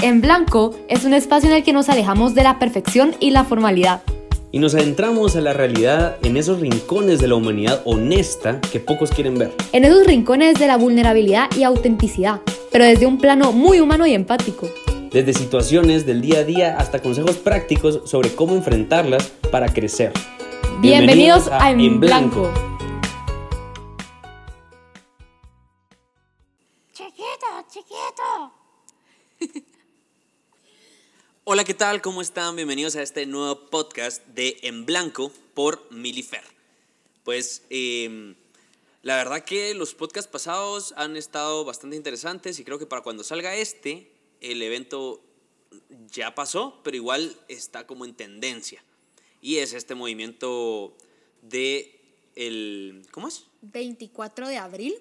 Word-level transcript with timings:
En 0.00 0.20
Blanco 0.20 0.76
es 0.88 1.04
un 1.04 1.12
espacio 1.12 1.50
en 1.50 1.56
el 1.56 1.64
que 1.64 1.72
nos 1.72 1.88
alejamos 1.88 2.32
de 2.36 2.44
la 2.44 2.60
perfección 2.60 3.16
y 3.18 3.32
la 3.32 3.42
formalidad. 3.42 4.02
Y 4.52 4.60
nos 4.60 4.76
adentramos 4.76 5.34
a 5.34 5.40
la 5.40 5.52
realidad 5.52 6.18
en 6.22 6.36
esos 6.36 6.60
rincones 6.60 7.18
de 7.18 7.26
la 7.26 7.34
humanidad 7.34 7.82
honesta 7.84 8.60
que 8.60 8.78
pocos 8.78 9.10
quieren 9.10 9.36
ver. 9.36 9.52
En 9.72 9.84
esos 9.84 10.06
rincones 10.06 10.56
de 10.60 10.68
la 10.68 10.76
vulnerabilidad 10.76 11.50
y 11.56 11.64
autenticidad, 11.64 12.40
pero 12.70 12.84
desde 12.84 13.06
un 13.06 13.18
plano 13.18 13.50
muy 13.50 13.80
humano 13.80 14.06
y 14.06 14.14
empático. 14.14 14.68
Desde 15.10 15.32
situaciones 15.32 16.06
del 16.06 16.20
día 16.20 16.38
a 16.38 16.44
día 16.44 16.76
hasta 16.78 17.00
consejos 17.00 17.36
prácticos 17.36 18.02
sobre 18.04 18.30
cómo 18.30 18.54
enfrentarlas 18.54 19.32
para 19.50 19.66
crecer. 19.66 20.12
Bienvenidos, 20.80 21.48
a, 21.48 21.72
En 21.72 21.98
Blanco. 21.98 22.52
Hola, 31.50 31.64
¿qué 31.64 31.72
tal? 31.72 32.02
¿Cómo 32.02 32.20
están? 32.20 32.56
Bienvenidos 32.56 32.94
a 32.96 33.00
este 33.00 33.24
nuevo 33.24 33.70
podcast 33.70 34.22
de 34.26 34.58
En 34.60 34.84
Blanco 34.84 35.32
por 35.54 35.90
Milifer. 35.90 36.42
Pues 37.24 37.62
em, 37.70 38.34
la 39.00 39.16
verdad 39.16 39.42
que 39.44 39.72
los 39.72 39.94
podcasts 39.94 40.30
pasados 40.30 40.92
han 40.98 41.16
estado 41.16 41.64
bastante 41.64 41.96
interesantes 41.96 42.58
y 42.58 42.64
creo 42.64 42.78
que 42.78 42.84
para 42.84 43.00
cuando 43.00 43.24
salga 43.24 43.56
este, 43.56 44.12
el 44.42 44.60
evento 44.60 45.22
ya 46.12 46.34
pasó, 46.34 46.82
pero 46.84 46.98
igual 46.98 47.34
está 47.48 47.86
como 47.86 48.04
en 48.04 48.12
tendencia. 48.12 48.84
Y 49.40 49.56
es 49.56 49.72
este 49.72 49.94
movimiento 49.94 50.94
de 51.40 51.98
el... 52.36 53.06
¿Cómo 53.10 53.26
es? 53.26 53.46
24 53.62 54.48
de 54.48 54.58
abril, 54.58 54.98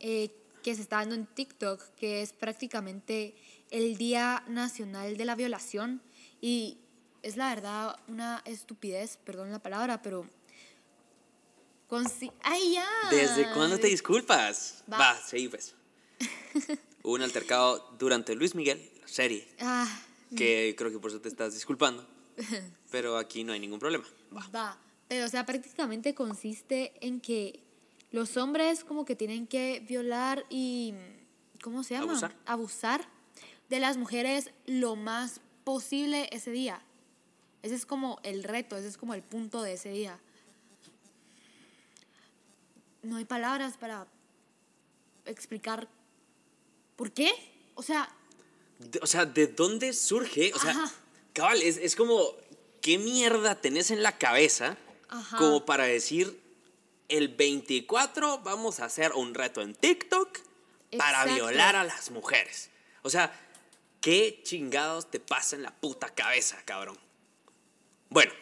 eh, 0.00 0.30
que 0.64 0.74
se 0.74 0.82
está 0.82 0.96
dando 0.96 1.14
en 1.14 1.26
TikTok, 1.26 1.80
que 1.94 2.22
es 2.22 2.32
prácticamente 2.32 3.36
el 3.70 3.96
Día 3.96 4.44
Nacional 4.48 5.16
de 5.16 5.24
la 5.24 5.34
Violación 5.34 6.02
y 6.40 6.78
es 7.22 7.36
la 7.36 7.54
verdad 7.54 7.96
una 8.08 8.42
estupidez, 8.44 9.18
perdón 9.18 9.50
la 9.50 9.58
palabra, 9.58 10.02
pero... 10.02 10.26
¡Ay, 12.42 12.74
ya! 12.74 12.86
¿Desde 13.10 13.50
cuándo 13.54 13.78
te 13.78 13.86
disculpas? 13.86 14.84
Va, 14.92 15.18
sí, 15.26 15.48
pues. 15.48 15.74
Hubo 17.02 17.12
un 17.14 17.22
altercado 17.22 17.96
durante 17.98 18.34
Luis 18.34 18.54
Miguel, 18.54 18.90
la 19.00 19.08
serie, 19.08 19.48
Ah, 19.60 19.88
que 20.36 20.74
creo 20.76 20.90
que 20.90 20.98
por 20.98 21.10
eso 21.10 21.20
te 21.20 21.28
estás 21.28 21.54
disculpando, 21.54 22.06
pero 22.90 23.16
aquí 23.16 23.42
no 23.42 23.54
hay 23.54 23.60
ningún 23.60 23.78
problema. 23.78 24.04
Va. 24.36 24.46
va. 24.54 24.78
Pero, 25.08 25.24
o 25.24 25.28
sea, 25.28 25.46
prácticamente 25.46 26.14
consiste 26.14 26.92
en 27.00 27.20
que 27.20 27.64
los 28.10 28.36
hombres 28.36 28.84
como 28.84 29.04
que 29.04 29.16
tienen 29.16 29.46
que 29.46 29.84
violar 29.88 30.44
y... 30.50 30.94
¿Cómo 31.62 31.82
se 31.82 31.94
llama? 31.94 32.12
Abusar. 32.12 32.36
Abusar 32.46 33.08
de 33.68 33.80
las 33.80 33.96
mujeres 33.96 34.50
lo 34.66 34.96
más 34.96 35.40
posible 35.64 36.28
ese 36.32 36.50
día. 36.50 36.80
Ese 37.62 37.74
es 37.74 37.84
como 37.86 38.18
el 38.22 38.44
reto, 38.44 38.76
ese 38.76 38.88
es 38.88 38.96
como 38.96 39.14
el 39.14 39.22
punto 39.22 39.62
de 39.62 39.74
ese 39.74 39.90
día. 39.90 40.18
No 43.02 43.16
hay 43.16 43.24
palabras 43.24 43.76
para 43.76 44.06
explicar 45.26 45.88
por 46.96 47.12
qué. 47.12 47.30
O 47.74 47.82
sea, 47.82 48.08
De- 48.78 49.00
o 49.02 49.06
sea, 49.06 49.24
¿de 49.26 49.46
dónde 49.48 49.92
surge? 49.92 50.52
O 50.54 50.58
sea, 50.58 50.70
Ajá. 50.70 50.92
cabal, 51.32 51.60
es, 51.62 51.76
es 51.78 51.96
como, 51.96 52.22
¿qué 52.80 52.96
mierda 52.98 53.56
tenés 53.60 53.90
en 53.90 54.02
la 54.02 54.16
cabeza 54.18 54.76
Ajá. 55.08 55.36
como 55.36 55.64
para 55.66 55.84
decir, 55.84 56.40
el 57.08 57.28
24 57.28 58.38
vamos 58.38 58.80
a 58.80 58.84
hacer 58.84 59.12
un 59.12 59.34
reto 59.34 59.62
en 59.62 59.74
TikTok 59.74 60.38
para 60.96 61.24
violar 61.24 61.74
a 61.76 61.84
las 61.84 62.10
mujeres? 62.10 62.70
O 63.02 63.10
sea, 63.10 63.32
¿qué 64.00 64.40
chingados 64.42 65.10
te 65.10 65.20
pasa 65.20 65.56
en 65.56 65.62
la 65.62 65.74
puta 65.74 66.14
cabeza, 66.14 66.56
cabrón? 66.64 66.98
Bueno, 68.10 68.32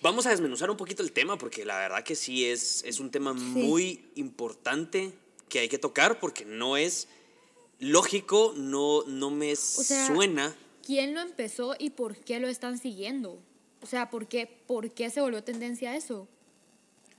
vamos 0.00 0.26
a 0.26 0.30
desmenuzar 0.30 0.70
un 0.70 0.76
poquito 0.76 1.02
el 1.02 1.12
tema 1.12 1.38
porque 1.38 1.64
la 1.64 1.78
verdad 1.78 2.04
que 2.04 2.14
sí 2.14 2.44
es, 2.44 2.82
es 2.84 3.00
un 3.00 3.10
tema 3.10 3.32
muy 3.32 4.10
importante 4.16 5.12
que 5.48 5.60
hay 5.60 5.68
que 5.68 5.78
tocar 5.78 6.18
porque 6.18 6.44
no 6.44 6.76
es 6.76 7.08
lógico, 7.78 8.54
no, 8.56 9.04
no 9.06 9.30
me 9.30 9.56
sea, 9.56 10.06
suena. 10.06 10.54
¿quién 10.82 11.14
lo 11.14 11.20
empezó 11.20 11.74
y 11.78 11.90
por 11.90 12.16
qué 12.16 12.40
lo 12.40 12.48
están 12.48 12.78
siguiendo? 12.78 13.38
O 13.80 13.86
sea, 13.86 14.10
¿por 14.10 14.28
qué, 14.28 14.46
¿por 14.66 14.92
qué 14.92 15.10
se 15.10 15.20
volvió 15.20 15.42
tendencia 15.42 15.96
eso? 15.96 16.28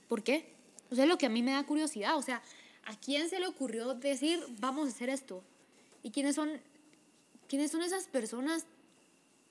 ¿Por 0.08 0.22
qué? 0.22 0.46
O 0.90 0.94
sea, 0.94 1.04
es 1.04 1.10
lo 1.10 1.18
que 1.18 1.26
a 1.26 1.30
mí 1.30 1.42
me 1.42 1.52
da 1.52 1.64
curiosidad. 1.64 2.16
O 2.16 2.22
sea, 2.22 2.42
¿a 2.84 2.98
quién 2.98 3.28
se 3.28 3.40
le 3.40 3.46
ocurrió 3.46 3.94
decir, 3.94 4.42
vamos 4.60 4.86
a 4.86 4.90
hacer 4.90 5.08
esto? 5.08 5.42
¿Y 6.02 6.10
quiénes 6.10 6.36
son, 6.36 6.60
quiénes 7.48 7.70
son 7.70 7.82
esas 7.82 8.04
personas 8.08 8.66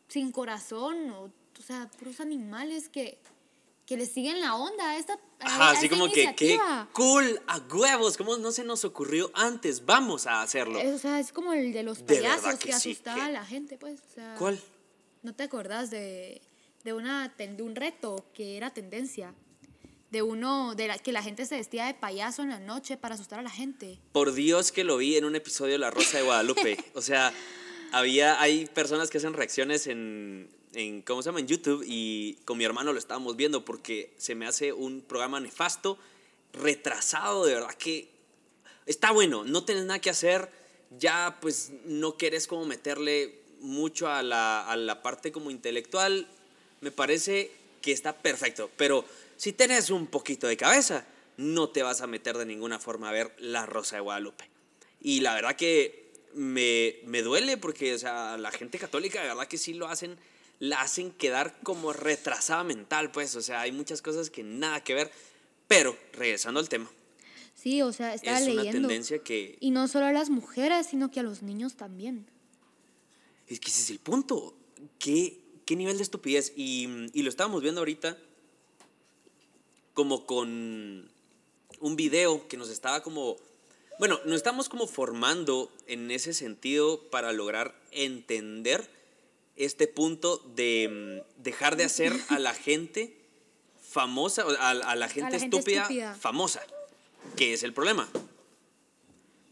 sin 0.07 0.31
corazón? 0.31 1.09
O, 1.11 1.23
o 1.23 1.61
sea, 1.65 1.89
puros 1.99 2.19
animales 2.19 2.89
que, 2.89 3.17
que 3.85 3.97
le 3.97 4.05
siguen 4.05 4.39
la 4.41 4.55
onda 4.55 4.91
a 4.91 4.97
esta 4.97 5.19
Ajá, 5.39 5.69
a 5.69 5.71
así 5.71 5.89
como 5.89 6.05
que, 6.07 6.33
qué 6.35 6.45
iniciativa. 6.53 6.89
cool, 6.93 7.41
a 7.47 7.57
huevos, 7.59 8.15
¿cómo 8.17 8.37
no 8.37 8.51
se 8.51 8.63
nos 8.63 8.85
ocurrió 8.85 9.29
antes? 9.33 9.85
Vamos 9.85 10.25
a 10.27 10.41
hacerlo. 10.41 10.79
Es- 10.79 10.93
o 10.93 10.97
sea, 10.97 11.19
es 11.19 11.31
como 11.33 11.53
el 11.53 11.73
de 11.73 11.83
los 11.83 12.05
De 12.05 12.15
payasos 12.15 12.55
que 12.55 12.69
que, 12.69 12.79
sí, 12.79 12.91
asustaba 12.91 13.17
que- 13.17 13.21
a 13.23 13.29
la 13.29 13.45
gente, 13.45 13.77
pues. 13.77 13.99
o 14.09 14.13
sea, 14.15 14.35
¿Cuál? 14.37 14.59
¿No 15.21 15.33
te 15.35 15.43
acordás 15.43 15.89
de, 15.89 16.41
de, 16.83 16.93
una, 16.93 17.29
de 17.37 17.61
un 17.63 17.75
reto 17.75 18.25
que 18.33 18.57
era 18.57 18.73
tendencia? 18.73 19.33
De 20.11 20.21
uno, 20.21 20.75
de 20.75 20.87
la, 20.87 20.97
que 20.99 21.11
la 21.11 21.23
gente 21.23 21.45
se 21.47 21.55
vestía 21.57 21.85
de 21.85 21.95
payaso 21.95 22.43
en 22.43 22.49
la 22.49 22.59
noche 22.59 22.97
para 22.97 23.15
asustar 23.15 23.39
a 23.39 23.41
la 23.41 23.49
gente. 23.49 23.99
Por 24.11 24.33
Dios 24.33 24.71
que 24.71 24.83
lo 24.83 24.97
vi 24.97 25.17
en 25.17 25.25
un 25.25 25.35
episodio 25.35 25.71
de 25.73 25.79
La 25.79 25.89
Rosa 25.91 26.17
de 26.19 26.23
Guadalupe. 26.23 26.77
O 26.93 27.01
sea, 27.01 27.33
había, 27.93 28.41
hay 28.41 28.65
personas 28.65 29.09
que 29.09 29.19
hacen 29.19 29.33
reacciones 29.33 29.85
en, 29.87 30.49
en, 30.73 31.03
¿cómo 31.03 31.21
se 31.21 31.29
llama? 31.29 31.39
En 31.39 31.47
YouTube 31.47 31.85
y 31.87 32.39
con 32.43 32.57
mi 32.57 32.65
hermano 32.65 32.91
lo 32.91 32.97
estábamos 32.97 33.35
viendo 33.35 33.63
porque 33.63 34.13
se 34.17 34.33
me 34.33 34.47
hace 34.47 34.73
un 34.73 35.01
programa 35.01 35.39
nefasto, 35.39 35.99
retrasado, 36.53 37.45
de 37.45 37.53
verdad 37.53 37.73
que 37.75 38.09
está 38.87 39.11
bueno, 39.11 39.43
no 39.43 39.63
tenés 39.63 39.85
nada 39.85 39.99
que 39.99 40.09
hacer, 40.09 40.49
ya 40.97 41.37
pues 41.39 41.71
no 41.85 42.17
querés 42.17 42.47
como 42.47 42.65
meterle 42.65 43.41
mucho 43.61 44.09
a 44.09 44.23
la, 44.23 44.67
a 44.67 44.75
la 44.75 45.03
parte 45.03 45.31
como 45.31 45.51
intelectual, 45.51 46.27
me 46.81 46.91
parece 46.91 47.51
que 47.81 47.91
está 47.91 48.17
perfecto, 48.17 48.71
pero 48.75 49.05
si 49.37 49.53
tenés 49.53 49.91
un 49.91 50.07
poquito 50.07 50.47
de 50.47 50.57
cabeza, 50.57 51.05
no 51.37 51.69
te 51.69 51.83
vas 51.83 52.01
a 52.01 52.07
meter 52.07 52.37
de 52.37 52.45
ninguna 52.47 52.79
forma 52.79 53.09
a 53.09 53.11
ver 53.11 53.35
La 53.37 53.67
Rosa 53.67 53.97
de 53.97 54.01
Guadalupe. 54.01 54.49
Y 55.01 55.19
la 55.19 55.33
verdad 55.33 55.55
que 55.55 56.02
me, 56.35 56.95
me 57.05 57.21
duele 57.21 57.57
porque, 57.57 57.93
o 57.93 57.97
sea, 57.97 58.37
la 58.37 58.51
gente 58.51 58.79
católica, 58.79 59.21
de 59.21 59.27
verdad 59.29 59.47
que 59.47 59.57
sí 59.57 59.73
lo 59.73 59.87
hacen, 59.87 60.17
la 60.59 60.81
hacen 60.81 61.11
quedar 61.11 61.59
como 61.63 61.93
retrasada 61.93 62.63
mental, 62.63 63.11
pues, 63.11 63.35
o 63.35 63.41
sea, 63.41 63.61
hay 63.61 63.71
muchas 63.71 64.01
cosas 64.01 64.29
que 64.29 64.43
nada 64.43 64.83
que 64.83 64.93
ver, 64.93 65.11
pero 65.67 65.97
regresando 66.13 66.59
al 66.59 66.69
tema, 66.69 66.89
Sí, 67.55 67.81
o 67.81 67.93
sea, 67.93 68.13
estaba 68.13 68.39
es 68.39 68.47
una 68.47 68.55
leyendo. 68.63 68.87
tendencia 68.89 69.19
que 69.19 69.57
Y 69.61 69.71
no 69.71 69.87
solo 69.87 70.07
a 70.07 70.11
las 70.11 70.29
mujeres, 70.29 70.87
sino 70.87 71.11
que 71.11 71.21
a 71.21 71.23
los 71.23 71.43
niños 71.43 71.75
también. 71.75 72.25
Es 73.47 73.59
que 73.61 73.69
ese 73.69 73.83
es 73.83 73.89
el 73.89 73.99
punto. 73.99 74.53
¿Qué, 74.99 75.39
qué 75.65 75.75
nivel 75.77 75.95
de 75.95 76.03
estupidez? 76.03 76.51
Y, 76.57 76.89
y 77.13 77.21
lo 77.21 77.29
estábamos 77.29 77.61
viendo 77.61 77.79
ahorita 77.79 78.17
como 79.93 80.25
con 80.25 81.09
un 81.79 81.95
video 81.95 82.47
que 82.47 82.57
nos 82.57 82.69
estaba 82.69 83.01
como... 83.03 83.37
Bueno, 83.99 84.19
nos 84.25 84.35
estamos 84.35 84.69
como 84.69 84.87
formando 84.87 85.71
en 85.87 86.09
ese 86.11 86.33
sentido 86.33 87.01
para 87.09 87.31
lograr 87.31 87.75
entender 87.91 88.89
este 89.55 89.87
punto 89.87 90.37
de 90.55 91.21
mm, 91.37 91.43
dejar 91.43 91.75
de 91.75 91.83
hacer 91.83 92.13
a 92.29 92.39
la 92.39 92.53
gente 92.53 93.15
famosa, 93.81 94.43
a, 94.59 94.71
a 94.71 94.95
la 94.95 95.07
gente, 95.07 95.31
la 95.31 95.39
gente 95.39 95.57
estúpida, 95.57 95.81
estúpida. 95.83 96.15
famosa, 96.15 96.61
que 97.35 97.53
es 97.53 97.63
el 97.63 97.73
problema. 97.73 98.09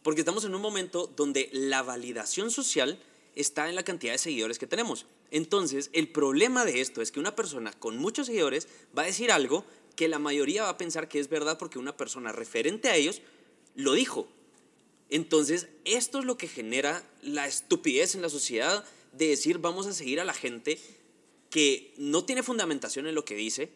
Porque 0.02 0.22
estamos 0.22 0.44
en 0.46 0.56
un 0.56 0.62
momento 0.62 1.12
donde 1.16 1.50
la 1.54 1.84
validación 1.84 2.50
social 2.50 2.98
está 3.36 3.70
en 3.70 3.76
la 3.76 3.84
cantidad 3.84 4.14
de 4.14 4.18
seguidores 4.18 4.58
que 4.58 4.68
tenemos. 4.68 5.06
Entonces, 5.30 5.90
el 5.94 6.10
problema 6.10 6.66
de 6.66 6.82
esto 6.82 7.02
es 7.02 7.12
que 7.12 7.20
una 7.20 7.36
persona 7.36 7.72
con 7.74 7.98
muchos 7.98 8.28
seguidores 8.28 8.68
va 8.98 9.04
a 9.04 9.06
decir 9.06 9.32
algo 9.32 9.64
que 9.96 10.08
la 10.08 10.20
mayoría 10.20 10.64
va 10.64 10.70
a 10.70 10.78
pensar 10.78 11.08
que 11.08 11.20
es 11.20 11.30
verdad 11.30 11.58
porque 11.58 11.80
una 11.80 11.96
persona 11.96 12.32
referente 12.32 12.90
a 12.90 12.96
ellos 12.96 13.22
lo 13.76 13.94
dijo. 13.94 14.28
Entonces, 15.10 15.68
esto 15.86 16.20
es 16.20 16.26
lo 16.26 16.38
que 16.38 16.48
genera 16.48 17.04
la 17.22 17.48
estupidez 17.48 18.16
en 18.16 18.22
la 18.22 18.30
sociedad 18.30 18.86
de 19.12 19.28
decir 19.28 19.58
vamos 19.58 19.86
a 19.88 19.94
seguir 19.94 20.20
a 20.20 20.26
la 20.26 20.34
gente 20.34 20.80
que 21.50 21.94
no 21.98 22.24
tiene 22.24 22.44
fundamentación 22.44 23.08
en 23.08 23.16
lo 23.16 23.26
que 23.26 23.36
dice, 23.36 23.70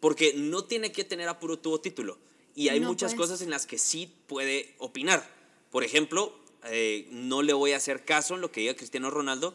porque 0.00 0.32
no 0.34 0.64
tiene 0.64 0.92
que 0.92 1.04
tener 1.04 1.28
a 1.28 1.38
puro 1.38 1.58
tubo 1.58 1.80
título. 1.80 2.18
Y 2.54 2.68
hay 2.70 2.80
No, 2.80 2.88
muchas 2.88 3.14
pues. 3.14 3.28
cosas 3.28 3.42
en 3.42 3.50
las 3.50 3.66
que 3.66 3.78
sí 3.78 4.10
puede 4.26 4.74
opinar. 4.78 5.28
Por 5.70 5.84
ejemplo, 5.84 6.34
eh, 6.64 7.06
no 7.10 7.42
le 7.42 7.52
voy 7.52 7.72
a 7.72 7.76
hacer 7.76 8.04
caso 8.04 8.34
en 8.34 8.40
lo 8.40 8.50
que 8.50 8.60
diga 8.60 8.74
Cristiano 8.74 9.10
Ronaldo 9.10 9.54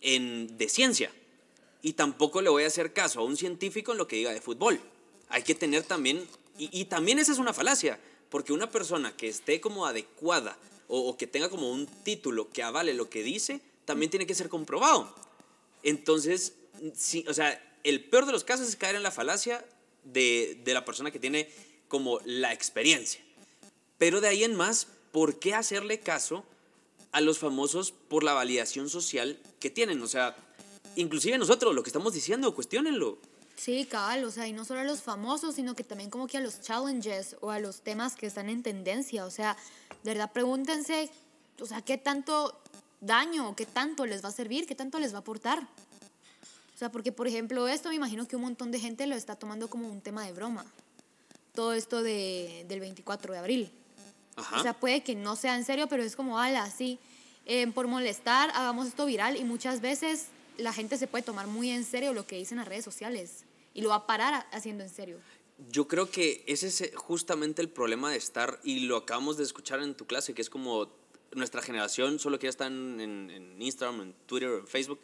en, 0.00 0.56
de 0.56 0.68
ciencia. 0.68 1.12
Y 1.82 1.92
tampoco 1.92 2.40
le 2.40 2.48
voy 2.48 2.64
a 2.64 2.68
hacer 2.68 2.92
caso 2.92 3.20
a 3.20 3.24
un 3.24 3.36
científico 3.36 3.92
en 3.92 3.98
lo 3.98 4.08
que 4.08 4.16
diga 4.16 4.32
de 4.32 4.40
fútbol. 4.40 4.80
Hay 5.28 5.42
que 5.42 5.54
tener 5.54 5.82
también, 5.82 6.26
y, 6.58 6.70
y 6.80 6.86
también 6.86 7.18
esa 7.18 7.32
es 7.32 7.38
una 7.38 7.52
falacia, 7.52 8.00
porque 8.32 8.54
una 8.54 8.70
persona 8.70 9.14
que 9.14 9.28
esté 9.28 9.60
como 9.60 9.84
adecuada 9.84 10.56
o, 10.88 11.00
o 11.00 11.18
que 11.18 11.26
tenga 11.26 11.50
como 11.50 11.70
un 11.70 11.86
título 11.86 12.48
que 12.50 12.62
avale 12.62 12.94
lo 12.94 13.10
que 13.10 13.22
dice, 13.22 13.60
también 13.84 14.10
tiene 14.10 14.26
que 14.26 14.34
ser 14.34 14.48
comprobado. 14.48 15.14
Entonces, 15.82 16.54
sí, 16.94 17.26
o 17.28 17.34
sea, 17.34 17.62
el 17.84 18.02
peor 18.08 18.24
de 18.24 18.32
los 18.32 18.42
casos 18.42 18.66
es 18.68 18.76
caer 18.76 18.96
en 18.96 19.02
la 19.02 19.10
falacia 19.10 19.62
de, 20.04 20.58
de 20.64 20.72
la 20.72 20.86
persona 20.86 21.10
que 21.10 21.18
tiene 21.18 21.50
como 21.88 22.20
la 22.24 22.54
experiencia. 22.54 23.20
Pero 23.98 24.22
de 24.22 24.28
ahí 24.28 24.44
en 24.44 24.56
más, 24.56 24.86
¿por 25.12 25.38
qué 25.38 25.52
hacerle 25.52 26.00
caso 26.00 26.42
a 27.12 27.20
los 27.20 27.38
famosos 27.38 27.92
por 27.92 28.24
la 28.24 28.32
validación 28.32 28.88
social 28.88 29.38
que 29.60 29.68
tienen? 29.68 30.00
O 30.00 30.08
sea, 30.08 30.34
inclusive 30.96 31.36
nosotros, 31.36 31.74
lo 31.74 31.82
que 31.82 31.90
estamos 31.90 32.14
diciendo, 32.14 32.54
cuestionenlo. 32.54 33.18
Sí, 33.56 33.84
cabal, 33.84 34.24
o 34.24 34.30
sea, 34.30 34.46
y 34.46 34.52
no 34.52 34.64
solo 34.64 34.80
a 34.80 34.84
los 34.84 35.02
famosos, 35.02 35.54
sino 35.54 35.74
que 35.74 35.84
también 35.84 36.10
como 36.10 36.26
que 36.26 36.38
a 36.38 36.40
los 36.40 36.60
challenges 36.60 37.36
o 37.40 37.50
a 37.50 37.60
los 37.60 37.82
temas 37.82 38.16
que 38.16 38.26
están 38.26 38.48
en 38.48 38.62
tendencia. 38.62 39.24
O 39.24 39.30
sea, 39.30 39.56
de 40.02 40.10
verdad, 40.10 40.32
pregúntense, 40.32 41.10
o 41.60 41.66
sea, 41.66 41.82
qué 41.82 41.98
tanto 41.98 42.60
daño, 43.00 43.54
qué 43.54 43.66
tanto 43.66 44.06
les 44.06 44.24
va 44.24 44.30
a 44.30 44.32
servir, 44.32 44.66
qué 44.66 44.74
tanto 44.74 44.98
les 44.98 45.12
va 45.12 45.18
a 45.18 45.20
aportar. 45.20 45.62
O 46.74 46.78
sea, 46.78 46.90
porque, 46.90 47.12
por 47.12 47.28
ejemplo, 47.28 47.68
esto 47.68 47.90
me 47.90 47.94
imagino 47.94 48.26
que 48.26 48.36
un 48.36 48.42
montón 48.42 48.72
de 48.72 48.80
gente 48.80 49.06
lo 49.06 49.14
está 49.14 49.36
tomando 49.36 49.68
como 49.68 49.88
un 49.88 50.00
tema 50.00 50.24
de 50.24 50.32
broma. 50.32 50.64
Todo 51.54 51.74
esto 51.74 52.02
de, 52.02 52.64
del 52.68 52.80
24 52.80 53.32
de 53.32 53.38
abril. 53.38 53.72
Ajá. 54.36 54.58
O 54.58 54.62
sea, 54.62 54.72
puede 54.72 55.02
que 55.02 55.14
no 55.14 55.36
sea 55.36 55.56
en 55.56 55.64
serio, 55.64 55.86
pero 55.88 56.02
es 56.02 56.16
como, 56.16 56.38
ala, 56.38 56.68
sí, 56.70 56.98
eh, 57.44 57.66
por 57.68 57.88
molestar, 57.88 58.50
hagamos 58.50 58.86
esto 58.86 59.04
viral 59.04 59.36
y 59.36 59.44
muchas 59.44 59.80
veces 59.80 60.26
la 60.62 60.72
gente 60.72 60.96
se 60.98 61.06
puede 61.06 61.22
tomar 61.24 61.46
muy 61.46 61.70
en 61.70 61.84
serio 61.84 62.12
lo 62.12 62.26
que 62.26 62.36
dicen 62.36 62.58
las 62.58 62.68
redes 62.68 62.84
sociales 62.84 63.44
y 63.74 63.82
lo 63.82 63.90
va 63.90 63.96
a 63.96 64.06
parar 64.06 64.46
haciendo 64.52 64.82
en 64.84 64.90
serio. 64.90 65.18
Yo 65.70 65.86
creo 65.86 66.10
que 66.10 66.42
ese 66.46 66.68
es 66.68 66.80
eh, 66.80 66.92
justamente 66.94 67.62
el 67.62 67.68
problema 67.68 68.10
de 68.10 68.16
estar, 68.16 68.58
y 68.64 68.80
lo 68.80 68.96
acabamos 68.96 69.36
de 69.36 69.44
escuchar 69.44 69.80
en 69.82 69.94
tu 69.94 70.06
clase, 70.06 70.34
que 70.34 70.42
es 70.42 70.50
como 70.50 70.90
nuestra 71.34 71.62
generación 71.62 72.18
solo 72.18 72.38
quiere 72.38 72.50
estar 72.50 72.70
en, 72.70 73.00
en- 73.00 73.30
en 73.30 73.62
Instagram, 73.62 74.00
en 74.00 74.12
Twitter, 74.26 74.50
en 74.50 74.66
Facebook. 74.66 74.98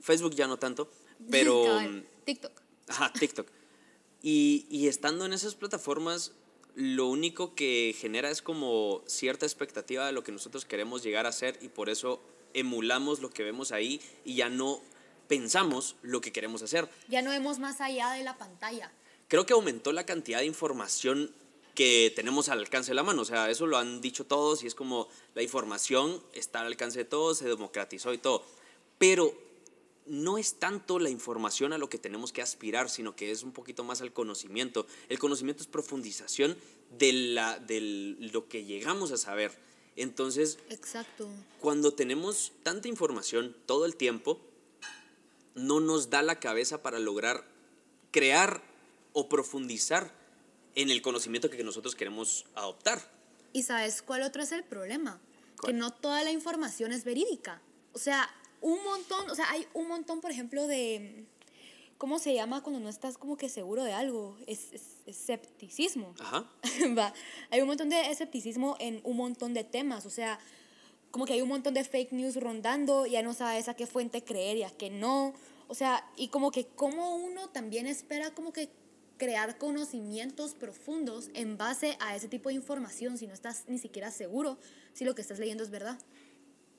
Facebook 0.00 0.34
ya 0.34 0.46
no 0.46 0.58
tanto, 0.58 0.90
pero... 1.30 1.64
TikTok. 2.24 2.52
Ajá, 2.88 3.12
TikTok. 3.12 3.48
Y, 4.22 4.66
y 4.70 4.88
estando 4.88 5.24
en 5.24 5.32
esas 5.32 5.54
plataformas, 5.54 6.32
lo 6.74 7.06
único 7.08 7.54
que 7.54 7.94
genera 7.98 8.30
es 8.30 8.42
como 8.42 9.02
cierta 9.06 9.46
expectativa 9.46 10.06
de 10.06 10.12
lo 10.12 10.22
que 10.22 10.30
nosotros 10.32 10.64
queremos 10.64 11.02
llegar 11.02 11.26
a 11.26 11.32
ser 11.32 11.58
y 11.62 11.68
por 11.68 11.88
eso 11.88 12.22
emulamos 12.54 13.20
lo 13.20 13.30
que 13.30 13.42
vemos 13.42 13.72
ahí 13.72 14.00
y 14.24 14.36
ya 14.36 14.48
no 14.48 14.80
pensamos 15.28 15.96
lo 16.02 16.20
que 16.20 16.32
queremos 16.32 16.62
hacer. 16.62 16.88
Ya 17.08 17.22
no 17.22 17.30
vemos 17.30 17.58
más 17.58 17.80
allá 17.80 18.10
de 18.12 18.24
la 18.24 18.36
pantalla. 18.36 18.90
Creo 19.28 19.46
que 19.46 19.52
aumentó 19.52 19.92
la 19.92 20.04
cantidad 20.04 20.40
de 20.40 20.46
información 20.46 21.32
que 21.74 22.12
tenemos 22.16 22.48
al 22.48 22.58
alcance 22.58 22.90
de 22.90 22.96
la 22.96 23.02
mano. 23.02 23.22
O 23.22 23.24
sea, 23.24 23.48
eso 23.48 23.66
lo 23.66 23.78
han 23.78 24.00
dicho 24.00 24.26
todos 24.26 24.64
y 24.64 24.66
es 24.66 24.74
como 24.74 25.08
la 25.34 25.42
información 25.42 26.22
está 26.32 26.60
al 26.60 26.66
alcance 26.66 26.98
de 26.98 27.04
todos, 27.04 27.38
se 27.38 27.48
democratizó 27.48 28.12
y 28.12 28.18
todo. 28.18 28.44
Pero 28.98 29.32
no 30.06 30.38
es 30.38 30.54
tanto 30.54 30.98
la 30.98 31.10
información 31.10 31.72
a 31.72 31.78
lo 31.78 31.88
que 31.88 31.98
tenemos 31.98 32.32
que 32.32 32.42
aspirar, 32.42 32.90
sino 32.90 33.14
que 33.14 33.30
es 33.30 33.44
un 33.44 33.52
poquito 33.52 33.84
más 33.84 34.00
al 34.00 34.12
conocimiento. 34.12 34.86
El 35.08 35.20
conocimiento 35.20 35.62
es 35.62 35.68
profundización 35.68 36.56
de, 36.98 37.12
la, 37.12 37.58
de 37.60 37.80
lo 38.32 38.48
que 38.48 38.64
llegamos 38.64 39.12
a 39.12 39.16
saber. 39.16 39.52
Entonces, 40.00 40.58
Exacto. 40.70 41.28
cuando 41.60 41.92
tenemos 41.92 42.52
tanta 42.62 42.88
información 42.88 43.54
todo 43.66 43.84
el 43.84 43.96
tiempo, 43.96 44.40
no 45.54 45.80
nos 45.80 46.08
da 46.08 46.22
la 46.22 46.40
cabeza 46.40 46.82
para 46.82 46.98
lograr 46.98 47.44
crear 48.10 48.62
o 49.12 49.28
profundizar 49.28 50.10
en 50.74 50.90
el 50.90 51.02
conocimiento 51.02 51.50
que 51.50 51.62
nosotros 51.62 51.94
queremos 51.94 52.46
adoptar. 52.54 53.10
¿Y 53.52 53.64
sabes 53.64 54.00
cuál 54.00 54.22
otro 54.22 54.42
es 54.42 54.52
el 54.52 54.64
problema? 54.64 55.20
¿Cuál? 55.58 55.72
Que 55.72 55.78
no 55.78 55.92
toda 55.92 56.24
la 56.24 56.30
información 56.30 56.92
es 56.92 57.04
verídica. 57.04 57.60
O 57.92 57.98
sea, 57.98 58.30
un 58.62 58.82
montón, 58.84 59.28
o 59.28 59.34
sea, 59.34 59.50
hay 59.50 59.66
un 59.74 59.88
montón, 59.88 60.22
por 60.22 60.30
ejemplo, 60.30 60.66
de, 60.66 61.26
¿cómo 62.00 62.18
se 62.18 62.32
llama 62.34 62.62
cuando 62.62 62.80
no 62.80 62.88
estás 62.88 63.18
como 63.18 63.36
que 63.36 63.50
seguro 63.50 63.84
de 63.84 63.92
algo? 63.92 64.38
Es, 64.46 64.72
es- 64.72 64.96
escepticismo. 65.04 66.14
Ajá. 66.18 66.50
Va, 66.98 67.12
hay 67.50 67.60
un 67.60 67.66
montón 67.68 67.90
de 67.90 68.10
escepticismo 68.10 68.74
en 68.80 69.02
un 69.04 69.18
montón 69.18 69.52
de 69.52 69.64
temas, 69.64 70.06
o 70.06 70.10
sea, 70.10 70.40
como 71.10 71.26
que 71.26 71.34
hay 71.34 71.42
un 71.42 71.48
montón 71.50 71.74
de 71.74 71.84
fake 71.84 72.12
news 72.12 72.36
rondando, 72.36 73.04
ya 73.04 73.22
no 73.22 73.34
sabes 73.34 73.68
a 73.68 73.74
qué 73.74 73.86
fuente 73.86 74.24
creer 74.24 74.56
y 74.56 74.62
a 74.62 74.70
qué 74.70 74.88
no, 74.88 75.34
o 75.68 75.74
sea, 75.74 76.10
y 76.16 76.28
como 76.28 76.50
que 76.50 76.66
como 76.66 77.16
uno 77.16 77.50
también 77.50 77.86
espera 77.86 78.30
como 78.34 78.52
que 78.52 78.70
crear 79.18 79.58
conocimientos 79.58 80.54
profundos 80.54 81.28
en 81.34 81.58
base 81.58 81.98
a 82.00 82.16
ese 82.16 82.28
tipo 82.28 82.48
de 82.48 82.54
información 82.54 83.18
si 83.18 83.26
no 83.26 83.34
estás 83.34 83.64
ni 83.68 83.76
siquiera 83.76 84.10
seguro 84.10 84.56
si 84.94 85.04
lo 85.04 85.14
que 85.14 85.20
estás 85.20 85.38
leyendo 85.38 85.62
es 85.62 85.68
verdad. 85.70 85.98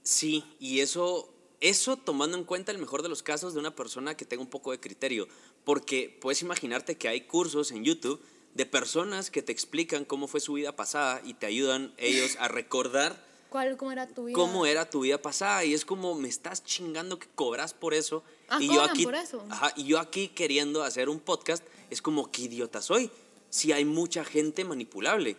Sí, 0.02 0.44
y 0.60 0.80
eso, 0.80 1.32
eso 1.62 1.96
tomando 1.96 2.38
en 2.38 2.44
cuenta 2.44 2.72
el 2.72 2.78
mejor 2.80 3.02
de 3.04 3.10
los 3.10 3.24
casos 3.24 3.54
de 3.54 3.60
una 3.60 3.76
persona 3.76 4.18
que 4.18 4.26
tenga 4.26 4.44
un 4.44 4.50
poco 4.50 4.72
de 4.72 4.80
criterio, 4.80 5.28
porque 5.64 6.16
puedes 6.22 6.42
imaginarte 6.42 6.98
que 6.98 7.08
hay 7.08 7.22
cursos 7.22 7.72
en 7.72 7.84
YouTube 7.84 8.22
de 8.56 8.66
personas 8.66 9.32
que 9.32 9.42
te 9.42 9.52
explican 9.52 10.04
cómo 10.04 10.28
fue 10.28 10.40
su 10.42 10.54
vida 10.54 10.76
pasada 10.76 11.22
y 11.24 11.36
te 11.36 11.46
ayudan 11.46 11.94
ellos 11.98 12.36
a 12.40 12.48
recordar 12.50 13.24
¿Cuál, 13.50 13.78
cómo 13.78 13.92
era 13.92 14.08
tu 14.08 14.26
vida? 14.26 14.36
cómo 14.36 14.66
era 14.66 14.90
tu 14.90 15.02
vida 15.02 15.22
pasada 15.22 15.64
y 15.64 15.74
es 15.74 15.86
como 15.86 16.16
me 16.16 16.28
estás 16.28 16.64
chingando 16.64 17.18
que 17.20 17.28
cobras 17.36 17.74
por 17.74 17.94
eso 17.94 18.24
Ah, 18.50 18.58
y 18.62 18.68
yo 18.68 18.82
aquí 18.82 19.06
por 19.06 19.16
eso. 19.16 19.46
ajá, 19.50 19.72
y 19.78 19.86
yo 19.86 20.00
aquí 20.00 20.28
queriendo 20.30 20.84
hacer 20.84 21.08
un 21.08 21.20
podcast 21.22 21.64
es 21.90 22.02
como 22.02 22.30
qué 22.32 22.44
idiota 22.44 22.82
soy 22.82 23.10
si 23.50 23.72
hay 23.72 23.86
mucha 23.86 24.26
gente 24.26 24.66
manipulable 24.66 25.38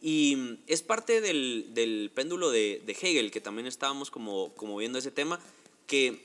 y 0.00 0.58
es 0.66 0.82
parte 0.82 1.20
del, 1.20 1.70
del 1.74 2.10
péndulo 2.14 2.50
de, 2.50 2.82
de 2.84 2.92
Hegel 2.92 3.30
que 3.32 3.40
también 3.40 3.66
estábamos 3.66 4.10
como, 4.10 4.52
como 4.54 4.76
viendo 4.76 4.98
ese 4.98 5.10
tema 5.10 5.40
que 5.86 6.22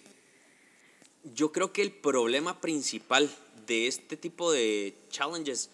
yo 1.35 1.51
creo 1.51 1.73
que 1.73 1.81
el 1.81 1.91
problema 1.91 2.59
principal 2.61 3.29
de 3.67 3.87
este 3.87 4.17
tipo 4.17 4.51
de 4.51 4.95
challenges 5.09 5.69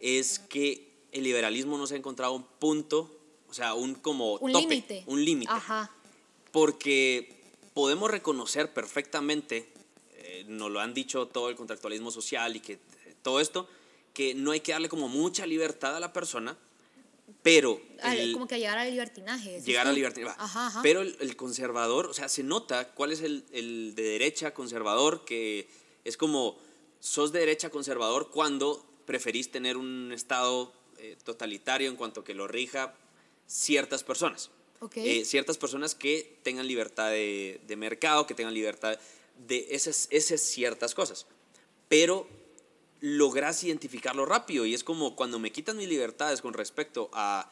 es 0.00 0.38
que 0.38 0.88
el 1.12 1.24
liberalismo 1.24 1.78
no 1.78 1.86
se 1.86 1.94
ha 1.94 1.98
encontrado 1.98 2.32
un 2.34 2.44
punto, 2.44 3.10
o 3.48 3.54
sea, 3.54 3.74
un 3.74 3.94
como 3.94 4.34
Un 4.34 4.52
tope, 4.52 4.68
límite. 4.68 5.04
un 5.06 5.24
límite 5.24 5.52
Ajá. 5.52 5.90
porque 6.50 7.34
podemos 7.74 8.10
reconocer 8.10 8.72
perfectamente, 8.72 9.68
eh, 10.16 10.44
nos 10.48 10.70
lo 10.70 10.80
han 10.80 10.94
dicho 10.94 11.26
todo 11.26 11.48
el 11.48 11.56
contractualismo 11.56 12.10
social 12.10 12.56
y 12.56 12.60
que 12.60 12.74
eh, 12.74 12.78
todo 13.22 13.40
esto, 13.40 13.68
que 14.14 14.34
no 14.34 14.50
hay 14.50 14.60
que 14.60 14.72
darle 14.72 14.88
como 14.88 15.08
mucha 15.08 15.46
libertad 15.46 15.96
a 15.96 16.00
la 16.00 16.12
persona, 16.12 16.56
pero 17.42 17.80
Al- 18.02 18.18
el- 18.18 18.32
como 18.32 18.46
que 18.46 18.58
llegar 18.58 18.78
al 18.78 18.90
libertinaje. 18.90 19.60
llegar 19.60 19.86
a 19.86 19.90
tú. 19.90 19.96
libertad. 19.96 20.22
va. 20.26 20.36
Ajá, 20.38 20.66
ajá. 20.68 20.80
Pero 20.82 21.02
el, 21.02 21.16
el 21.20 21.36
conservador, 21.36 22.06
o 22.06 22.14
sea, 22.14 22.28
se 22.28 22.42
nota 22.42 22.88
cuál 22.94 23.12
es 23.12 23.20
el, 23.20 23.44
el 23.52 23.94
de 23.94 24.02
derecha 24.02 24.52
conservador, 24.54 25.24
que 25.24 25.68
es 26.04 26.16
como, 26.16 26.58
sos 27.00 27.32
de 27.32 27.40
derecha 27.40 27.70
conservador 27.70 28.30
cuando 28.30 28.84
preferís 29.06 29.50
tener 29.50 29.76
un 29.76 30.12
Estado 30.12 30.72
eh, 30.98 31.16
totalitario 31.24 31.88
en 31.90 31.96
cuanto 31.96 32.22
que 32.22 32.34
lo 32.34 32.46
rija 32.48 32.94
ciertas 33.46 34.04
personas. 34.04 34.50
Eh, 34.96 35.24
ciertas 35.24 35.58
personas 35.58 35.94
que 35.94 36.38
tengan 36.42 36.66
libertad 36.66 37.10
de, 37.10 37.60
de 37.68 37.76
mercado, 37.76 38.26
que 38.26 38.34
tengan 38.34 38.52
libertad 38.52 38.98
de 39.46 39.68
esas, 39.70 40.08
esas 40.10 40.40
ciertas 40.40 40.92
cosas. 40.94 41.26
Pero 41.88 42.26
logras 43.02 43.62
identificarlo 43.64 44.24
rápido 44.24 44.64
y 44.64 44.74
es 44.74 44.84
como 44.84 45.16
cuando 45.16 45.38
me 45.40 45.50
quitan 45.50 45.76
mis 45.76 45.88
libertades 45.88 46.40
con 46.40 46.54
respecto 46.54 47.10
a, 47.12 47.50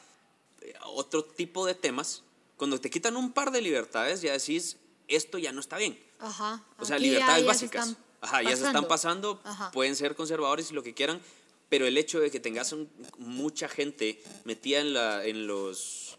eh, 0.63 0.73
a 0.81 0.87
otro 0.89 1.25
tipo 1.25 1.67
de 1.67 1.75
temas, 1.75 2.23
cuando 2.57 2.81
te 2.81 2.89
quitan 2.89 3.17
un 3.17 3.33
par 3.33 3.51
de 3.51 3.61
libertades 3.61 4.23
ya 4.23 4.33
decís, 4.33 4.77
esto 5.09 5.39
ya 5.39 5.51
no 5.53 5.61
está 5.61 5.77
bien. 5.77 5.99
Ajá. 6.21 6.63
O 6.79 6.85
sea, 6.85 6.99
ya- 6.99 7.03
libertades 7.03 7.43
ya 7.43 7.49
básicas. 7.49 7.97
Ajá, 8.21 8.43
ya 8.43 8.57
se 8.57 8.65
están 8.67 8.87
pasando. 8.87 9.41
Ajá. 9.45 9.71
pueden 9.73 9.97
ser 9.97 10.15
conservadores 10.15 10.71
y 10.71 10.75
lo 10.75 10.83
que 10.85 10.95
quieran, 10.95 11.21
pero 11.69 11.87
el 11.87 11.99
hecho 11.99 12.21
de 12.21 12.31
que 12.31 12.39
tengas 12.39 12.73
un- 12.73 12.89
mucha 13.19 13.69
gente 13.69 14.23
metida 14.45 14.79
en, 14.81 14.93
la, 14.95 15.25
en 15.25 15.49
los, 15.49 16.17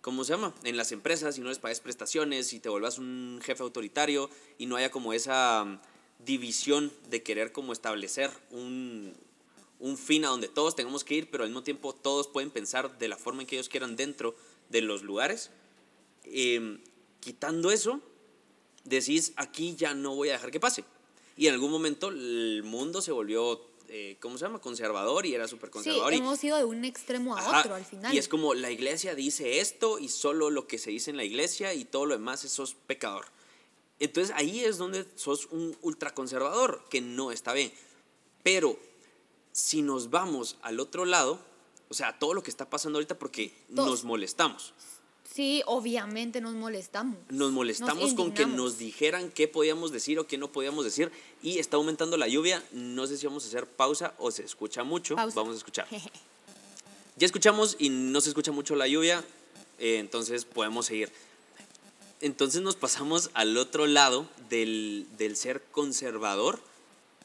¿cómo 0.00 0.24
se 0.24 0.32
llama? 0.32 0.52
En 0.64 0.76
las 0.76 0.90
empresas 0.90 1.38
y 1.38 1.40
no 1.40 1.50
les 1.50 1.60
pagues 1.60 1.78
prestaciones 1.78 2.52
y 2.52 2.58
te 2.58 2.68
vuelvas 2.68 2.98
un 2.98 3.38
jefe 3.44 3.62
autoritario 3.62 4.28
y 4.58 4.66
no 4.66 4.74
haya 4.74 4.90
como 4.90 5.12
esa 5.12 5.80
división 6.24 6.92
de 7.08 7.22
querer 7.22 7.52
como 7.52 7.72
establecer 7.72 8.30
un, 8.50 9.14
un 9.80 9.96
fin 9.98 10.24
a 10.24 10.28
donde 10.28 10.48
todos 10.48 10.76
tengamos 10.76 11.04
que 11.04 11.14
ir, 11.14 11.30
pero 11.30 11.44
al 11.44 11.50
mismo 11.50 11.62
tiempo 11.62 11.92
todos 11.94 12.28
pueden 12.28 12.50
pensar 12.50 12.98
de 12.98 13.08
la 13.08 13.16
forma 13.16 13.42
en 13.42 13.48
que 13.48 13.56
ellos 13.56 13.68
quieran 13.68 13.96
dentro 13.96 14.34
de 14.68 14.80
los 14.82 15.02
lugares. 15.02 15.50
Eh, 16.24 16.78
quitando 17.20 17.70
eso, 17.70 18.00
decís, 18.84 19.32
aquí 19.36 19.74
ya 19.76 19.94
no 19.94 20.14
voy 20.14 20.28
a 20.30 20.32
dejar 20.32 20.50
que 20.50 20.60
pase. 20.60 20.84
Y 21.36 21.46
en 21.46 21.54
algún 21.54 21.70
momento 21.70 22.08
el 22.08 22.62
mundo 22.64 23.00
se 23.02 23.10
volvió, 23.10 23.60
eh, 23.88 24.16
¿cómo 24.20 24.38
se 24.38 24.44
llama? 24.44 24.60
Conservador 24.60 25.24
y 25.26 25.34
era 25.34 25.48
súper 25.48 25.68
Sí, 25.70 25.72
conservador. 25.72 26.12
y- 26.14 26.18
hemos 26.18 26.42
ido 26.44 26.56
de 26.58 26.64
un 26.64 26.84
extremo 26.84 27.36
a 27.36 27.40
Ajá, 27.40 27.60
otro 27.60 27.74
al 27.74 27.84
final. 27.84 28.14
Y 28.14 28.18
es 28.18 28.28
como 28.28 28.54
la 28.54 28.70
iglesia 28.70 29.14
dice 29.14 29.60
esto 29.60 29.98
y 29.98 30.08
solo 30.08 30.50
lo 30.50 30.66
que 30.66 30.78
se 30.78 30.90
dice 30.90 31.10
en 31.10 31.16
la 31.16 31.24
iglesia 31.24 31.74
y 31.74 31.84
todo 31.84 32.06
lo 32.06 32.14
demás 32.14 32.44
es 32.44 32.52
sos 32.52 32.74
pecador. 32.74 33.26
Entonces 34.02 34.34
ahí 34.36 34.64
es 34.64 34.78
donde 34.78 35.06
sos 35.14 35.46
un 35.52 35.76
ultraconservador, 35.80 36.84
que 36.90 37.00
no 37.00 37.30
está 37.30 37.52
bien. 37.52 37.72
Pero 38.42 38.76
si 39.52 39.80
nos 39.80 40.10
vamos 40.10 40.56
al 40.62 40.80
otro 40.80 41.04
lado, 41.04 41.38
o 41.88 41.94
sea, 41.94 42.18
todo 42.18 42.34
lo 42.34 42.42
que 42.42 42.50
está 42.50 42.68
pasando 42.68 42.98
ahorita 42.98 43.16
porque 43.16 43.54
Todos. 43.72 43.88
nos 43.88 44.04
molestamos. 44.04 44.74
Sí, 45.32 45.62
obviamente 45.66 46.40
nos 46.40 46.54
molestamos. 46.54 47.16
Nos 47.28 47.52
molestamos 47.52 48.14
con 48.14 48.32
que 48.32 48.44
nos 48.44 48.76
dijeran 48.76 49.30
qué 49.30 49.46
podíamos 49.46 49.92
decir 49.92 50.18
o 50.18 50.26
qué 50.26 50.36
no 50.36 50.50
podíamos 50.50 50.84
decir 50.84 51.12
y 51.40 51.60
está 51.60 51.76
aumentando 51.76 52.16
la 52.16 52.26
lluvia. 52.26 52.60
No 52.72 53.06
sé 53.06 53.16
si 53.16 53.26
vamos 53.26 53.44
a 53.44 53.48
hacer 53.48 53.68
pausa 53.68 54.14
o 54.18 54.32
se 54.32 54.42
escucha 54.42 54.82
mucho. 54.82 55.14
Pausa. 55.14 55.36
Vamos 55.36 55.54
a 55.54 55.58
escuchar. 55.58 55.86
Ya 57.16 57.26
escuchamos 57.26 57.76
y 57.78 57.88
no 57.88 58.20
se 58.20 58.30
escucha 58.30 58.50
mucho 58.50 58.74
la 58.74 58.88
lluvia, 58.88 59.24
eh, 59.78 59.98
entonces 59.98 60.44
podemos 60.44 60.86
seguir. 60.86 61.12
Entonces 62.22 62.62
nos 62.62 62.76
pasamos 62.76 63.30
al 63.34 63.58
otro 63.58 63.86
lado 63.86 64.28
del, 64.48 65.06
del 65.18 65.36
ser 65.36 65.62
conservador 65.72 66.60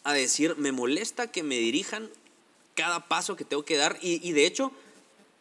a 0.03 0.13
decir, 0.13 0.57
me 0.57 0.71
molesta 0.71 1.31
que 1.31 1.43
me 1.43 1.57
dirijan 1.57 2.09
cada 2.73 3.07
paso 3.07 3.35
que 3.35 3.45
tengo 3.45 3.63
que 3.63 3.77
dar 3.77 3.99
y, 4.01 4.27
y 4.27 4.31
de 4.33 4.45
hecho, 4.45 4.71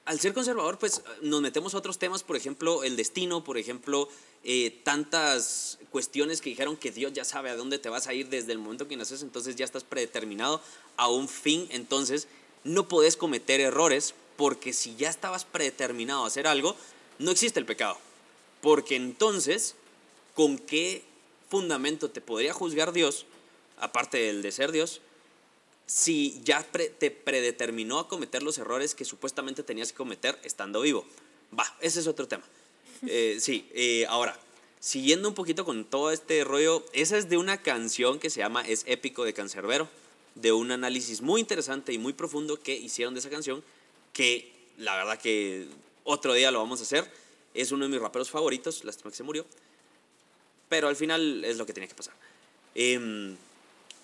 al 0.04 0.20
ser 0.20 0.34
conservador, 0.34 0.78
pues 0.78 1.02
nos 1.22 1.40
metemos 1.40 1.74
a 1.74 1.78
otros 1.78 1.98
temas, 1.98 2.22
por 2.22 2.36
ejemplo, 2.36 2.84
el 2.84 2.96
destino, 2.96 3.42
por 3.42 3.58
ejemplo, 3.58 4.08
eh, 4.44 4.78
tantas 4.84 5.78
cuestiones 5.90 6.40
que 6.40 6.50
dijeron 6.50 6.76
que 6.76 6.92
Dios 6.92 7.12
ya 7.12 7.24
sabe 7.24 7.50
a 7.50 7.56
dónde 7.56 7.78
te 7.78 7.88
vas 7.88 8.06
a 8.06 8.14
ir 8.14 8.28
desde 8.28 8.52
el 8.52 8.58
momento 8.58 8.86
que 8.86 8.96
naces, 8.96 9.22
entonces 9.22 9.56
ya 9.56 9.64
estás 9.64 9.82
predeterminado 9.82 10.60
a 10.96 11.08
un 11.08 11.28
fin, 11.28 11.66
entonces 11.70 12.28
no 12.62 12.86
podés 12.86 13.16
cometer 13.16 13.60
errores 13.60 14.14
porque 14.36 14.72
si 14.72 14.94
ya 14.96 15.08
estabas 15.08 15.44
predeterminado 15.44 16.24
a 16.24 16.26
hacer 16.26 16.46
algo, 16.46 16.76
no 17.18 17.30
existe 17.30 17.58
el 17.58 17.66
pecado. 17.66 17.98
Porque 18.66 18.96
entonces, 18.96 19.76
¿con 20.34 20.58
qué 20.58 21.04
fundamento 21.48 22.10
te 22.10 22.20
podría 22.20 22.52
juzgar 22.52 22.92
Dios, 22.92 23.24
aparte 23.78 24.18
del 24.18 24.42
de 24.42 24.50
ser 24.50 24.72
Dios, 24.72 25.02
si 25.86 26.40
ya 26.42 26.66
pre- 26.72 26.88
te 26.88 27.12
predeterminó 27.12 28.00
a 28.00 28.08
cometer 28.08 28.42
los 28.42 28.58
errores 28.58 28.96
que 28.96 29.04
supuestamente 29.04 29.62
tenías 29.62 29.92
que 29.92 29.96
cometer 29.96 30.36
estando 30.42 30.80
vivo? 30.80 31.06
Va, 31.56 31.76
ese 31.80 32.00
es 32.00 32.08
otro 32.08 32.26
tema. 32.26 32.42
Eh, 33.06 33.36
sí, 33.40 33.68
eh, 33.72 34.04
ahora, 34.08 34.36
siguiendo 34.80 35.28
un 35.28 35.34
poquito 35.36 35.64
con 35.64 35.84
todo 35.84 36.10
este 36.10 36.42
rollo, 36.42 36.84
esa 36.92 37.18
es 37.18 37.28
de 37.28 37.36
una 37.36 37.62
canción 37.62 38.18
que 38.18 38.30
se 38.30 38.40
llama 38.40 38.66
Es 38.66 38.82
épico 38.88 39.22
de 39.24 39.32
Cancerbero, 39.32 39.88
de 40.34 40.50
un 40.50 40.72
análisis 40.72 41.20
muy 41.20 41.40
interesante 41.40 41.92
y 41.92 41.98
muy 41.98 42.14
profundo 42.14 42.58
que 42.58 42.74
hicieron 42.74 43.14
de 43.14 43.20
esa 43.20 43.30
canción, 43.30 43.62
que 44.12 44.50
la 44.76 44.96
verdad 44.96 45.20
que 45.20 45.68
otro 46.02 46.34
día 46.34 46.50
lo 46.50 46.58
vamos 46.58 46.80
a 46.80 46.82
hacer. 46.82 47.08
Es 47.56 47.72
uno 47.72 47.84
de 47.84 47.90
mis 47.90 48.00
raperos 48.00 48.30
favoritos, 48.30 48.84
lástima 48.84 49.10
que 49.10 49.16
se 49.16 49.22
murió, 49.22 49.46
pero 50.68 50.88
al 50.88 50.96
final 50.96 51.44
es 51.44 51.56
lo 51.56 51.66
que 51.66 51.72
tenía 51.72 51.88
que 51.88 51.94
pasar. 51.94 52.14
Em, 52.74 53.36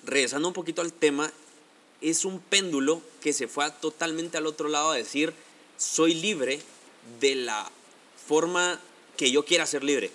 regresando 0.05 0.49
un 0.49 0.55
poquito 0.55 0.81
al 0.81 0.93
tema, 0.93 1.31
es 2.01 2.25
un 2.25 2.41
péndulo 2.41 3.03
que 3.21 3.33
se 3.33 3.49
fue 3.49 3.71
totalmente 3.81 4.39
al 4.39 4.47
otro 4.47 4.69
lado 4.69 4.91
a 4.91 4.97
decir, 4.97 5.33
soy 5.77 6.15
libre 6.15 6.61
de 7.21 7.35
la 7.35 7.71
forma 8.27 8.81
que 9.17 9.31
yo 9.31 9.45
quiera 9.45 9.67
ser 9.67 9.85
libre. 9.85 10.11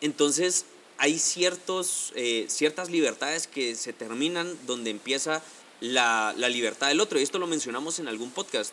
Entonces, 0.00 0.64
hay 0.98 1.18
ciertos, 1.18 2.12
eh, 2.14 2.46
ciertas 2.48 2.90
libertades 2.90 3.46
que 3.46 3.74
se 3.74 3.92
terminan 3.92 4.56
donde 4.66 4.90
empieza 4.90 5.42
la, 5.80 6.34
la 6.36 6.48
libertad 6.48 6.88
del 6.88 7.00
otro. 7.00 7.18
Y 7.18 7.22
esto 7.22 7.38
lo 7.38 7.46
mencionamos 7.46 7.98
en 7.98 8.08
algún 8.08 8.30
podcast. 8.30 8.72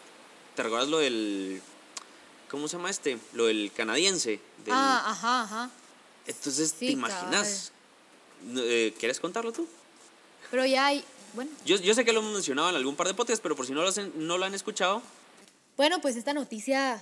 ¿Te 0.56 0.64
recuerdas 0.64 0.90
lo 0.90 1.00
del... 1.00 1.62
¿Cómo 2.50 2.68
se 2.68 2.78
llama 2.78 2.90
este? 2.90 3.18
Lo 3.34 3.46
del 3.46 3.72
canadiense. 3.76 4.40
del- 4.66 4.74
Ah, 4.74 5.04
ajá, 5.12 5.42
ajá. 5.44 5.70
Entonces, 6.26 6.74
¿te 6.74 6.86
imaginas? 6.88 7.72
Eh, 8.56 8.94
¿Quieres 9.00 9.20
contarlo 9.20 9.52
tú? 9.52 9.68
Pero 10.52 10.66
ya 10.66 10.88
hay, 10.88 11.04
bueno, 11.34 11.52
Yo, 11.66 11.78
yo 11.78 11.94
sé 11.94 12.04
que 12.06 12.12
lo 12.14 12.20
hemos 12.22 12.34
mencionado 12.34 12.70
en 12.70 12.76
algún 12.76 12.96
par 12.96 13.08
de 13.08 13.14
podcasts, 13.14 13.42
pero 13.42 13.56
por 13.56 13.66
si 13.66 13.74
no 13.74 13.82
lo, 13.82 13.90
hacen- 13.90 14.12
no 14.16 14.38
lo 14.38 14.46
han 14.46 14.54
escuchado, 14.54 15.02
Bueno, 15.78 16.02
pues 16.02 16.16
esta 16.18 16.34
noticia 16.34 17.02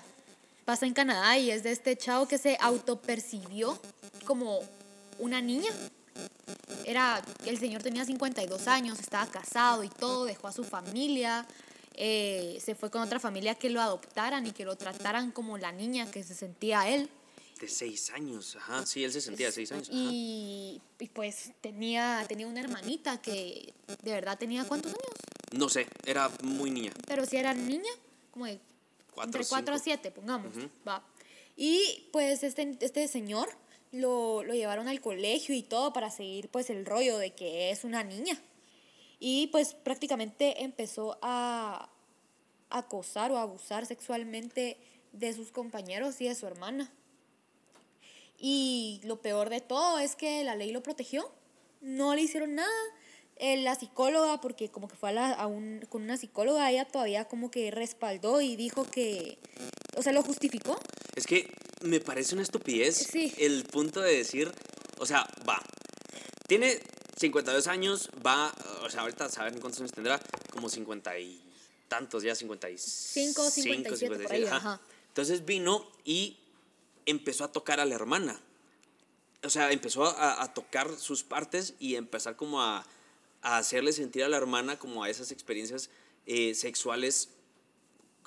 pasa 0.66 0.86
en 0.86 0.94
Canadá 0.94 1.38
y 1.38 1.50
es 1.50 1.63
de 1.63 1.72
este 1.72 1.98
chavo 1.98 2.27
que 2.27 2.38
se 2.38 2.58
autopercibió 2.62 3.80
como 4.25 4.60
una 5.18 5.42
niña. 5.42 5.72
Era, 6.86 7.24
el 7.46 7.58
señor 7.60 7.82
tenía 7.84 8.06
52 8.06 8.68
años, 8.68 9.00
estaba 9.00 9.25
casado 9.27 9.84
y 9.84 9.89
todo, 9.89 10.25
dejó 10.25 10.48
a 10.48 10.51
su 10.51 10.63
familia, 10.63 11.46
eh, 11.98 12.60
se 12.63 12.75
fue 12.75 12.89
con 12.92 13.01
otra 13.01 13.20
familia 13.20 13.56
que 13.56 13.70
lo 13.70 13.82
adoptaran 13.82 14.46
y 14.48 14.51
que 14.51 14.63
lo 14.66 14.75
trataran 14.77 15.32
como 15.32 15.58
la 15.58 15.72
niña 15.72 16.10
que 16.10 16.24
se 16.24 16.34
sentía 16.36 16.88
él. 16.88 17.10
de 17.60 17.68
seis 17.68 18.12
años, 18.12 18.56
ajá, 18.56 18.86
sí, 18.86 19.04
él 19.04 19.12
se 19.12 19.20
sentía 19.20 19.48
de 19.48 19.51
seis 19.51 19.72
años. 19.72 19.89
ajá. 19.89 19.98
Y, 20.00 20.80
y 21.00 21.08
pues 21.10 21.51
tenía, 21.60 22.24
tenía 22.27 22.46
una 22.48 22.60
hermanita 22.62 23.20
que 23.22 23.74
de 24.04 24.12
verdad 24.12 24.38
tenía 24.38 24.63
cuántos 24.63 24.92
años, 24.94 25.12
No 25.54 25.68
sé, 25.68 25.88
era 26.06 26.30
muy 26.44 26.70
niña. 26.70 26.92
pero 27.08 27.25
si 27.25 27.36
era 27.38 27.54
niña, 27.54 27.92
como 28.32 28.46
de 28.46 28.60
Cuatro, 29.13 29.39
entre 29.42 29.50
4 29.50 29.74
a 29.74 29.77
cinco. 29.80 29.84
7, 30.04 30.12
pongamos. 30.12 30.54
Va. 30.88 31.04
Y 31.56 32.08
pues 32.13 32.44
este, 32.44 32.77
este 32.82 33.08
señor 33.08 33.50
lo, 33.92 34.44
lo 34.44 34.54
llevaron 34.54 34.88
al 34.88 35.01
colegio 35.01 35.56
y 35.56 35.63
todo 35.63 35.92
para 35.92 36.12
seguir 36.12 36.50
pues 36.50 36.70
el 36.70 36.86
rollo 36.86 37.18
de 37.18 37.34
que 37.34 37.72
es 37.72 37.84
una 37.84 38.04
niña. 38.04 38.39
Y 39.20 39.48
pues 39.48 39.74
prácticamente 39.74 40.64
empezó 40.64 41.18
a 41.22 41.90
acosar 42.70 43.32
o 43.32 43.38
abusar 43.38 43.86
sexualmente 43.86 44.78
de 45.14 45.34
sus 45.34 45.52
compañeros 45.52 46.22
y 46.22 46.28
de 46.28 46.36
su 46.36 46.46
hermana. 46.46 46.92
Y 48.40 49.02
lo 49.04 49.22
peor 49.22 49.50
de 49.50 49.62
todo 49.62 50.00
es 50.00 50.16
que 50.16 50.44
la 50.44 50.56
ley 50.56 50.72
lo 50.72 50.84
protegió. 50.84 51.32
No 51.82 52.14
le 52.16 52.22
hicieron 52.22 52.56
nada. 52.56 52.70
Eh, 53.38 53.58
la 53.58 53.76
psicóloga, 53.76 54.42
porque 54.42 54.70
como 54.70 54.88
que 54.88 54.96
fue 54.96 55.10
a 55.10 55.14
la- 55.14 55.32
a 55.34 55.48
un- 55.48 55.86
con 55.90 56.02
una 56.04 56.18
psicóloga, 56.18 56.70
ella 56.72 56.86
todavía 56.86 57.26
como 57.26 57.52
que 57.52 57.70
respaldó 57.72 58.42
y 58.42 58.56
dijo 58.56 58.84
que, 58.86 59.38
o 59.96 60.02
sea, 60.02 60.12
lo 60.12 60.24
justificó. 60.24 60.80
Es 61.16 61.26
que 61.28 61.52
me 61.82 62.00
parece 62.00 62.34
una 62.34 62.44
estupidez 62.44 62.96
Sí. 63.12 63.34
el 63.38 63.64
punto 63.66 64.02
de 64.02 64.16
decir, 64.18 64.52
o 65.00 65.06
sea, 65.06 65.28
va, 65.48 65.62
tiene 66.48 66.80
52 67.18 67.68
años, 67.68 68.10
va, 68.26 68.54
o 68.84 68.90
sea, 68.90 69.02
ahorita 69.02 69.30
saben 69.30 69.60
cuántos 69.60 69.82
años 69.82 69.92
tendrá, 69.92 70.20
como 70.52 70.70
50 70.70 71.18
y 71.20 71.42
tantos, 71.88 72.24
ya 72.24 72.36
55, 72.36 73.50
5, 73.50 73.52
57, 73.52 74.24
por 74.24 74.32
ahí, 74.32 74.46
ajá. 74.46 74.80
Entonces 75.08 75.46
vino 75.46 75.90
y 76.06 76.38
empezó 77.06 77.44
a 77.44 77.52
tocar 77.52 77.80
a 77.80 77.86
la 77.86 77.96
hermana. 77.96 78.40
O 79.44 79.50
sea, 79.50 79.72
empezó 79.72 80.06
a, 80.06 80.44
a 80.44 80.54
tocar 80.54 80.96
sus 80.98 81.24
partes 81.24 81.74
y 81.80 81.96
empezar 81.96 82.36
como 82.36 82.62
a, 82.62 82.86
a 83.42 83.58
hacerle 83.58 83.94
sentir 83.94 84.24
a 84.24 84.30
la 84.30 84.38
hermana 84.38 84.78
como 84.78 85.04
a 85.04 85.10
esas 85.10 85.32
experiencias 85.32 85.90
eh, 86.26 86.54
sexuales 86.54 87.30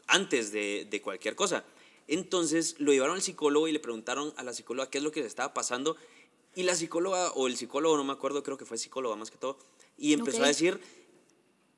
antes 0.06 0.50
de, 0.50 0.86
de 0.90 1.02
cualquier 1.02 1.36
cosa. 1.36 1.64
Entonces 2.08 2.74
lo 2.78 2.92
llevaron 2.92 3.16
al 3.16 3.22
psicólogo 3.22 3.68
y 3.68 3.72
le 3.72 3.78
preguntaron 3.78 4.34
a 4.36 4.42
la 4.42 4.52
psicóloga 4.52 4.90
qué 4.90 4.98
es 4.98 5.04
lo 5.04 5.12
que 5.12 5.20
le 5.20 5.26
estaba 5.26 5.54
pasando. 5.54 5.96
Y 6.54 6.64
la 6.64 6.74
psicóloga, 6.74 7.32
o 7.32 7.46
el 7.46 7.56
psicólogo, 7.56 7.96
no 7.96 8.04
me 8.04 8.12
acuerdo, 8.12 8.42
creo 8.42 8.58
que 8.58 8.64
fue 8.64 8.78
psicóloga 8.78 9.16
más 9.16 9.30
que 9.30 9.38
todo, 9.38 9.58
y 9.96 10.12
empezó 10.12 10.42
a 10.42 10.48
decir, 10.48 10.80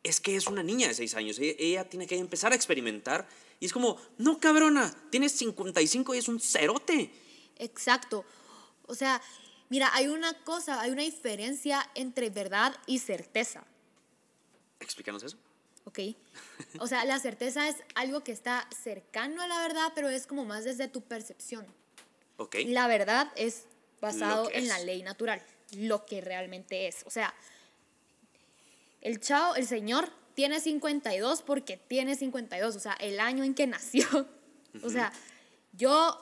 es 0.02 0.21
que 0.21 0.37
es 0.37 0.47
una 0.47 0.62
niña 0.62 0.88
de 0.88 0.95
6 0.95 1.14
años, 1.14 1.38
ella, 1.38 1.55
ella 1.59 1.88
tiene 1.88 2.07
que 2.07 2.17
empezar 2.17 2.52
a 2.52 2.57
experimentar. 2.57 3.29
Y 3.61 3.67
es 3.67 3.73
como, 3.73 3.97
no 4.19 4.41
cabrona, 4.41 4.93
tienes 5.11 5.33
55 5.33 6.14
y 6.14 6.19
es 6.19 6.29
un 6.29 6.41
cerote. 6.41 7.12
Exacto. 7.59 8.25
O 8.87 8.95
sea, 8.95 9.23
mira, 9.69 9.91
hay 9.95 10.09
una 10.09 10.43
cosa, 10.43 10.81
hay 10.81 10.91
una 10.91 11.02
diferencia 11.02 11.88
entre 11.95 12.31
verdad 12.31 12.76
y 12.87 12.99
certeza. 12.99 13.64
Explícanos 14.81 15.23
eso. 15.23 15.37
¿ok? 15.85 15.99
O 16.79 16.87
sea, 16.87 17.05
la 17.05 17.19
certeza 17.19 17.69
es 17.69 17.76
algo 17.95 18.23
que 18.23 18.33
está 18.33 18.69
cercano 18.83 19.43
a 19.43 19.49
la 19.49 19.59
verdad, 19.59 19.93
pero 19.95 20.09
es 20.09 20.26
como 20.26 20.45
más 20.45 20.64
desde 20.64 20.88
tu 20.88 21.02
percepción. 21.02 21.67
Ok. 22.37 22.57
La 22.67 22.87
verdad 22.87 23.33
es 23.37 23.64
basado 24.02 24.50
en 24.52 24.68
la 24.68 24.78
es. 24.78 24.85
ley 24.85 25.02
natural, 25.02 25.40
lo 25.76 26.04
que 26.04 26.21
realmente 26.21 26.88
es. 26.88 27.04
O 27.06 27.11
sea, 27.11 27.32
el 29.00 29.21
chao, 29.21 29.54
el 29.54 29.66
señor 29.66 30.11
tiene 30.35 30.61
52 30.61 31.42
porque 31.42 31.76
tiene 31.76 32.16
52, 32.16 32.76
o 32.76 32.80
sea, 32.80 32.92
el 32.94 33.21
año 33.21 33.44
en 33.44 33.54
que 33.54 33.66
nació. 33.66 34.06
O 34.82 34.88
sea, 34.88 35.12
yo 35.75 36.18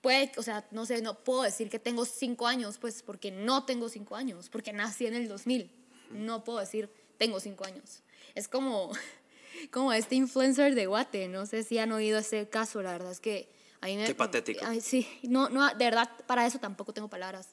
puede, 0.00 0.30
o 0.36 0.42
sea, 0.44 0.64
no 0.70 0.86
sé, 0.86 1.02
no 1.02 1.18
puedo 1.24 1.42
decir 1.42 1.68
que 1.68 1.80
tengo 1.80 2.04
5 2.04 2.46
años, 2.46 2.78
pues 2.78 3.02
porque 3.02 3.32
no 3.32 3.64
tengo 3.64 3.88
5 3.88 4.14
años, 4.14 4.48
porque 4.48 4.72
nací 4.72 5.08
en 5.08 5.14
el 5.14 5.26
2000. 5.26 5.68
No 6.12 6.44
puedo 6.44 6.60
decir 6.60 6.88
tengo 7.18 7.40
5 7.40 7.64
años. 7.64 8.04
Es 8.36 8.46
como 8.46 8.92
como 9.72 9.92
este 9.92 10.14
influencer 10.14 10.76
de 10.76 10.86
Guate, 10.86 11.26
no 11.26 11.44
sé 11.44 11.64
si 11.64 11.78
han 11.78 11.90
oído 11.90 12.20
ese 12.20 12.48
caso, 12.48 12.82
la 12.82 12.92
verdad 12.92 13.10
es 13.10 13.18
que 13.18 13.48
a 13.80 13.86
mí 13.86 13.96
me 13.96 14.04
Qué 14.06 14.14
patético. 14.14 14.60
Ay, 14.64 14.80
sí, 14.80 15.06
no, 15.22 15.48
no, 15.48 15.66
de 15.68 15.84
verdad, 15.84 16.10
para 16.26 16.46
eso 16.46 16.58
tampoco 16.58 16.92
tengo 16.92 17.08
palabras. 17.08 17.48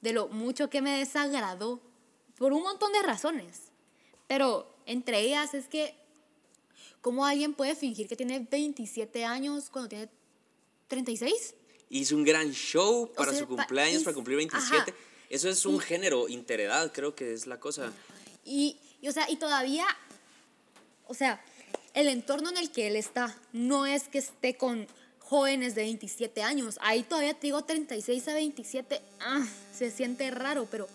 De 0.00 0.12
lo 0.12 0.28
mucho 0.28 0.70
que 0.70 0.80
me 0.82 0.98
desagradó, 0.98 1.80
por 2.38 2.52
un 2.52 2.62
montón 2.62 2.92
de 2.92 3.02
razones. 3.02 3.62
Pero 4.26 4.74
entre 4.86 5.20
ellas 5.20 5.54
es 5.54 5.68
que, 5.68 5.94
¿cómo 7.00 7.24
alguien 7.26 7.54
puede 7.54 7.74
fingir 7.76 8.08
que 8.08 8.16
tiene 8.16 8.38
27 8.40 9.24
años 9.24 9.70
cuando 9.70 9.88
tiene 9.88 10.08
36? 10.88 11.54
Hizo 11.90 12.16
un 12.16 12.24
gran 12.24 12.50
show 12.52 13.10
para 13.14 13.30
sea, 13.30 13.40
su 13.40 13.46
cumpleaños, 13.46 13.98
es- 13.98 14.04
para 14.04 14.14
cumplir 14.14 14.36
27. 14.38 14.90
ajá. 14.90 15.00
Eso 15.30 15.48
es 15.48 15.64
un 15.66 15.76
Y- 15.76 15.80
género, 15.80 16.28
interedad, 16.28 16.92
creo 16.92 17.14
que 17.14 17.32
es 17.32 17.46
la 17.46 17.58
cosa. 17.60 17.92
Y, 18.44 18.78
y, 19.00 19.08
o 19.08 19.12
sea, 19.12 19.28
y 19.30 19.36
todavía, 19.36 19.86
o 21.06 21.14
sea, 21.14 21.42
el 21.94 22.08
entorno 22.08 22.50
en 22.50 22.56
el 22.58 22.70
que 22.72 22.86
él 22.88 22.96
está 22.96 23.36
no 23.52 23.86
es 23.86 24.08
que 24.08 24.18
esté 24.18 24.56
con 24.56 24.86
jóvenes 25.34 25.74
de 25.74 25.82
27 25.82 26.42
años. 26.44 26.78
Ahí 26.80 27.02
todavía 27.02 27.34
te 27.34 27.48
digo 27.48 27.62
36 27.64 28.28
a 28.28 28.34
27. 28.34 29.00
Ah, 29.20 29.44
se 29.76 29.90
siente 29.90 30.30
raro, 30.30 30.68
pero 30.70 30.86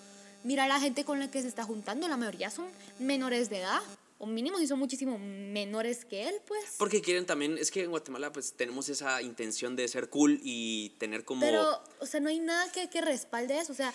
mira 0.46 0.66
la 0.68 0.80
gente 0.80 1.04
con 1.04 1.20
la 1.20 1.30
que 1.30 1.42
se 1.42 1.50
está 1.50 1.64
juntando. 1.66 2.08
La 2.08 2.16
mayoría 2.16 2.50
son 2.50 2.68
menores 3.00 3.50
de 3.50 3.60
edad. 3.60 3.82
O 4.18 4.26
mínimo 4.26 4.58
si 4.58 4.68
son 4.68 4.80
muchísimo 4.80 5.18
menores 5.18 6.06
que 6.06 6.28
él, 6.30 6.36
pues. 6.48 6.76
Porque 6.78 7.02
quieren 7.02 7.26
también, 7.26 7.58
es 7.58 7.70
que 7.72 7.84
en 7.84 7.90
Guatemala 7.90 8.32
pues 8.32 8.54
tenemos 8.54 8.88
esa 8.90 9.22
intención 9.22 9.76
de 9.76 9.88
ser 9.90 10.10
cool 10.10 10.40
y 10.44 10.90
tener 11.00 11.24
como... 11.26 11.42
Pero, 11.42 11.82
o 12.00 12.06
sea, 12.06 12.20
no 12.22 12.30
hay 12.30 12.40
nada 12.40 12.72
que, 12.72 12.90
que 12.90 13.02
respalde 13.02 13.58
eso. 13.60 13.72
O 13.74 13.76
sea, 13.76 13.94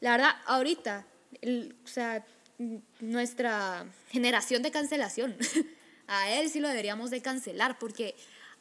la 0.00 0.12
verdad, 0.12 0.30
ahorita, 0.46 1.06
el- 1.42 1.74
o 1.84 1.88
sea, 1.88 2.24
nuestra 3.00 3.86
generación 4.10 4.62
de 4.62 4.70
cancelación, 4.70 5.36
a 6.06 6.30
él 6.32 6.50
sí 6.50 6.60
lo 6.60 6.68
deberíamos 6.68 7.10
de 7.10 7.20
cancelar, 7.22 7.78
porque 7.78 8.14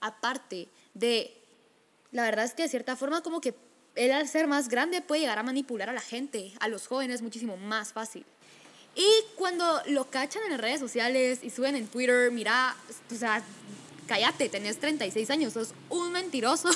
aparte 0.06 0.68
de, 0.94 1.34
la 2.12 2.24
verdad 2.24 2.46
es 2.46 2.54
que 2.54 2.64
de 2.64 2.70
cierta 2.70 2.96
forma 2.96 3.22
como 3.22 3.42
que 3.42 3.56
él 3.96 4.12
al 4.12 4.28
ser 4.28 4.48
más 4.48 4.70
grande 4.70 5.02
puede 5.02 5.22
llegar 5.22 5.40
a 5.40 5.44
manipular 5.44 5.90
a 5.90 5.94
la 5.94 6.02
gente, 6.02 6.54
a 6.60 6.68
los 6.68 6.88
jóvenes 6.88 7.22
muchísimo 7.22 7.58
más 7.58 7.94
fácil. 7.94 8.26
Y 8.96 9.08
cuando 9.36 9.82
lo 9.88 10.10
cachan 10.10 10.44
en 10.44 10.52
las 10.52 10.62
redes 10.62 10.80
sociales 10.80 11.40
y 11.42 11.50
suben 11.50 11.76
en 11.76 11.88
Twitter, 11.88 12.32
mira, 12.32 12.76
o 13.12 13.16
sea, 13.16 13.44
cállate, 14.08 14.48
tenés 14.48 14.80
36 14.80 15.30
años, 15.30 15.54
sos 15.54 15.74
un 15.90 16.12
mentiroso. 16.12 16.70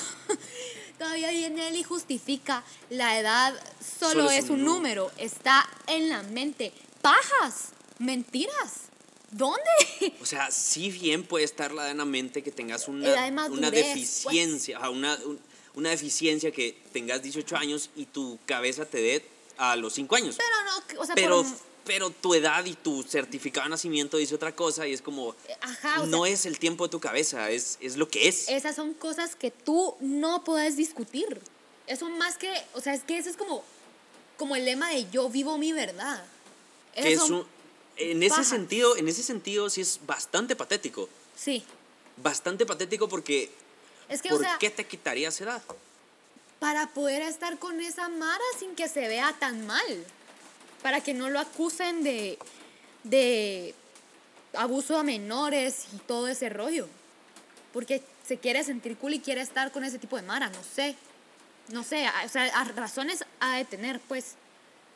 Todavía 0.98 1.30
viene 1.30 1.68
él 1.68 1.76
y 1.76 1.82
justifica 1.82 2.62
la 2.90 3.18
edad, 3.18 3.54
solo, 3.80 4.24
Solo 4.24 4.30
es 4.30 4.50
un 4.50 4.64
número, 4.64 5.10
está 5.16 5.66
en 5.86 6.10
la 6.10 6.22
mente. 6.24 6.74
Pajas, 7.00 7.70
mentiras. 7.98 8.89
¿Dónde? 9.30 9.60
O 10.20 10.26
sea, 10.26 10.50
sí 10.50 10.90
bien 10.90 11.22
puede 11.24 11.44
estar 11.44 11.72
la 11.72 11.90
en 11.90 11.98
la 11.98 12.04
mente 12.04 12.42
que 12.42 12.50
tengas 12.50 12.88
una, 12.88 13.24
de 13.24 13.30
madurez, 13.30 13.58
una 13.58 13.70
pues. 13.70 13.86
deficiencia, 13.86 14.78
ajá, 14.78 14.90
una, 14.90 15.14
un- 15.24 15.38
una 15.74 15.90
deficiencia 15.90 16.50
que 16.50 16.76
tengas 16.92 17.22
18 17.22 17.56
años 17.56 17.90
y 17.94 18.06
tu 18.06 18.38
cabeza 18.44 18.84
te 18.86 18.98
dé 19.00 19.24
a 19.56 19.76
los 19.76 19.92
5 19.94 20.16
años. 20.16 20.36
Pero 20.36 20.94
no, 20.96 21.00
o 21.02 21.06
sea, 21.06 21.14
Pero, 21.14 21.42
por- 21.44 21.52
pero 21.84 22.10
tu 22.10 22.34
edad 22.34 22.64
y 22.64 22.74
tu 22.74 23.04
certificado 23.04 23.64
de 23.66 23.70
nacimiento 23.70 24.16
dice 24.16 24.34
otra 24.34 24.54
cosa 24.54 24.86
y 24.88 24.92
es 24.92 25.00
como, 25.00 25.34
Ajá, 25.60 26.02
o 26.02 26.06
no 26.06 26.24
sea, 26.24 26.32
es 26.34 26.44
el 26.46 26.58
tiempo 26.58 26.86
de 26.86 26.90
tu 26.90 26.98
cabeza, 27.00 27.50
es, 27.50 27.78
es 27.80 27.96
lo 27.96 28.08
que 28.08 28.26
es. 28.28 28.48
esas 28.48 28.74
son 28.74 28.94
cosas 28.94 29.36
que 29.36 29.50
tú 29.52 29.94
no 30.00 30.42
puedes 30.42 30.76
discutir. 30.76 31.40
Eso 31.86 32.08
más 32.10 32.36
que, 32.36 32.52
o 32.74 32.80
sea, 32.80 32.94
es 32.94 33.02
que 33.04 33.16
eso 33.18 33.30
es 33.30 33.36
como, 33.36 33.62
como 34.36 34.56
el 34.56 34.64
lema 34.64 34.90
de 34.90 35.08
yo 35.10 35.28
vivo 35.30 35.56
mi 35.56 35.72
verdad. 35.72 36.24
es 36.94 37.20
un- 37.20 37.46
en 38.00 38.22
ese 38.22 38.44
sentido, 38.44 38.96
en 38.96 39.08
ese 39.08 39.22
sentido 39.22 39.68
sí 39.70 39.80
es 39.82 40.00
bastante 40.06 40.56
patético. 40.56 41.08
Sí. 41.36 41.62
Bastante 42.16 42.66
patético 42.66 43.08
porque 43.08 43.50
Es 44.08 44.22
que, 44.22 44.28
¿por 44.30 44.38
o 44.38 44.42
sea, 44.42 44.56
qué 44.58 44.70
te 44.70 44.86
quitarías 44.86 45.40
edad? 45.40 45.62
para 46.58 46.88
poder 46.88 47.22
estar 47.22 47.58
con 47.58 47.80
esa 47.80 48.08
Mara 48.10 48.44
sin 48.58 48.74
que 48.74 48.86
se 48.88 49.08
vea 49.08 49.34
tan 49.38 49.66
mal. 49.66 50.04
Para 50.82 51.00
que 51.00 51.14
no 51.14 51.30
lo 51.30 51.38
acusen 51.40 52.02
de, 52.04 52.38
de 53.04 53.74
abuso 54.54 54.98
a 54.98 55.02
menores 55.02 55.86
y 55.94 55.98
todo 55.98 56.28
ese 56.28 56.50
rollo. 56.50 56.86
Porque 57.72 58.02
se 58.26 58.36
quiere 58.38 58.62
sentir 58.64 58.96
cool 58.98 59.14
y 59.14 59.20
quiere 59.20 59.40
estar 59.40 59.72
con 59.72 59.84
ese 59.84 59.98
tipo 59.98 60.16
de 60.16 60.22
Mara, 60.22 60.50
no 60.50 60.60
sé. 60.74 60.96
No 61.68 61.82
sé, 61.82 62.04
a- 62.06 62.24
o 62.26 62.28
sea, 62.28 62.44
a 62.46 62.64
razones 62.64 63.24
ha 63.40 63.56
de 63.56 63.64
tener, 63.64 63.98
pues. 64.00 64.34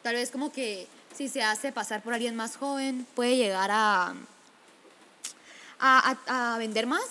Tal 0.03 0.17
vez 0.17 0.31
como 0.31 0.53
que 0.53 0.87
si 1.17 1.29
se 1.29 1.43
hace 1.43 1.73
pasar 1.73 2.03
por 2.03 2.13
alguien 2.15 2.35
más 2.37 2.57
joven, 2.57 3.07
puede 3.15 3.37
llegar 3.37 3.71
a, 3.71 4.15
a, 5.79 6.17
a- 6.27 6.55
a 6.55 6.59
vender 6.59 6.87
más. 6.87 7.03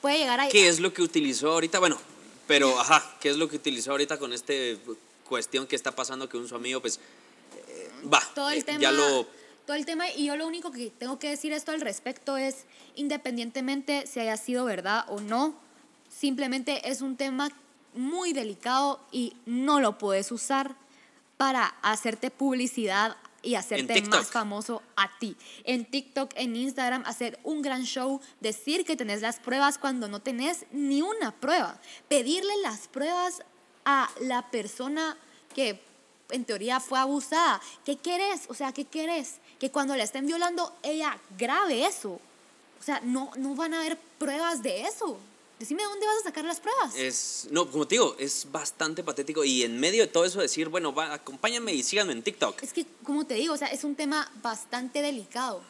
Puede 0.00 0.18
llegar 0.18 0.40
a... 0.40 0.48
¿Qué 0.48 0.68
es 0.68 0.80
lo 0.80 0.92
que 0.92 1.02
utilizó 1.02 1.52
ahorita? 1.52 1.78
Bueno, 1.78 1.98
pero 2.46 2.78
ajá, 2.80 3.02
¿qué 3.20 3.30
es 3.30 3.36
lo 3.36 3.48
que 3.48 3.56
utilizó 3.56 3.92
ahorita 3.92 4.18
con 4.18 4.32
este 4.32 4.78
cuestión 5.28 5.66
que 5.66 5.76
está 5.76 5.92
pasando 5.92 6.28
que 6.28 6.36
un 6.36 6.48
su 6.48 6.54
amigo 6.54 6.80
pues 6.82 6.98
eh, 7.68 7.90
va, 8.12 8.20
todo 8.34 8.50
el 8.50 8.58
eh, 8.58 8.62
tema 8.64 8.80
ya 8.80 8.92
lo 8.92 9.26
todo 9.66 9.76
el 9.76 9.86
tema 9.86 10.10
y 10.10 10.26
yo 10.26 10.36
lo 10.36 10.46
único 10.46 10.70
que 10.72 10.90
tengo 10.90 11.18
que 11.18 11.30
decir 11.30 11.52
esto 11.54 11.72
al 11.72 11.80
respecto 11.80 12.36
es 12.36 12.64
independientemente 12.96 14.06
si 14.06 14.20
haya 14.20 14.36
sido 14.36 14.66
verdad 14.66 15.06
o 15.08 15.20
no 15.20 15.54
simplemente 16.14 16.90
es 16.90 17.00
un 17.00 17.16
tema 17.16 17.48
muy 17.94 18.34
delicado 18.34 19.00
y 19.10 19.34
no 19.46 19.80
lo 19.80 19.96
puedes 19.96 20.30
usar 20.32 20.74
para 21.42 21.74
hacerte 21.82 22.30
publicidad 22.30 23.16
y 23.42 23.56
hacerte 23.56 24.00
más 24.02 24.30
famoso 24.30 24.80
a 24.94 25.10
ti. 25.18 25.36
En 25.64 25.84
TikTok, 25.84 26.30
en 26.36 26.54
Instagram, 26.54 27.02
hacer 27.04 27.36
un 27.42 27.62
gran 27.62 27.82
show, 27.82 28.20
decir 28.38 28.84
que 28.84 28.94
tenés 28.94 29.22
las 29.22 29.40
pruebas 29.40 29.76
cuando 29.76 30.06
no 30.06 30.20
tenés 30.20 30.66
ni 30.70 31.02
una 31.02 31.32
prueba. 31.32 31.80
Pedirle 32.06 32.52
las 32.62 32.86
pruebas 32.86 33.42
a 33.84 34.08
la 34.20 34.52
persona 34.52 35.16
que 35.52 35.82
en 36.30 36.44
teoría 36.44 36.78
fue 36.78 37.00
abusada. 37.00 37.60
¿Qué 37.84 37.96
querés? 37.96 38.42
O 38.46 38.54
sea, 38.54 38.70
¿qué 38.70 38.84
querés? 38.84 39.38
Que 39.58 39.72
cuando 39.72 39.96
la 39.96 40.04
estén 40.04 40.28
violando, 40.28 40.72
ella 40.84 41.18
grabe 41.36 41.86
eso. 41.86 42.20
O 42.80 42.84
sea, 42.84 43.00
no, 43.02 43.32
no 43.36 43.56
van 43.56 43.74
a 43.74 43.80
haber 43.80 43.98
pruebas 43.98 44.62
de 44.62 44.82
eso. 44.82 45.18
Decime 45.62 45.84
dónde 45.84 46.04
vas 46.06 46.16
a 46.16 46.22
sacar 46.24 46.44
las 46.44 46.58
pruebas. 46.58 46.96
es 46.96 47.46
no, 47.52 47.70
como 47.70 47.86
te 47.86 47.94
digo, 47.94 48.16
es 48.18 48.48
bastante 48.50 49.04
patético 49.04 49.44
y 49.44 49.62
en 49.62 49.78
medio 49.78 50.02
de 50.02 50.08
todo 50.08 50.24
eso 50.24 50.40
decir, 50.40 50.68
bueno, 50.68 50.92
va, 50.92 51.14
acompáñame 51.14 51.72
y 51.72 51.84
síganme 51.84 52.14
en 52.14 52.24
TikTok. 52.24 52.60
Es 52.64 52.72
que, 52.72 52.84
como 53.04 53.24
te 53.24 53.34
digo, 53.34 53.54
o 53.54 53.56
sea, 53.56 53.68
es 53.68 53.84
un 53.84 53.94
tema 53.94 54.28
bastante 54.42 55.02
delicado. 55.02 55.62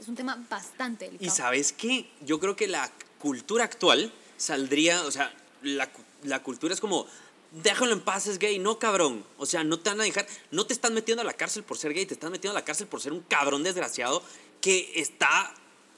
Es 0.00 0.08
un 0.08 0.16
tema 0.16 0.44
bastante 0.50 1.04
Y 1.04 1.10
delicado. 1.10 1.36
sabes 1.36 1.72
qué, 1.72 2.10
yo 2.22 2.40
creo 2.40 2.56
que 2.56 2.66
la 2.66 2.90
cultura 3.20 3.62
actual 3.62 4.12
saldría, 4.36 5.02
o 5.02 5.12
sea, 5.12 5.32
la, 5.62 5.92
la 6.24 6.42
cultura 6.42 6.74
es 6.74 6.80
como, 6.80 7.06
déjalo 7.52 7.92
en 7.92 8.00
paz, 8.00 8.26
es 8.26 8.40
gay, 8.40 8.58
no 8.58 8.80
cabrón. 8.80 9.24
O 9.38 9.46
sea, 9.46 9.62
no 9.62 9.78
te 9.78 9.90
van 9.90 10.00
a 10.00 10.02
dejar, 10.02 10.26
no 10.50 10.66
te 10.66 10.72
están 10.72 10.92
metiendo 10.92 11.22
a 11.22 11.24
la 11.24 11.34
cárcel 11.34 11.62
por 11.62 11.78
ser 11.78 11.94
gay, 11.94 12.04
te 12.04 12.14
están 12.14 12.32
metiendo 12.32 12.50
a 12.58 12.60
la 12.60 12.64
cárcel 12.64 12.88
por 12.88 13.00
ser 13.00 13.12
un 13.12 13.20
cabrón 13.20 13.62
desgraciado 13.62 14.24
que 14.60 14.90
está 14.96 15.54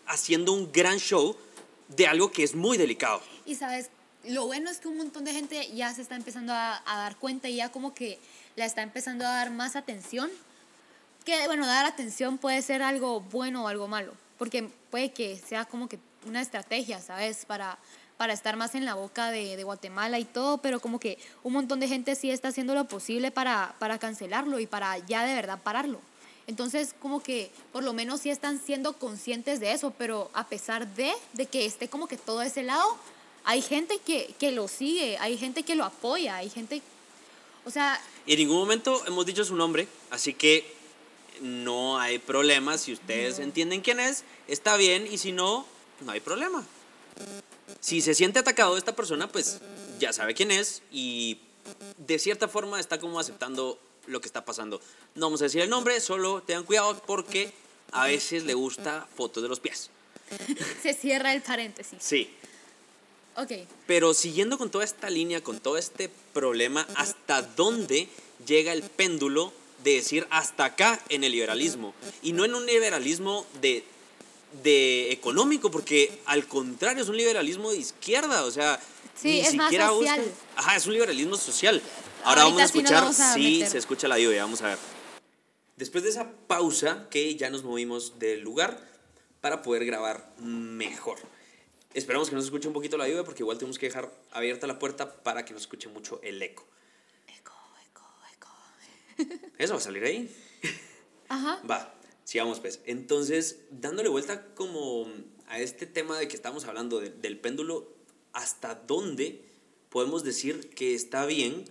haciendo 0.07 0.53
un 0.53 0.71
gran 0.71 0.99
show 0.99 1.35
de 1.88 2.07
algo 2.07 2.31
que 2.31 2.44
es 2.44 2.55
muy 2.55 2.77
delicado. 2.77 3.20
Y 3.46 3.55
sabes, 3.55 3.90
lo 4.24 4.46
bueno 4.46 4.70
es 4.70 4.79
que 4.79 4.88
un 4.88 4.96
montón 4.96 5.24
de 5.24 5.33
gente 5.33 5.70
ya 5.74 5.92
se 5.94 6.03
está 6.03 6.16
empezando 6.16 6.53
a, 6.53 6.83
dar 6.87 7.16
cuenta 7.16 7.48
y 7.48 7.57
ya 7.57 7.70
como 7.70 7.94
que 7.94 8.18
la 8.57 8.64
está 8.64 8.83
empezando 8.83 9.27
a 9.27 9.31
dar 9.31 9.51
más 9.51 9.77
atención. 9.77 10.31
Que 11.24 11.46
bueno, 11.46 11.66
dar 11.66 11.87
atención 11.87 12.38
puede 12.38 12.62
ser 12.62 12.83
algo 12.83 13.20
bueno 13.20 13.64
o 13.64 13.68
algo 13.68 13.88
malo, 13.88 14.12
porque 14.38 14.68
puede 14.90 15.12
que 15.12 15.37
sea 15.37 15.64
como 15.64 15.88
que 15.88 15.98
una 16.27 16.40
estrategia, 16.40 17.01
¿sabes? 17.01 17.44
Para, 17.44 17.79
para 18.16 18.33
estar 18.33 18.57
más 18.57 18.74
en 18.74 18.85
la 18.85 18.94
boca 18.94 19.31
de, 19.31 19.57
de 19.57 19.64
Guatemala 19.64 20.18
y 20.18 20.24
todo, 20.24 20.59
pero 20.59 20.81
como 20.81 20.98
que 20.98 21.18
un 21.42 21.53
montón 21.53 21.81
de 21.81 21.88
gente 21.88 22.14
sí 22.14 22.31
está 22.31 22.48
haciendo 22.48 22.74
lo 22.74 22.87
posible 22.87 23.31
para, 23.31 23.74
para 23.79 23.98
cancelarlo 23.98 24.59
y 24.59 24.66
para 24.66 24.98
ya 24.98 25.24
de 25.24 25.35
verdad 25.35 25.61
pararlo. 25.62 26.01
Entonces, 26.49 26.95
como 27.01 27.23
que 27.23 27.51
por 27.73 27.85
lo 27.85 27.93
menos 27.93 28.23
sí 28.23 28.31
están 28.31 28.61
siendo 28.61 28.95
conscientes 28.95 29.61
de 29.61 29.73
eso, 29.73 29.93
pero 29.97 30.31
a 30.35 30.49
pesar 30.49 30.89
de, 30.97 31.13
de 31.35 31.47
que 31.47 31.65
esté 31.65 31.89
como 31.89 32.09
que 32.09 32.17
todo 32.17 32.43
ese 32.43 32.65
lado, 32.65 32.97
hay 33.45 33.63
gente 33.63 33.99
que, 34.05 34.35
que 34.41 34.51
lo 34.51 34.67
sigue, 34.67 35.17
hay 35.19 35.39
gente 35.39 35.63
que 35.63 35.77
lo 35.77 35.85
apoya, 35.85 36.37
hay 36.37 36.51
gente, 36.51 36.83
o 37.65 37.71
sea, 37.71 38.01
Y 38.27 38.33
en 38.33 38.39
ningún 38.41 38.57
momento 38.57 39.07
hemos 39.07 39.25
dicho 39.27 39.45
su 39.45 39.55
nombre, 39.55 39.87
así 40.11 40.35
que 40.35 40.79
no 41.41 41.99
hay 41.99 42.19
problema. 42.19 42.79
Si 42.79 42.93
ustedes 42.93 43.39
entienden 43.39 43.81
quién 43.81 44.01
es, 44.01 44.25
está 44.47 44.77
bien. 44.77 45.07
Y 45.11 45.19
si 45.19 45.33
no, 45.33 45.67
no 46.01 46.13
hay 46.13 46.21
problema. 46.21 46.65
Si 47.81 48.01
se 48.01 48.15
siente 48.15 48.39
atacado 48.39 48.77
esta 48.77 48.97
persona, 48.97 49.31
pues 49.31 49.61
ya 49.99 50.13
sabe 50.13 50.35
quién 50.35 50.51
es 50.51 50.83
y 50.91 51.39
de 51.99 52.19
cierta 52.19 52.49
forma 52.49 52.81
está 52.81 52.99
como 52.99 53.21
aceptando 53.21 53.79
lo 54.09 54.21
que 54.21 54.27
está 54.27 54.44
pasando. 54.44 54.81
No 55.14 55.27
vamos 55.27 55.40
a 55.40 55.44
decir 55.44 55.61
el 55.61 55.71
nombre, 55.71 56.01
solo 56.01 56.42
tengan 56.42 56.64
cuidado 56.64 57.01
porque 57.07 57.53
a 57.92 58.07
veces 58.07 58.44
le 58.44 58.55
gusta 58.55 59.07
fotos 59.16 59.42
de 59.42 59.49
los 59.49 59.61
pies. 59.61 59.90
se 60.83 60.94
cierra 60.94 61.33
el 61.33 61.42
paréntesis. 61.42 61.99
Sí. 62.01 62.31
Ok, 63.37 63.53
Pero 63.87 64.14
siguiendo 64.14 64.59
con 64.59 64.68
toda 64.68 64.85
esta 64.85 65.09
línea, 65.11 65.40
con 65.44 65.61
todo 65.61 65.79
este 65.79 66.11
problema, 66.33 66.87
¿hasta 66.97 67.42
dónde 67.42 68.09
llega 68.47 68.73
el 68.73 68.83
péndulo 68.83 69.53
de 69.85 69.94
decir 69.94 70.27
hasta 70.31 70.64
acá 70.64 71.01
en 71.09 71.23
el 71.23 71.31
liberalismo? 71.31 71.94
Y 72.23 72.33
no 72.33 72.44
en 72.44 72.57
un 72.57 72.66
liberalismo 72.66 73.47
de, 73.61 73.85
de 74.64 75.12
económico, 75.12 75.71
porque 75.71 76.18
al 76.27 76.49
contrario 76.49 77.05
es 77.05 77.09
un 77.09 77.16
liberalismo 77.16 77.71
de 77.71 77.77
izquierda, 77.79 78.44
o 78.44 78.51
sea, 78.51 78.81
Sí, 79.14 79.29
ni 79.29 79.40
es 79.40 79.55
más 79.55 79.66
siquiera 79.66 79.90
busca- 79.92 80.16
social. 80.16 80.33
Ajá, 80.57 80.77
es 80.77 80.87
un 80.87 80.92
liberalismo 80.94 81.37
social. 81.37 81.81
Ahora 82.29 82.45
vamos 82.45 82.62
a 82.62 82.69
sí 82.69 82.79
escuchar 82.79 83.14
si 83.14 83.41
meter. 83.55 83.69
se 83.69 83.79
escucha 83.79 84.09
la 84.09 84.19
lluvia, 84.19 84.43
vamos 84.43 84.62
a 84.62 84.69
ver. 84.69 84.79
Después 85.77 86.05
de 86.05 86.11
esa 86.11 86.31
pausa, 86.47 87.09
que 87.11 87.35
ya 87.37 87.51
nos 87.51 87.62
movimos 87.64 88.19
del 88.19 88.41
lugar 88.41 88.81
para 89.41 89.62
poder 89.62 89.85
grabar 89.85 90.33
mejor. 90.41 91.19
Esperamos 91.95 92.29
que 92.29 92.35
nos 92.35 92.45
escuche 92.45 92.69
un 92.69 92.75
poquito 92.75 92.97
la 92.97 93.09
lluvia 93.09 93.25
porque 93.25 93.43
igual 93.43 93.59
tenemos 93.59 93.79
que 93.79 93.87
dejar 93.87 94.12
abierta 94.33 94.67
la 94.67 94.79
puerta 94.79 95.23
para 95.23 95.45
que 95.45 95.53
nos 95.53 95.62
escuche 95.62 95.88
mucho 95.88 96.21
el 96.23 96.43
eco. 96.43 96.67
eco, 97.38 97.55
eco, 97.87 98.07
eco. 98.35 99.47
¿Eso 99.59 99.73
va 99.75 99.79
a 99.79 99.83
salir 99.83 100.05
ahí? 100.05 100.35
Ajá. 101.29 101.62
Va, 101.69 101.95
sigamos 102.25 102.61
pues. 102.61 102.81
Entonces, 102.85 103.61
dándole 103.71 104.09
vuelta 104.09 104.45
como 104.55 105.07
a 105.47 105.61
este 105.61 105.87
tema 105.87 106.19
de 106.19 106.29
que 106.29 106.37
estamos 106.37 106.64
hablando 106.67 107.01
de- 107.01 107.11
del 107.11 107.38
péndulo, 107.38 107.91
hasta 108.33 108.75
dónde 108.75 109.45
podemos 109.88 110.25
decir 110.25 110.69
que 110.71 110.95
está 110.95 111.25
bien 111.25 111.64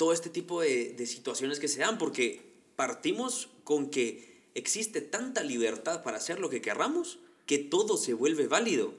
todo 0.00 0.14
este 0.14 0.30
tipo 0.30 0.62
de, 0.62 0.94
de 0.94 1.06
situaciones 1.06 1.60
que 1.60 1.68
se 1.68 1.80
dan, 1.80 1.98
porque 1.98 2.40
partimos 2.74 3.50
con 3.64 3.90
que 3.90 4.40
existe 4.54 5.02
tanta 5.02 5.42
libertad 5.42 6.02
para 6.02 6.16
hacer 6.16 6.40
lo 6.40 6.48
que 6.48 6.62
querramos 6.62 7.18
que 7.44 7.58
todo 7.58 7.98
se 7.98 8.14
vuelve 8.14 8.46
válido. 8.46 8.94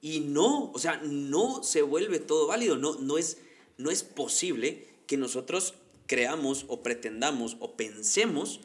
Y 0.00 0.20
no, 0.20 0.70
o 0.72 0.78
sea, 0.78 0.96
no 1.04 1.62
se 1.62 1.82
vuelve 1.82 2.20
todo 2.20 2.46
válido, 2.46 2.76
no, 2.78 2.94
no, 2.94 3.18
es, 3.18 3.36
no 3.76 3.90
es 3.90 4.02
posible 4.02 4.88
que 5.06 5.18
nosotros 5.18 5.74
creamos 6.06 6.64
o 6.68 6.80
pretendamos 6.82 7.58
o 7.60 7.72
pensemos 7.76 8.60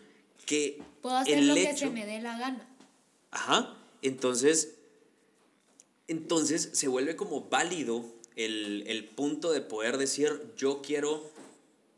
que 0.46 0.82
Puedo 1.02 1.18
hacer 1.18 1.40
el 1.40 1.50
lo 1.50 1.56
que 1.56 1.72
hecho- 1.72 1.88
se 1.88 1.90
me 1.90 2.06
dé 2.06 2.22
la 2.22 2.40
gana. 2.40 2.70
Ajá, 3.32 3.76
entonces, 4.02 4.76
entonces 6.08 6.70
se 6.72 6.88
vuelve 6.88 7.18
como 7.18 7.42
válido 7.50 8.06
el, 8.38 8.86
el 8.88 9.04
punto 9.10 9.52
de 9.52 9.60
poder 9.60 9.98
decir, 9.98 10.42
yo 10.58 10.82
quiero, 10.82 11.35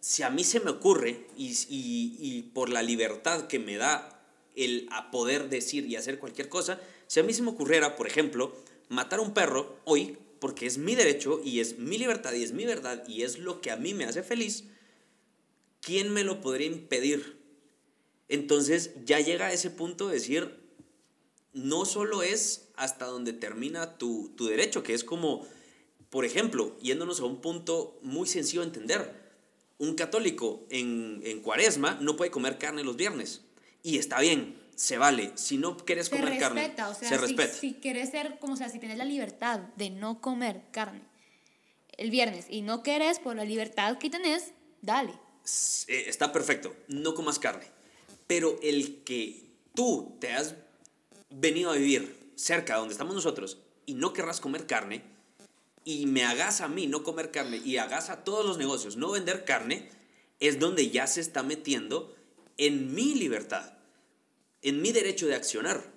si 0.08 0.24
a 0.24 0.30
mí 0.30 0.46
se 0.46 0.62
me 0.62 0.70
ocurre 0.72 1.28
y, 1.36 1.48
y- 1.68 2.16
y 2.22 2.42
por 2.54 2.70
la 2.70 2.82
libertad 2.82 3.48
que 3.48 3.60
me 3.60 3.76
da 3.76 4.24
el 4.56 4.88
a 4.90 5.12
poder 5.12 5.50
decir 5.50 5.86
y 5.86 5.98
hacer 5.98 6.18
cualquier 6.18 6.48
cosa, 6.48 6.80
si 7.08 7.20
a 7.20 7.24
mí 7.24 7.34
se 7.34 7.42
me 7.42 7.50
ocurriera, 7.50 7.98
por 7.98 8.08
ejemplo, 8.08 8.56
matar 8.88 9.20
a 9.20 9.22
un 9.22 9.34
perro 9.34 9.78
hoy, 9.84 10.18
porque 10.40 10.66
es 10.66 10.78
mi 10.78 10.96
derecho 10.96 11.42
y 11.44 11.60
es 11.60 11.78
mi 11.78 11.98
libertad 11.98 12.32
y 12.32 12.44
es 12.44 12.54
mi 12.54 12.66
verdad 12.66 13.06
y 13.06 13.24
es 13.24 13.38
lo 13.38 13.60
que 13.60 13.70
a 13.70 13.76
mí 13.76 13.94
me 13.94 14.06
hace 14.06 14.24
feliz, 14.24 14.64
¿quién 15.82 16.14
me 16.14 16.24
lo 16.24 16.40
podría 16.40 16.68
impedir? 16.68 17.36
Entonces 18.30 18.92
ya 19.04 19.20
llega 19.20 19.48
a 19.48 19.52
ese 19.54 19.72
punto 19.72 20.08
de 20.08 20.14
decir, 20.14 20.56
no 21.52 21.84
solo 21.84 22.24
es 22.24 22.70
hasta 22.78 23.08
donde 23.08 23.34
termina 23.34 23.98
tu, 23.98 24.32
tu 24.38 24.46
derecho, 24.48 24.84
que 24.84 24.94
es 24.94 25.04
como, 25.04 25.46
por 26.10 26.24
ejemplo, 26.24 26.78
yéndonos 26.80 27.20
a 27.20 27.26
un 27.26 27.42
punto 27.42 28.00
muy 28.04 28.26
sencillo 28.26 28.62
de 28.62 28.68
entender, 28.68 29.27
un 29.80 29.96
católico 29.96 30.66
en, 30.70 31.22
en 31.24 31.42
cuaresma 31.42 31.98
no 32.02 32.16
puede 32.16 32.32
comer 32.32 32.58
carne 32.58 32.84
los 32.84 32.96
viernes. 32.96 33.42
Y 33.84 33.98
está 33.98 34.20
bien, 34.20 34.60
se 34.76 34.98
vale. 34.98 35.32
Si 35.36 35.58
no 35.58 35.78
quieres 35.78 36.10
comer 36.10 36.38
carne, 36.40 36.62
respeta, 36.62 36.90
o 36.90 36.96
sea, 36.96 37.10
se 37.10 37.16
si, 37.16 37.22
respeta. 37.22 37.54
si 37.54 37.74
quieres 37.76 38.10
ser, 38.10 38.40
como 38.40 38.56
sea, 38.56 38.70
si 38.70 38.80
tienes 38.80 38.98
la 38.98 39.06
libertad 39.06 39.60
de 39.76 39.90
no 39.90 40.22
comer 40.22 40.64
carne 40.72 41.02
el 41.98 42.12
viernes 42.12 42.46
y 42.50 42.62
no 42.62 42.84
quieres 42.84 43.20
por 43.20 43.36
la 43.36 43.44
libertad 43.44 43.98
que 43.98 44.10
tenés, 44.10 44.52
dale. 44.82 45.14
Eh, 45.88 46.06
está 46.08 46.32
perfecto, 46.32 46.76
no 46.88 47.14
comas 47.16 47.40
carne. 47.40 47.66
Pero 48.28 48.60
el 48.62 49.04
que 49.04 49.50
tú 49.74 50.18
te 50.20 50.32
has 50.34 50.56
venido 51.30 51.72
a 51.72 51.76
vivir 51.76 52.32
cerca 52.36 52.74
de 52.74 52.80
donde 52.80 52.94
estamos 52.94 53.16
nosotros 53.16 53.58
y 53.86 53.96
no 53.96 54.14
querrás 54.14 54.40
comer 54.40 54.68
carne, 54.68 55.04
y 55.88 56.06
me 56.06 56.26
hagas 56.26 56.60
a 56.60 56.68
mí 56.68 56.86
no 56.86 57.02
comer 57.02 57.32
carne 57.32 57.62
y 57.64 57.78
hagas 57.78 58.10
a 58.10 58.26
todos 58.26 58.46
los 58.46 58.58
negocios 58.58 58.98
no 58.98 59.12
vender 59.12 59.46
carne, 59.46 59.88
es 60.42 60.60
donde 60.60 60.90
ya 60.90 61.08
se 61.08 61.22
está 61.22 61.44
metiendo 61.44 62.14
en 62.58 62.94
mi 62.94 63.16
libertad, 63.16 63.78
en 64.62 64.82
mi 64.82 64.92
derecho 64.92 65.28
de 65.28 65.36
accionar. 65.36 65.94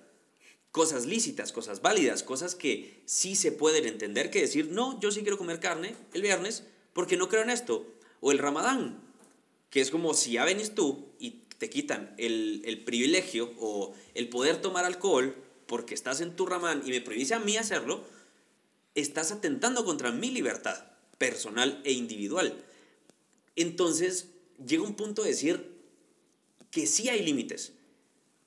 Cosas 0.71 1.05
lícitas, 1.05 1.51
cosas 1.51 1.81
válidas, 1.81 2.23
cosas 2.23 2.55
que 2.55 3.03
sí 3.03 3.35
se 3.35 3.51
pueden 3.51 3.85
entender 3.85 4.31
que 4.31 4.39
decir, 4.39 4.69
no, 4.71 4.97
yo 5.01 5.11
sí 5.11 5.23
quiero 5.23 5.37
comer 5.37 5.59
carne 5.59 5.93
el 6.13 6.21
viernes 6.21 6.63
porque 6.93 7.17
no 7.17 7.27
creo 7.27 7.41
en 7.41 7.49
esto. 7.49 7.85
O 8.21 8.31
el 8.31 8.37
ramadán, 8.37 9.03
que 9.69 9.81
es 9.81 9.91
como 9.91 10.13
si 10.13 10.31
ya 10.31 10.45
venís 10.45 10.73
tú 10.73 11.09
y 11.19 11.31
te 11.57 11.69
quitan 11.69 12.15
el, 12.17 12.61
el 12.63 12.85
privilegio 12.85 13.53
o 13.59 13.93
el 14.13 14.29
poder 14.29 14.61
tomar 14.61 14.85
alcohol 14.85 15.35
porque 15.65 15.93
estás 15.95 16.21
en 16.21 16.33
tu 16.37 16.45
ramán 16.45 16.81
y 16.85 16.91
me 16.91 17.01
prohibís 17.01 17.33
a 17.33 17.39
mí 17.39 17.57
hacerlo, 17.57 18.05
estás 18.95 19.31
atentando 19.31 19.85
contra 19.85 20.11
mi 20.11 20.31
libertad 20.31 20.85
personal 21.17 21.81
e 21.83 21.91
individual. 21.93 22.63
Entonces 23.55 24.29
llega 24.65 24.83
un 24.83 24.95
punto 24.95 25.23
de 25.23 25.29
decir 25.29 25.71
que 26.71 26.87
sí 26.87 27.09
hay 27.09 27.23
límites. 27.23 27.73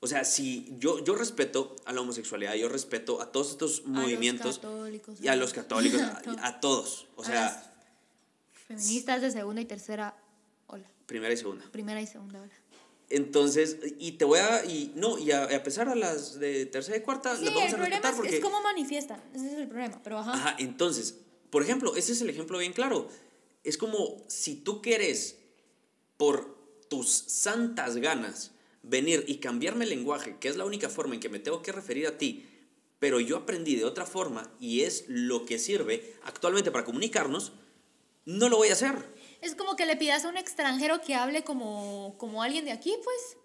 O 0.01 0.07
sea, 0.07 0.23
si 0.23 0.75
yo, 0.77 1.03
yo 1.03 1.15
respeto 1.15 1.75
a 1.85 1.93
la 1.93 2.01
homosexualidad, 2.01 2.53
yo 2.55 2.69
respeto 2.69 3.21
a 3.21 3.31
todos 3.31 3.51
estos 3.51 3.85
movimientos 3.85 4.59
católicos, 4.59 5.19
y 5.21 5.27
a 5.29 5.35
los 5.35 5.53
católicos, 5.53 6.01
a 6.01 6.21
a, 6.41 6.59
todos. 6.59 7.07
a. 7.15 7.19
O 7.19 7.23
A 7.23 7.25
sea, 7.25 7.73
feministas 8.67 9.21
de 9.21 9.31
segunda 9.31 9.61
y 9.61 9.65
tercera 9.65 10.15
ola, 10.67 10.85
primera 11.05 11.33
y 11.33 11.37
segunda. 11.37 11.65
primera 11.71 12.01
y 12.01 12.07
segunda 12.07 12.41
ola. 12.41 12.53
Entonces, 13.09 13.77
y 13.99 14.13
te 14.13 14.25
voy 14.25 14.39
a, 14.39 14.65
y 14.65 14.91
no, 14.95 15.17
y 15.19 15.31
a, 15.31 15.43
a 15.43 15.63
pesar 15.63 15.89
a 15.89 15.95
las 15.95 16.39
de 16.39 16.65
tercera 16.65 16.97
y 16.97 17.01
cuarta, 17.01 17.35
Sí, 17.37 17.45
las 17.45 17.53
vamos 17.53 17.69
el 17.69 17.75
a 17.75 17.77
problema 17.77 17.89
respetar 17.89 18.11
es, 18.13 18.17
porque... 18.17 18.35
es 18.37 18.41
cómo 18.43 18.61
manifiestan, 18.61 19.21
ese 19.33 19.47
es 19.47 19.53
el 19.53 19.67
problema, 19.67 20.01
pero 20.03 20.17
ajá. 20.19 20.33
Ajá, 20.33 20.55
entonces, 20.57 21.15
por 21.51 21.61
ejemplo, 21.61 21.95
ese 21.95 22.13
es 22.13 22.21
el 22.21 22.29
ejemplo 22.29 22.57
bien 22.57 22.73
claro. 22.73 23.07
Es 23.63 23.77
como 23.77 24.23
si 24.27 24.55
tú 24.55 24.81
quieres, 24.81 25.37
por 26.17 26.55
tus 26.89 27.09
santas 27.09 27.97
ganas, 27.97 28.51
venir 28.81 29.23
y 29.27 29.37
cambiarme 29.37 29.83
el 29.83 29.89
lenguaje, 29.91 30.37
que 30.39 30.47
es 30.47 30.57
la 30.57 30.65
única 30.65 30.89
forma 30.89 31.15
en 31.15 31.19
que 31.19 31.29
me 31.29 31.39
tengo 31.39 31.61
que 31.61 31.71
referir 31.71 32.07
a 32.07 32.17
ti, 32.17 32.45
pero 32.99 33.19
yo 33.19 33.37
aprendí 33.37 33.75
de 33.75 33.85
otra 33.85 34.05
forma 34.05 34.51
y 34.59 34.81
es 34.81 35.05
lo 35.07 35.45
que 35.45 35.59
sirve 35.59 36.15
actualmente 36.23 36.71
para 36.71 36.85
comunicarnos, 36.85 37.53
no 38.25 38.49
lo 38.49 38.57
voy 38.57 38.69
a 38.69 38.73
hacer. 38.73 38.95
Es 39.45 39.55
como 39.55 39.75
que 39.75 39.85
le 39.85 39.95
pidas 39.95 40.25
a 40.25 40.29
un 40.29 40.37
extranjero 40.37 41.01
que 41.01 41.15
hable 41.15 41.43
como, 41.43 42.15
como 42.17 42.41
alguien 42.41 42.65
de 42.65 42.71
aquí, 42.71 42.93
pues. 43.03 43.37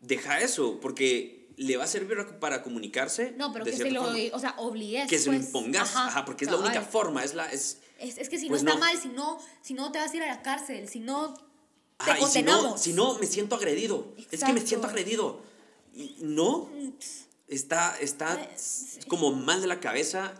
Deja 0.00 0.40
eso, 0.40 0.80
porque 0.80 1.48
le 1.56 1.76
va 1.76 1.84
a 1.84 1.86
servir 1.86 2.18
para 2.40 2.62
comunicarse. 2.62 3.32
No, 3.36 3.52
pero 3.52 3.64
que 3.64 3.72
se 3.72 3.90
lo, 3.90 4.02
forma. 4.02 4.18
o 4.32 4.38
sea, 4.38 4.54
obligues. 4.58 5.08
que 5.08 5.18
se 5.18 5.26
lo 5.30 5.36
pues. 5.36 5.46
impongas, 5.46 5.94
ajá, 5.94 6.24
porque 6.24 6.44
es 6.44 6.50
la 6.50 6.56
única 6.56 6.82
forma, 6.82 7.22
es 7.22 7.34
la 7.34 7.46
es 7.46 7.78
Es, 7.98 8.18
es 8.18 8.28
que 8.28 8.38
si 8.38 8.48
Pues 8.48 8.64
no 8.64 8.70
está 8.70 8.80
no. 8.80 8.86
mal, 8.86 9.00
si 9.00 9.08
no, 9.08 9.38
si 9.62 9.74
no 9.74 9.92
te 9.92 9.98
vas 9.98 10.12
a 10.12 10.16
ir 10.16 10.22
a 10.22 10.26
la 10.26 10.42
cárcel, 10.42 10.88
si 10.88 11.00
no 11.00 11.34
te 11.34 12.10
Ajá, 12.10 12.18
y 12.18 12.24
si 12.24 12.42
no, 12.42 12.76
si 12.76 12.92
no, 12.94 13.18
me 13.18 13.26
siento 13.26 13.54
agredido. 13.54 14.12
Es 14.30 14.42
que 14.42 14.52
me 14.52 14.60
siento 14.60 14.88
agredido. 14.88 15.40
Y 15.94 16.16
no, 16.20 16.68
está, 17.46 17.96
está 18.00 18.48
como 19.06 19.30
mal 19.32 19.60
de 19.60 19.68
la 19.68 19.78
cabeza 19.78 20.34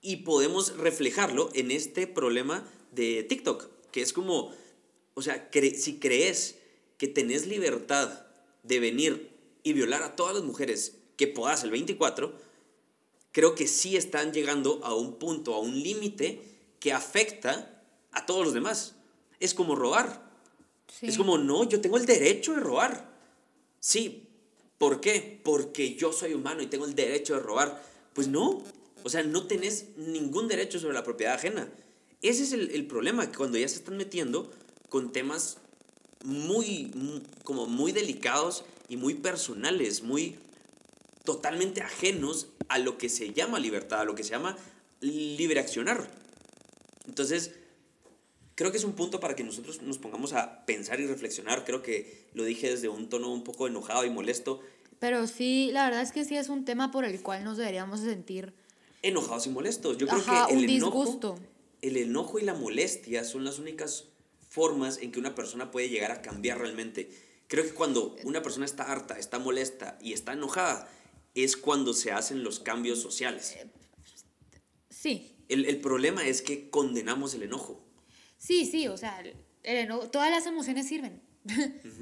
y 0.00 0.16
podemos 0.16 0.76
reflejarlo 0.76 1.50
en 1.54 1.70
este 1.70 2.06
problema 2.06 2.64
de 2.92 3.22
TikTok, 3.24 3.68
que 3.90 4.02
es 4.02 4.12
como, 4.12 4.52
o 5.14 5.22
sea, 5.22 5.50
cre- 5.50 5.74
si 5.74 5.98
crees 5.98 6.56
que 6.98 7.08
tenés 7.08 7.46
libertad 7.46 8.26
de 8.62 8.80
venir 8.80 9.30
y 9.62 9.72
violar 9.72 10.02
a 10.02 10.16
todas 10.16 10.34
las 10.34 10.44
mujeres 10.44 10.96
que 11.16 11.26
puedas 11.26 11.64
el 11.64 11.70
24, 11.70 12.32
creo 13.32 13.54
que 13.54 13.66
sí 13.68 13.96
están 13.96 14.32
llegando 14.32 14.80
a 14.84 14.94
un 14.94 15.16
punto, 15.18 15.54
a 15.54 15.60
un 15.60 15.80
límite 15.82 16.40
que 16.78 16.92
afecta 16.92 17.82
a 18.12 18.26
todos 18.26 18.44
los 18.44 18.54
demás. 18.54 18.94
Es 19.38 19.54
como 19.54 19.74
robar. 19.76 20.28
Sí. 20.98 21.06
Es 21.06 21.16
como, 21.16 21.38
no, 21.38 21.68
yo 21.68 21.80
tengo 21.80 21.96
el 21.96 22.06
derecho 22.06 22.54
de 22.54 22.60
robar. 22.60 23.08
Sí, 23.78 24.26
¿por 24.78 25.00
qué? 25.00 25.40
Porque 25.44 25.94
yo 25.94 26.12
soy 26.12 26.34
humano 26.34 26.62
y 26.62 26.66
tengo 26.66 26.84
el 26.86 26.94
derecho 26.94 27.34
de 27.34 27.40
robar. 27.40 27.82
Pues 28.14 28.28
no, 28.28 28.62
o 29.04 29.08
sea, 29.08 29.22
no 29.22 29.46
tenés 29.46 29.96
ningún 29.96 30.48
derecho 30.48 30.78
sobre 30.78 30.94
la 30.94 31.04
propiedad 31.04 31.34
ajena. 31.34 31.70
Ese 32.22 32.42
es 32.42 32.52
el, 32.52 32.70
el 32.70 32.86
problema, 32.86 33.30
que 33.30 33.36
cuando 33.36 33.58
ya 33.58 33.68
se 33.68 33.76
están 33.76 33.96
metiendo 33.96 34.50
con 34.88 35.12
temas 35.12 35.58
muy, 36.24 36.90
mu- 36.94 37.20
como 37.44 37.66
muy 37.66 37.92
delicados 37.92 38.64
y 38.88 38.96
muy 38.96 39.14
personales, 39.14 40.02
muy 40.02 40.36
totalmente 41.24 41.80
ajenos 41.82 42.48
a 42.68 42.78
lo 42.78 42.98
que 42.98 43.08
se 43.08 43.32
llama 43.32 43.58
libertad, 43.58 44.00
a 44.00 44.04
lo 44.04 44.14
que 44.14 44.24
se 44.24 44.30
llama 44.30 44.56
libre 45.00 45.60
accionar. 45.60 46.10
Entonces, 47.06 47.52
creo 48.54 48.70
que 48.70 48.78
es 48.78 48.84
un 48.84 48.92
punto 48.92 49.20
para 49.20 49.34
que 49.34 49.44
nosotros 49.44 49.80
nos 49.82 49.98
pongamos 49.98 50.32
a 50.34 50.64
pensar 50.66 51.00
y 51.00 51.06
reflexionar. 51.06 51.64
Creo 51.64 51.82
que 51.82 52.26
lo 52.34 52.44
dije 52.44 52.68
desde 52.70 52.88
un 52.88 53.08
tono 53.08 53.32
un 53.32 53.44
poco 53.44 53.66
enojado 53.66 54.04
y 54.04 54.10
molesto. 54.10 54.60
Pero 54.98 55.26
sí, 55.26 55.70
la 55.72 55.84
verdad 55.84 56.02
es 56.02 56.12
que 56.12 56.24
sí 56.26 56.36
es 56.36 56.48
un 56.50 56.64
tema 56.66 56.90
por 56.90 57.04
el 57.06 57.20
cual 57.22 57.44
nos 57.44 57.56
deberíamos 57.56 58.00
sentir. 58.00 58.52
Enojados 59.02 59.46
y 59.46 59.50
molestos. 59.50 59.96
Yo 59.96 60.06
creo 60.06 60.22
que 60.46 60.52
el 60.52 60.58
un 60.58 60.64
enojo, 60.70 60.98
disgusto. 61.04 61.38
El 61.82 61.96
enojo 61.96 62.38
y 62.38 62.42
la 62.42 62.54
molestia 62.54 63.24
son 63.24 63.44
las 63.44 63.58
únicas 63.58 64.06
formas 64.48 64.98
en 64.98 65.12
que 65.12 65.18
una 65.18 65.34
persona 65.34 65.70
puede 65.70 65.88
llegar 65.88 66.10
a 66.10 66.22
cambiar 66.22 66.58
realmente. 66.58 67.10
Creo 67.46 67.64
que 67.64 67.72
cuando 67.74 68.16
una 68.24 68.42
persona 68.42 68.64
está 68.66 68.84
harta, 68.84 69.18
está 69.18 69.38
molesta 69.38 69.98
y 70.00 70.12
está 70.12 70.32
enojada, 70.32 70.88
es 71.34 71.56
cuando 71.56 71.94
se 71.94 72.12
hacen 72.12 72.42
los 72.44 72.60
cambios 72.60 73.00
sociales. 73.00 73.56
Sí, 74.88 75.36
El, 75.48 75.64
el 75.66 75.80
problema 75.80 76.26
es 76.26 76.42
que 76.42 76.70
condenamos 76.70 77.34
el 77.34 77.42
enojo. 77.44 77.84
sí, 78.38 78.64
sí, 78.66 78.88
o 78.88 78.96
sea, 78.96 79.20
el- 79.20 79.36
el 79.62 79.76
eno- 79.78 80.10
todas 80.10 80.30
las 80.30 80.46
emociones 80.46 80.86
sirven. 80.88 81.22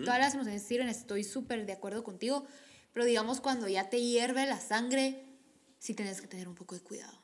Todas 0.05 0.19
las 0.19 0.35
emociones 0.35 0.63
sirven, 0.63 0.89
estoy 0.89 1.23
súper 1.25 1.65
de 1.67 1.73
acuerdo 1.73 2.03
contigo. 2.05 2.45
Pero 2.93 3.05
digamos, 3.07 3.41
cuando 3.41 3.69
ya 3.69 3.89
te 3.91 4.01
hierve 4.03 4.47
la 4.47 4.61
sangre, 4.61 5.25
sí 5.79 5.95
tienes 5.95 6.21
que 6.21 6.27
tener 6.27 6.49
un 6.49 6.55
poco 6.55 6.75
de 6.75 6.81
cuidado. 6.81 7.23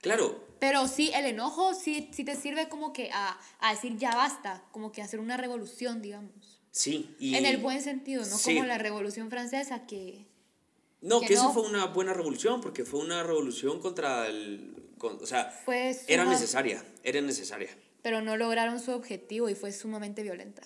Claro, 0.00 0.44
Pero 0.60 0.86
sí, 0.88 1.10
el 1.14 1.24
enojo 1.26 1.74
sí, 1.74 2.08
sí 2.12 2.24
te 2.24 2.34
sirve 2.36 2.68
como 2.68 2.92
que 2.92 3.10
a, 3.12 3.38
a 3.60 3.70
decir 3.74 3.96
ya 3.96 4.14
basta, 4.14 4.64
como 4.72 4.90
que 4.92 5.02
hacer 5.02 5.20
una 5.20 5.36
revolución, 5.36 6.02
digamos. 6.02 6.60
sí. 6.70 7.14
Y 7.18 7.34
En 7.36 7.46
el 7.46 7.58
buen 7.58 7.82
sentido, 7.82 8.24
no 8.24 8.36
Sí. 8.38 8.54
como 8.54 8.66
la 8.66 8.78
revolución 8.78 9.30
francesa 9.30 9.86
que... 9.86 10.26
No, 11.00 11.20
que 11.20 11.26
que, 11.28 11.34
eso 11.34 11.52
fue 11.52 11.62
una 11.62 11.86
buena 11.86 12.12
revolución, 12.12 12.60
porque 12.60 12.84
fue 12.84 12.98
una 13.00 13.22
revolución 13.22 13.80
contra 13.80 14.26
el, 14.26 14.74
con- 14.98 15.22
o 15.22 15.26
sea, 15.26 15.44
Fue 15.64 15.96
era 16.08 16.24
necesaria, 16.24 16.84
era 17.04 17.20
necesaria. 17.20 17.70
Pero 18.02 18.20
no 18.20 18.36
lograron 18.36 18.80
su 18.80 18.90
objetivo 18.92 19.48
y 19.48 19.54
fue 19.54 19.70
sumamente 19.72 20.22
violenta. 20.24 20.62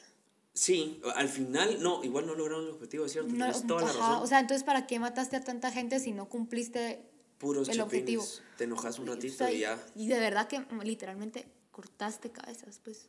Sí, 0.55 1.01
al 1.16 1.29
final, 1.29 1.83
no, 1.83 2.03
igual 2.05 2.27
no 2.27 2.35
lograron 2.35 2.64
el 2.64 2.71
objetivo, 2.73 3.05
es 3.07 3.12
cierto, 3.12 3.29
No, 3.31 3.37
tienes 3.47 3.66
toda 3.66 3.83
la 3.83 3.90
ajá, 3.90 3.99
razón. 3.99 4.23
O 4.23 4.27
sea, 4.27 4.40
entonces, 4.40 4.64
¿para 4.64 4.87
qué 4.87 4.99
mataste 4.99 5.37
a 5.37 5.45
tanta 5.45 5.71
gente 5.71 5.99
si 6.01 6.12
no 6.12 6.29
cumpliste 6.31 7.03
Puros 7.42 7.68
el 7.68 7.76
chapines, 7.76 8.18
objetivo? 8.18 8.24
te 8.57 8.64
enojas 8.64 8.98
un 8.98 9.11
O 9.11 9.14
ratito 9.14 9.35
sea, 9.35 9.52
y 9.52 9.59
ya. 9.59 9.85
Y 9.94 10.07
de 10.07 10.18
verdad 10.18 10.48
que 10.48 10.61
mm, 10.61 10.81
literalmente 10.85 11.44
cortaste 11.72 12.31
cabezas, 12.31 12.81
pues. 12.83 13.09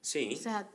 Sí, 0.00 0.34
O 0.34 0.42
sea, 0.42 0.68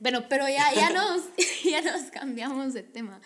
bueno, 0.00 0.24
pero 0.28 0.48
ya, 0.48 0.72
ya, 0.74 0.90
nos, 0.90 1.22
ya 1.64 1.80
nos 1.80 2.10
cambiamos 2.10 2.74
de 2.74 2.82
tema. 2.82 3.20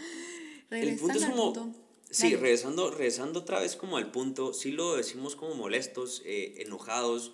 El 0.70 0.96
punto 0.98 1.14
es 1.18 1.22
Regresando 1.22 1.30
como. 1.30 1.52
punto. 1.52 1.78
Sí, 2.10 2.22
Dale. 2.24 2.36
regresando, 2.36 2.90
regresando 2.90 3.40
otra 3.40 3.58
vez 3.60 3.76
como 3.76 3.96
al 3.96 4.10
punto, 4.12 4.54
sí 4.54 4.70
lo 4.70 4.96
decimos 4.96 5.34
como 5.36 5.54
molestos, 5.54 6.22
eh, 6.24 6.54
enojados, 6.58 7.32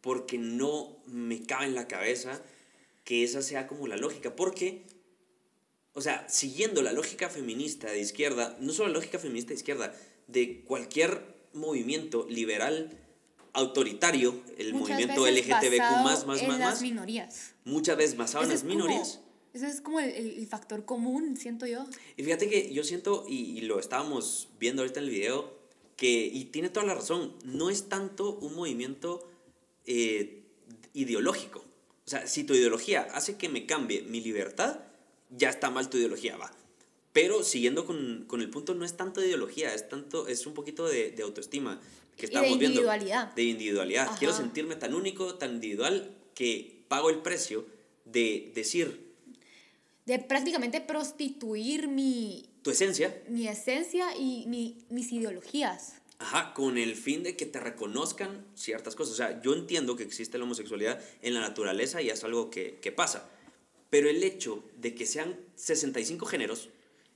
porque 0.00 0.38
no 0.38 0.96
me 1.06 1.42
cabe 1.42 1.66
en 1.66 1.74
la 1.74 1.86
cabeza 1.88 2.40
que 3.04 3.22
esa 3.22 3.42
sea 3.42 3.66
como 3.66 3.86
la 3.86 3.96
lógica. 3.96 4.34
Porque, 4.34 4.86
o 5.98 6.00
sea, 6.00 6.26
siguiendo 6.28 6.80
la 6.82 6.92
lógica 6.92 7.28
feminista 7.28 7.88
de 7.90 8.00
izquierda, 8.00 8.56
no 8.60 8.72
solo 8.72 8.88
la 8.88 8.94
lógica 8.94 9.18
feminista 9.18 9.48
de 9.50 9.56
izquierda, 9.56 9.94
de 10.28 10.62
cualquier 10.62 11.22
movimiento 11.52 12.26
liberal 12.28 12.96
autoritario, 13.52 14.40
el 14.56 14.74
Muchas 14.74 14.90
movimiento 14.90 15.26
LGTBQ 15.26 16.02
más, 16.04 16.26
más, 16.26 16.40
en 16.42 16.48
más, 16.48 16.58
las 16.58 16.70
más, 16.74 16.82
minorías. 16.82 17.54
muchas 17.64 17.96
veces 17.96 18.16
basado 18.16 18.44
en 18.44 18.50
las 18.50 18.58
es 18.58 18.62
como- 18.62 18.74
minorías. 18.74 19.20
Ese 19.54 19.66
es 19.66 19.80
como 19.80 19.98
el, 19.98 20.10
el- 20.10 20.38
el 20.38 20.46
factor 20.46 20.84
común, 20.84 21.36
siento 21.36 21.66
yo. 21.66 21.84
Y 22.16 22.22
fíjate 22.22 22.48
que 22.48 22.72
yo 22.72 22.84
siento, 22.84 23.24
y, 23.28 23.58
y 23.58 23.62
lo 23.62 23.80
estábamos 23.80 24.48
viendo 24.60 24.82
ahorita 24.82 25.00
en 25.00 25.06
el 25.06 25.10
video, 25.10 25.58
que, 25.96 26.30
y 26.32 26.44
tiene 26.46 26.68
toda 26.68 26.86
la 26.86 26.94
razón, 26.94 27.34
no 27.44 27.70
es 27.70 27.88
tanto 27.88 28.34
un 28.36 28.54
movimiento 28.54 29.28
eh, 29.86 30.44
ideológico. 30.94 31.64
O 32.06 32.10
sea, 32.10 32.26
si 32.26 32.44
tu 32.44 32.54
ideología 32.54 33.08
hace 33.14 33.36
que 33.36 33.48
me 33.48 33.66
cambie 33.66 34.02
mi 34.02 34.20
libertad, 34.20 34.80
ya 35.30 35.50
está 35.50 35.70
mal 35.70 35.88
tu 35.90 35.96
ideología, 35.98 36.36
va. 36.36 36.50
Pero 37.12 37.42
siguiendo 37.42 37.84
con, 37.86 38.24
con 38.26 38.40
el 38.40 38.50
punto, 38.50 38.74
no 38.74 38.84
es 38.84 38.96
tanto 38.96 39.20
de 39.20 39.26
ideología, 39.28 39.74
es, 39.74 39.88
tanto, 39.88 40.28
es 40.28 40.46
un 40.46 40.54
poquito 40.54 40.86
de, 40.86 41.10
de 41.10 41.22
autoestima 41.22 41.80
que 42.16 42.22
de 42.22 42.26
estábamos 42.26 42.58
viendo. 42.58 42.80
individualidad. 42.80 43.34
De 43.34 43.42
individualidad. 43.44 44.06
Ajá. 44.08 44.18
Quiero 44.18 44.34
sentirme 44.34 44.76
tan 44.76 44.94
único, 44.94 45.34
tan 45.34 45.54
individual, 45.54 46.14
que 46.34 46.84
pago 46.88 47.10
el 47.10 47.18
precio 47.18 47.66
de 48.04 48.52
decir 48.54 49.06
De 50.06 50.18
prácticamente 50.18 50.80
prostituir 50.80 51.88
mi, 51.88 52.48
tu 52.62 52.70
esencia 52.70 53.20
mi 53.28 53.48
esencia 53.48 54.16
y 54.16 54.46
mi- 54.46 54.78
mis 54.88 55.10
ideologías. 55.12 55.94
Ajá, 56.20 56.52
con 56.54 56.78
el 56.78 56.94
fin 56.96 57.22
de 57.22 57.36
que 57.36 57.46
te 57.46 57.60
reconozcan 57.60 58.44
ciertas 58.54 58.94
cosas. 58.96 59.14
O 59.14 59.16
sea, 59.16 59.42
yo 59.42 59.54
entiendo 59.54 59.94
que 59.96 60.02
existe 60.04 60.38
la 60.38 60.44
homosexualidad 60.44 61.00
en 61.22 61.34
la 61.34 61.40
naturaleza 61.40 62.00
y 62.02 62.10
es 62.10 62.24
algo 62.24 62.50
que, 62.50 62.78
que 62.80 62.90
pasa. 62.92 63.28
Pero 63.90 64.08
el 64.08 64.22
hecho 64.22 64.64
de 64.76 64.94
que 64.94 65.06
sean 65.06 65.36
65 65.56 66.26
géneros, 66.26 66.68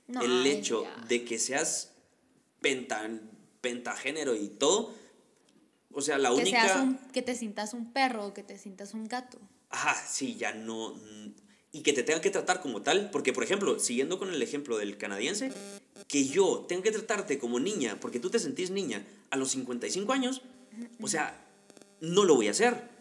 No, 0.07 0.21
el 0.21 0.45
hecho 0.45 0.85
de 1.07 1.23
que 1.23 1.39
seas 1.39 1.91
penta, 2.61 3.09
pentagénero 3.61 4.35
y 4.35 4.47
todo, 4.49 4.93
o 5.91 6.01
sea, 6.01 6.17
la 6.17 6.29
Que, 6.29 6.41
única... 6.41 6.61
seas 6.63 6.77
un, 6.81 6.97
que 7.13 7.21
te 7.21 7.35
sientas 7.35 7.73
un 7.73 7.93
perro 7.93 8.27
o 8.27 8.33
que 8.33 8.43
te 8.43 8.57
sientas 8.57 8.93
un 8.93 9.07
gato. 9.07 9.39
Ajá, 9.69 9.95
sí, 10.07 10.35
ya 10.35 10.53
no... 10.53 10.99
Y 11.71 11.81
que 11.81 11.93
te 11.93 12.03
tengan 12.03 12.21
que 12.21 12.29
tratar 12.29 12.61
como 12.61 12.81
tal, 12.81 13.09
porque 13.09 13.33
por 13.33 13.43
ejemplo, 13.43 13.79
siguiendo 13.79 14.19
con 14.19 14.29
el 14.29 14.41
ejemplo 14.41 14.77
del 14.77 14.97
canadiense, 14.97 15.51
que 16.07 16.27
yo 16.27 16.65
tenga 16.67 16.83
que 16.83 16.91
tratarte 16.91 17.39
como 17.39 17.59
niña, 17.59 17.97
porque 17.99 18.19
tú 18.19 18.29
te 18.29 18.37
sentís 18.37 18.69
niña 18.69 19.03
a 19.31 19.37
los 19.37 19.51
55 19.51 20.13
años, 20.13 20.41
o 21.01 21.07
sea, 21.07 21.43
no 21.99 22.25
lo 22.25 22.35
voy 22.35 22.47
a 22.47 22.51
hacer. 22.51 22.92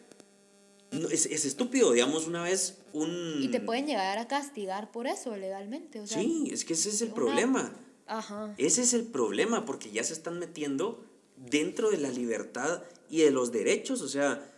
No, 0.92 1.08
es, 1.08 1.26
es 1.26 1.44
estúpido, 1.44 1.92
digamos, 1.92 2.26
una 2.26 2.42
vez 2.42 2.78
un... 2.92 3.38
Y 3.42 3.48
te 3.48 3.60
pueden 3.60 3.86
llegar 3.86 4.18
a 4.18 4.28
castigar 4.28 4.90
por 4.92 5.06
eso 5.06 5.34
legalmente. 5.36 6.00
O 6.00 6.06
sea, 6.06 6.20
Sí, 6.20 6.50
es 6.52 6.64
que 6.64 6.74
ese 6.74 6.90
es 6.90 7.00
el 7.00 7.08
una- 7.08 7.14
problema. 7.16 7.72
Ajá. 8.06 8.54
Ese 8.58 8.82
es 8.82 8.92
el 8.92 9.04
problema, 9.04 9.64
porque 9.64 9.90
ya 9.90 10.04
se 10.04 10.12
están 10.12 10.38
metiendo 10.38 11.04
dentro 11.36 11.90
de 11.90 11.96
la 11.98 12.10
libertad 12.10 12.82
y 13.08 13.18
de 13.22 13.30
los 13.30 13.52
derechos, 13.52 14.02
o 14.02 14.08
sea, 14.08 14.48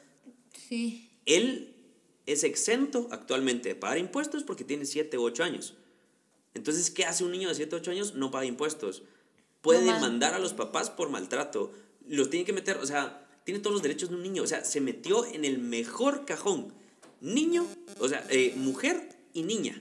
Sí. 0.69 1.11
él 1.27 1.75
es 2.27 2.43
exento 2.43 3.09
actualmente 3.13 3.69
de 3.69 3.75
pagar 3.77 3.99
impuestos 3.99 4.43
porque 4.45 4.65
tiene 4.65 4.87
7 4.87 5.17
u 5.19 5.23
8 5.23 5.45
años. 5.45 5.75
Entonces, 6.55 6.91
¿qué 6.91 7.05
hace 7.05 7.25
un 7.25 7.33
niño 7.33 7.49
de 7.49 7.55
7 7.55 7.75
u 7.77 7.79
8 7.79 7.91
años? 7.91 8.15
No 8.15 8.31
paga 8.31 8.47
impuestos. 8.47 9.03
Puede 9.61 9.85
No 9.85 9.95
demandar 9.95 10.35
a 10.35 10.39
los 10.39 10.53
papás 10.53 10.91
por 10.91 11.11
maltrato. 11.11 11.73
Los 12.09 12.31
tiene 12.31 12.45
que 12.47 12.53
meter, 12.53 12.77
o 12.79 12.87
sea, 12.87 13.24
tiene 13.45 13.61
todos 13.61 13.75
los 13.75 13.83
derechos 13.83 14.09
de 14.11 14.17
un 14.17 14.23
niño. 14.23 14.43
O 14.43 14.47
sea, 14.47 14.65
se 14.65 14.81
metió 14.81 15.25
en 15.27 15.45
el 15.45 15.59
mejor 15.59 16.25
cajón. 16.25 16.73
Niño, 17.21 17.67
o 18.01 18.09
sea, 18.09 18.27
eh, 18.31 18.53
mujer 18.57 19.09
y 19.33 19.43
niña. 19.43 19.81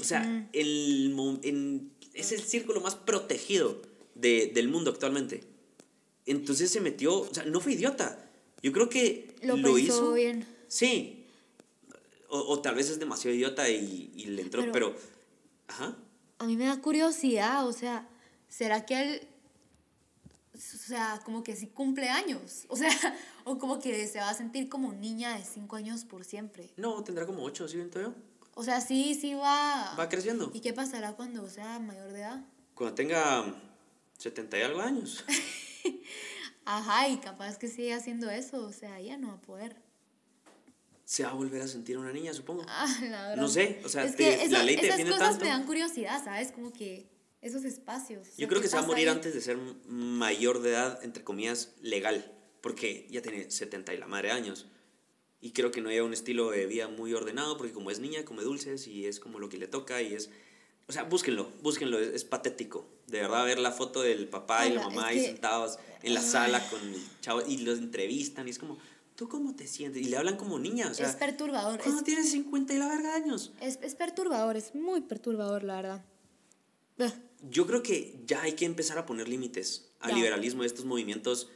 O 0.00 0.04
sea, 0.04 0.48
el, 0.52 1.14
en- 1.42 1.90
es 2.12 2.30
el 2.32 2.40
círculo 2.42 2.80
más 2.80 2.94
protegido 2.94 3.80
de- 4.14 4.52
del 4.54 4.68
mundo 4.68 4.90
actualmente. 4.90 5.42
Entonces 6.26 6.70
se 6.70 6.80
metió, 6.80 7.20
o 7.22 7.34
sea, 7.34 7.44
no 7.44 7.60
fue 7.60 7.72
idiota. 7.72 8.30
Yo 8.62 8.72
creo 8.72 8.88
que 8.88 9.34
Lo, 9.42 9.56
lo, 9.56 9.74
pensó 9.74 9.78
hizo. 9.78 10.12
bien. 10.14 10.46
Sí. 10.68 11.24
O, 12.28 12.38
o 12.38 12.60
tal 12.60 12.74
vez 12.76 12.88
es 12.88 12.98
demasiado 12.98 13.34
idiota 13.36 13.68
y, 13.68 14.12
y 14.16 14.26
le 14.26 14.42
entró, 14.42 14.60
Pero- 14.60 14.72
pero, 14.72 14.96
Ajá. 15.68 15.96
A 16.38 16.46
mí 16.46 16.56
me 16.56 16.66
da 16.66 16.80
curiosidad, 16.80 17.66
o 17.66 17.72
sea, 17.72 18.08
¿será 18.48 18.84
que 18.86 19.00
él, 19.00 19.20
o 20.54 20.58
sea, 20.78 21.20
como 21.24 21.42
que 21.42 21.56
sí 21.56 21.66
cumple 21.68 22.08
años? 22.08 22.64
O 22.68 22.76
sea, 22.76 22.88
o 23.44 23.58
como 23.58 23.78
que 23.80 24.06
se 24.06 24.18
va 24.18 24.30
a 24.30 24.34
sentir 24.34 24.68
como 24.68 24.92
niña 24.92 25.36
de 25.36 25.44
5 25.44 25.76
años 25.76 26.04
por 26.04 26.24
siempre. 26.24 26.70
No, 26.76 27.02
tendrá 27.02 27.26
como 27.26 27.42
ocho, 27.42 27.66
¿sí 27.68 27.76
viento 27.76 28.00
yo? 28.00 28.14
O 28.54 28.62
sea, 28.62 28.80
sí, 28.80 29.14
sí 29.20 29.34
va... 29.34 29.94
Va 29.98 30.08
creciendo. 30.08 30.50
¿Y 30.54 30.60
qué 30.60 30.72
pasará 30.72 31.14
cuando 31.14 31.48
sea 31.48 31.80
mayor 31.80 32.12
de 32.12 32.20
edad? 32.20 32.44
Cuando 32.74 32.94
tenga 32.94 33.52
70 34.18 34.58
y 34.58 34.62
algo 34.62 34.80
años. 34.80 35.24
Ajá, 36.64 37.08
y 37.08 37.18
capaz 37.18 37.58
que 37.58 37.68
sigue 37.68 37.92
haciendo 37.92 38.30
eso, 38.30 38.64
o 38.64 38.72
sea, 38.72 39.00
ya 39.00 39.16
no 39.18 39.28
va 39.28 39.34
a 39.34 39.40
poder. 39.40 39.76
Se 41.04 41.24
va 41.24 41.30
a 41.30 41.34
volver 41.34 41.60
a 41.62 41.68
sentir 41.68 41.98
una 41.98 42.12
niña, 42.12 42.32
supongo. 42.32 42.64
Ah, 42.68 42.86
la 43.02 43.28
verdad. 43.28 43.36
No 43.42 43.48
sé, 43.48 43.82
o 43.84 43.88
sea, 43.88 44.04
es 44.04 44.16
te- 44.16 44.38
que 44.38 44.48
la 44.48 44.62
ley 44.62 44.76
te 44.76 44.86
esas 44.86 45.00
cosas 45.02 45.18
tanto. 45.18 45.44
me 45.44 45.50
dan 45.50 45.66
curiosidad, 45.66 46.24
¿sabes? 46.24 46.52
Como 46.52 46.72
que 46.72 47.06
esos 47.44 47.64
espacios. 47.64 48.28
Yo 48.36 48.48
creo 48.48 48.60
¿qué 48.60 48.64
que 48.64 48.70
se 48.70 48.76
va 48.76 48.82
a 48.82 48.86
morir 48.86 49.08
ahí? 49.08 49.14
antes 49.14 49.34
de 49.34 49.40
ser 49.40 49.56
mayor 49.86 50.60
de 50.62 50.70
edad, 50.70 50.98
entre 51.04 51.22
comillas, 51.22 51.74
legal. 51.82 52.32
Porque 52.60 53.06
ya 53.10 53.20
tiene 53.22 53.50
70 53.50 53.92
y 53.94 53.98
la 53.98 54.06
madre 54.06 54.30
años. 54.30 54.66
Y 55.40 55.52
creo 55.52 55.70
que 55.70 55.82
no 55.82 55.90
lleva 55.90 56.06
un 56.06 56.14
estilo 56.14 56.50
de 56.50 56.64
vida 56.66 56.88
muy 56.88 57.12
ordenado, 57.12 57.56
porque 57.58 57.72
como 57.74 57.90
es 57.90 58.00
niña, 58.00 58.24
come 58.24 58.42
dulces 58.42 58.86
y 58.88 59.06
es 59.06 59.20
como 59.20 59.38
lo 59.38 59.48
que 59.48 59.58
le 59.58 59.66
toca 59.68 60.00
y 60.02 60.14
es... 60.14 60.30
O 60.86 60.92
sea, 60.92 61.04
búsquenlo, 61.04 61.50
búsquenlo, 61.62 61.98
es, 61.98 62.08
es 62.08 62.24
patético. 62.24 62.86
De 63.06 63.20
verdad, 63.20 63.44
ver 63.44 63.58
la 63.58 63.72
foto 63.72 64.00
del 64.02 64.28
papá 64.28 64.66
y 64.66 64.72
la 64.72 64.82
mamá 64.82 65.08
ahí 65.08 65.18
que- 65.18 65.26
sentados 65.26 65.78
en 66.02 66.14
la 66.14 66.20
sala 66.22 66.66
con 66.70 66.80
el 66.80 67.00
chavo 67.20 67.42
y 67.46 67.58
los 67.58 67.78
entrevistan 67.78 68.46
y 68.48 68.50
es 68.50 68.58
como, 68.58 68.78
¿tú 69.16 69.28
cómo 69.28 69.54
te 69.54 69.66
sientes? 69.66 70.00
Y 70.02 70.06
le 70.06 70.16
hablan 70.16 70.36
como 70.36 70.58
niña, 70.58 70.88
o 70.90 70.94
sea, 70.94 71.08
es 71.08 71.16
perturbador. 71.16 71.78
¿cuándo 71.80 71.98
Es, 72.00 72.04
tienes 72.04 72.30
50 72.30 72.72
y 72.74 72.78
la 72.78 72.88
verga 72.88 73.14
años? 73.14 73.52
es, 73.60 73.78
es 73.82 73.94
perturbador, 73.94 74.56
es 74.56 74.74
muy 74.74 75.02
perturbador, 75.02 75.62
la 75.62 75.76
verdad. 75.76 76.04
Ugh. 76.98 77.12
Yo 77.50 77.66
creo 77.66 77.82
que 77.82 78.14
ya 78.26 78.42
hay 78.42 78.52
que 78.52 78.64
empezar 78.64 78.96
a 78.98 79.04
poner 79.06 79.28
límites 79.28 79.90
al 80.00 80.10
Ya. 80.10 80.16
liberalismo 80.16 80.62
de 80.62 80.68
estos 80.68 80.84
movimientos. 80.84 81.48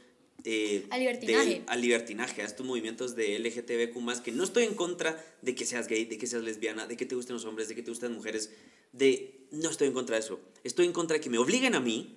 eh, 0.45 0.85
Al 0.89 1.01
libertinaje. 1.01 1.49
de- 1.49 1.63
al 1.67 1.81
libertinaje, 1.81 2.41
a 2.41 2.45
estos 2.45 2.65
movimientos 2.65 3.13
de 3.13 3.35
LGTBQ, 3.35 4.21
que 4.23 4.31
no 4.31 4.45
estoy 4.45 4.63
en 4.63 4.73
contra 4.73 5.21
de 5.41 5.53
que 5.53 5.65
seas 5.65 5.87
gay, 5.89 6.05
de 6.05 6.17
que 6.17 6.27
seas 6.27 6.43
lesbiana, 6.43 6.87
de 6.87 6.95
que 6.95 7.05
te 7.05 7.13
gusten 7.15 7.33
los 7.33 7.43
hombres, 7.43 7.67
de 7.67 7.75
que 7.75 7.81
te 7.83 7.91
gusten 7.91 8.11
las 8.11 8.17
mujeres. 8.17 8.49
De, 8.93 9.45
no 9.51 9.69
estoy 9.69 9.87
en 9.89 9.93
contra 9.93 10.15
de 10.15 10.21
eso. 10.21 10.39
Estoy 10.63 10.85
en 10.85 10.93
contra 10.93 11.15
de 11.17 11.21
que 11.21 11.29
me 11.29 11.37
obliguen 11.39 11.75
a 11.75 11.81
mí 11.81 12.15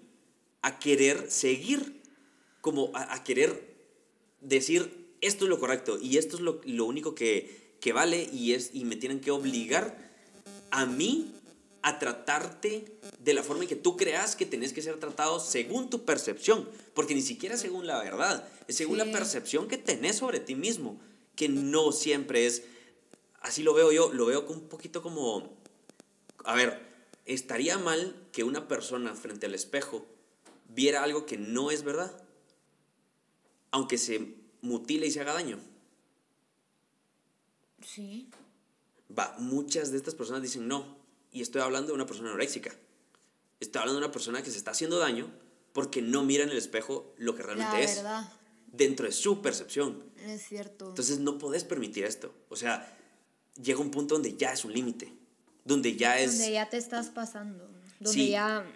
a 0.63 0.79
querer 0.79 1.33
seguir, 1.33 2.01
como 2.61 2.93
a, 2.95 3.13
a 3.13 3.25
querer 3.25 3.75
decir 4.41 5.09
esto 5.21 5.45
es 5.47 5.49
lo 5.49 5.59
correcto 5.59 5.99
y 6.01 6.17
esto 6.19 6.37
es 6.37 6.43
lo, 6.43 6.61
lo 6.65 6.85
único 6.85 7.17
que, 7.17 7.75
que 7.81 7.93
vale 7.93 8.29
y, 8.33 8.53
es, 8.53 8.71
y 8.73 8.85
me 8.85 8.95
tienen 8.95 9.21
que 9.21 9.33
obligar 9.33 9.99
a 10.71 10.87
mí 10.87 11.33
a 11.83 11.99
tratarte 11.99 12.97
de 13.19 13.35
la 13.35 13.43
forma 13.43 13.65
en 13.65 13.69
que 13.69 13.77
tú 13.77 13.97
creas 13.97 14.37
que 14.37 14.47
tenés 14.47 14.73
que 14.73 14.83
ser 14.83 14.99
tratado 15.01 15.41
según 15.41 15.91
tu 15.91 16.05
percepción, 16.05 16.69
porque 16.95 17.15
ni 17.15 17.23
siquiera 17.23 17.57
según 17.57 17.87
la 17.87 18.03
verdad, 18.03 18.49
es 18.69 18.77
según 18.77 19.01
Sí. 19.01 19.07
la 19.07 19.13
percepción 19.13 19.67
que 19.69 19.79
tenés 19.79 20.17
sobre 20.17 20.39
ti 20.41 20.55
mismo, 20.55 21.01
que 21.35 21.49
no 21.49 21.91
siempre 21.93 22.47
es, 22.47 22.63
así 23.41 23.63
lo 23.63 23.75
veo 23.75 23.91
yo, 23.91 24.13
lo 24.13 24.27
veo 24.27 24.47
un 24.49 24.69
poquito 24.69 25.03
como, 25.03 25.57
a 26.45 26.55
ver, 26.55 26.81
estaría 27.27 27.79
mal 27.79 28.15
que 28.33 28.45
una 28.45 28.69
persona 28.69 29.15
frente 29.15 29.47
al 29.47 29.55
espejo 29.55 30.07
viera 30.69 31.03
algo 31.03 31.27
que 31.27 31.37
no 31.37 31.71
es 31.71 31.83
verdad, 31.83 32.13
aunque 33.73 33.99
se 33.99 34.35
mutile 34.61 35.07
y 35.07 35.11
se 35.11 35.21
haga 35.21 35.33
daño. 35.33 35.59
Sí. 37.85 38.29
Va, 39.19 39.35
muchas 39.39 39.91
de 39.91 39.97
estas 39.97 40.15
personas 40.15 40.43
dicen 40.43 40.69
no. 40.69 41.02
Y 41.33 41.43
estoy 41.43 41.63
hablando 41.63 41.89
de 41.89 41.95
una 41.95 42.07
persona 42.07 42.29
anoréxica. 42.29 42.75
Estoy 43.61 43.81
hablando 43.81 44.01
de 44.01 44.07
una 44.07 44.13
persona 44.13 44.43
que 44.43 44.51
se 44.51 44.59
está 44.59 44.73
haciendo 44.73 44.99
daño 44.99 45.31
porque 45.73 46.03
no 46.03 46.23
miran 46.25 46.49
en 46.49 46.53
el 46.53 46.59
espejo 46.59 47.15
lo 47.17 47.35
que 47.35 47.43
realmente 47.43 47.73
La 47.73 47.81
es. 47.81 47.97
verdad, 47.97 48.33
Dentro 48.67 49.07
de 49.07 49.13
su 49.13 49.41
percepción. 49.43 50.03
es 50.27 50.43
cierto. 50.47 50.89
Entonces 50.89 51.19
no 51.21 51.39
podés 51.39 51.65
permitir 51.65 52.05
esto. 52.05 52.35
O 52.49 52.57
sea, 52.57 52.99
llega 53.63 53.81
un 53.81 53.91
punto 53.91 54.15
donde 54.15 54.37
ya 54.37 54.53
es 54.53 54.65
un 54.65 54.73
límite. 54.73 55.13
Donde 55.65 55.97
ya 55.97 56.19
es... 56.19 56.39
donde 56.39 56.53
ya 56.53 56.69
te 56.69 56.77
estás 56.77 57.09
pasando. 57.11 57.67
Donde 58.01 58.13
Sí. 58.21 58.31
ya. 58.31 58.67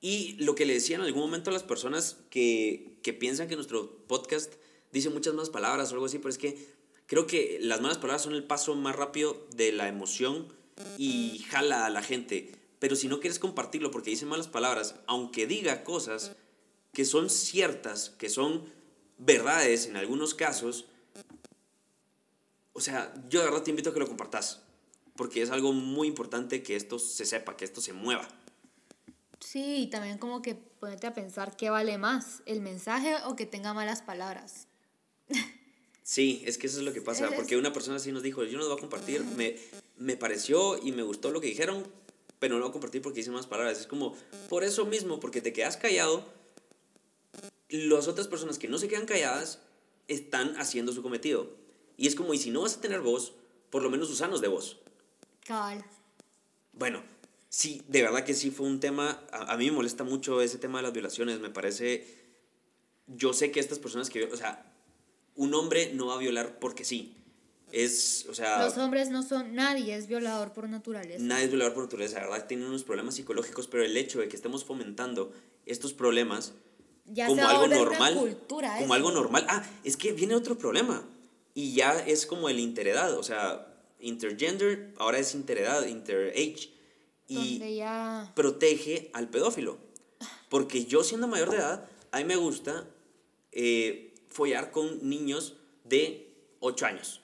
Y 0.00 0.32
lo 0.42 0.54
que 0.54 0.66
le 0.66 0.74
decía 0.74 0.96
en 0.96 1.02
algún 1.02 1.22
momento 1.22 1.50
a 1.50 1.52
las 1.52 1.62
personas 1.62 2.16
que, 2.28 2.98
que 3.02 3.12
piensan 3.12 3.46
que 3.48 3.54
nuestro 3.54 4.04
podcast 4.08 4.52
dice 4.90 5.10
muchas 5.10 5.34
más 5.34 5.48
palabras 5.50 5.90
o 5.90 5.94
algo 5.94 6.06
así, 6.06 6.18
pero 6.18 6.30
es 6.30 6.38
que 6.38 6.66
creo 7.06 7.26
que 7.26 7.58
las 7.60 7.80
malas 7.80 7.98
palabras 7.98 8.22
son 8.22 8.34
el 8.34 8.44
paso 8.44 8.74
más 8.74 8.96
rápido 8.96 9.46
de 9.54 9.70
la 9.72 9.86
emoción 9.88 10.52
y 10.98 11.44
jala 11.48 11.86
a 11.86 11.90
la 11.90 12.02
gente. 12.02 12.52
Pero 12.78 12.96
si 12.96 13.08
no 13.08 13.20
quieres 13.20 13.38
compartirlo 13.38 13.90
porque 13.90 14.10
dice 14.10 14.26
malas 14.26 14.48
palabras, 14.48 14.96
aunque 15.06 15.46
diga 15.46 15.84
cosas 15.84 16.32
que 16.92 17.04
son 17.04 17.30
ciertas, 17.30 18.10
que 18.10 18.28
son 18.28 18.64
verdades 19.18 19.86
en 19.86 19.96
algunos 19.96 20.34
casos, 20.34 20.86
o 22.72 22.80
sea, 22.80 23.14
yo 23.28 23.40
de 23.40 23.46
verdad 23.46 23.62
te 23.62 23.70
invito 23.70 23.90
a 23.90 23.94
que 23.94 24.00
lo 24.00 24.08
compartas. 24.08 24.62
Porque 25.14 25.42
es 25.42 25.50
algo 25.50 25.72
muy 25.72 26.08
importante 26.08 26.62
que 26.62 26.74
esto 26.74 26.98
se 26.98 27.26
sepa, 27.26 27.56
que 27.56 27.64
esto 27.64 27.80
se 27.80 27.92
mueva. 27.92 28.26
Sí, 29.40 29.82
y 29.82 29.86
también 29.90 30.18
como 30.18 30.40
que 30.40 30.54
ponerte 30.54 31.06
a 31.06 31.14
pensar 31.14 31.56
qué 31.56 31.68
vale 31.68 31.98
más, 31.98 32.42
el 32.46 32.62
mensaje 32.62 33.16
o 33.26 33.36
que 33.36 33.44
tenga 33.44 33.74
malas 33.74 34.02
palabras. 34.02 34.68
Sí, 36.02 36.42
es 36.46 36.58
que 36.58 36.66
eso 36.66 36.78
es 36.78 36.84
lo 36.84 36.92
que 36.92 37.00
pasa, 37.00 37.30
porque 37.36 37.56
una 37.56 37.72
persona 37.72 37.96
así 37.96 38.10
nos 38.10 38.22
dijo, 38.22 38.44
yo 38.44 38.58
no 38.58 38.64
lo 38.64 38.70
voy 38.70 38.78
a 38.78 38.80
compartir, 38.80 39.22
me, 39.24 39.56
me 39.98 40.16
pareció 40.16 40.78
y 40.82 40.92
me 40.92 41.02
gustó 41.02 41.30
lo 41.30 41.40
que 41.40 41.46
dijeron, 41.46 41.86
pero 42.38 42.54
no 42.54 42.58
lo 42.58 42.66
voy 42.66 42.70
a 42.70 42.72
compartir 42.72 43.02
porque 43.02 43.20
hice 43.20 43.30
más 43.30 43.46
palabras. 43.46 43.80
Es 43.80 43.86
como, 43.86 44.16
por 44.48 44.64
eso 44.64 44.84
mismo, 44.84 45.20
porque 45.20 45.40
te 45.40 45.52
quedas 45.52 45.76
callado, 45.76 46.24
las 47.68 48.08
otras 48.08 48.26
personas 48.26 48.58
que 48.58 48.68
no 48.68 48.78
se 48.78 48.88
quedan 48.88 49.06
calladas 49.06 49.60
están 50.08 50.56
haciendo 50.58 50.92
su 50.92 51.02
cometido. 51.02 51.50
Y 51.96 52.08
es 52.08 52.16
como, 52.16 52.34
y 52.34 52.38
si 52.38 52.50
no 52.50 52.62
vas 52.62 52.76
a 52.76 52.80
tener 52.80 53.00
voz, 53.00 53.34
por 53.70 53.82
lo 53.82 53.90
menos 53.90 54.10
usanos 54.10 54.40
de 54.40 54.48
voz. 54.48 54.80
Cabal. 55.44 55.84
Bueno, 56.72 57.02
sí, 57.48 57.82
de 57.86 58.02
verdad 58.02 58.24
que 58.24 58.34
sí 58.34 58.50
fue 58.50 58.66
un 58.66 58.80
tema, 58.80 59.22
a, 59.30 59.52
a 59.52 59.56
mí 59.56 59.66
me 59.66 59.76
molesta 59.76 60.02
mucho 60.02 60.40
ese 60.40 60.58
tema 60.58 60.78
de 60.78 60.82
las 60.82 60.92
violaciones, 60.92 61.38
me 61.38 61.50
parece, 61.50 62.06
yo 63.06 63.32
sé 63.32 63.52
que 63.52 63.60
estas 63.60 63.78
personas 63.78 64.10
que, 64.10 64.24
o 64.24 64.36
sea, 64.36 64.71
un 65.36 65.54
hombre 65.54 65.92
no 65.94 66.06
va 66.06 66.14
a 66.14 66.18
violar 66.18 66.58
porque 66.58 66.84
sí, 66.84 67.14
es, 67.70 68.26
o 68.28 68.34
sea, 68.34 68.62
Los 68.62 68.76
hombres 68.78 69.10
no 69.10 69.22
son, 69.22 69.54
nadie 69.54 69.94
es 69.96 70.06
violador 70.06 70.52
por 70.52 70.68
naturaleza. 70.68 71.22
nadie 71.22 71.44
es 71.44 71.50
violador 71.50 71.74
por 71.74 71.84
naturaleza, 71.84 72.20
la 72.20 72.28
verdad 72.28 72.46
tienen 72.46 72.66
unos 72.66 72.84
problemas 72.84 73.14
psicológicos, 73.14 73.66
pero 73.66 73.84
el 73.84 73.96
hecho 73.96 74.20
de 74.20 74.28
que 74.28 74.36
estemos 74.36 74.64
fomentando 74.64 75.32
estos 75.66 75.92
problemas 75.92 76.52
ya 77.06 77.26
como 77.26 77.46
algo 77.46 77.66
normal, 77.66 78.14
cultura 78.14 78.74
como 78.74 78.84
eso. 78.84 78.94
algo 78.94 79.12
normal, 79.12 79.46
ah, 79.48 79.64
es 79.84 79.96
que 79.96 80.12
viene 80.12 80.34
otro 80.34 80.58
problema, 80.58 81.02
y 81.54 81.74
ya 81.74 81.98
es 82.06 82.26
como 82.26 82.48
el 82.48 82.58
interedad, 82.60 83.16
o 83.18 83.22
sea, 83.22 83.74
intergender, 84.00 84.94
ahora 84.98 85.18
es 85.18 85.34
interedad, 85.34 85.86
interage, 85.86 86.70
y 87.28 87.76
ya... 87.76 88.30
protege 88.34 89.10
al 89.14 89.28
pedófilo. 89.28 89.78
Porque 90.48 90.84
yo 90.84 91.02
siendo 91.02 91.28
mayor 91.28 91.50
de 91.50 91.56
edad, 91.56 91.88
a 92.10 92.18
mí 92.18 92.24
me 92.24 92.36
gusta 92.36 92.86
eh, 93.52 94.11
follar 94.32 94.70
con 94.70 95.08
niños 95.08 95.56
de 95.84 96.34
8 96.60 96.86
años. 96.86 97.20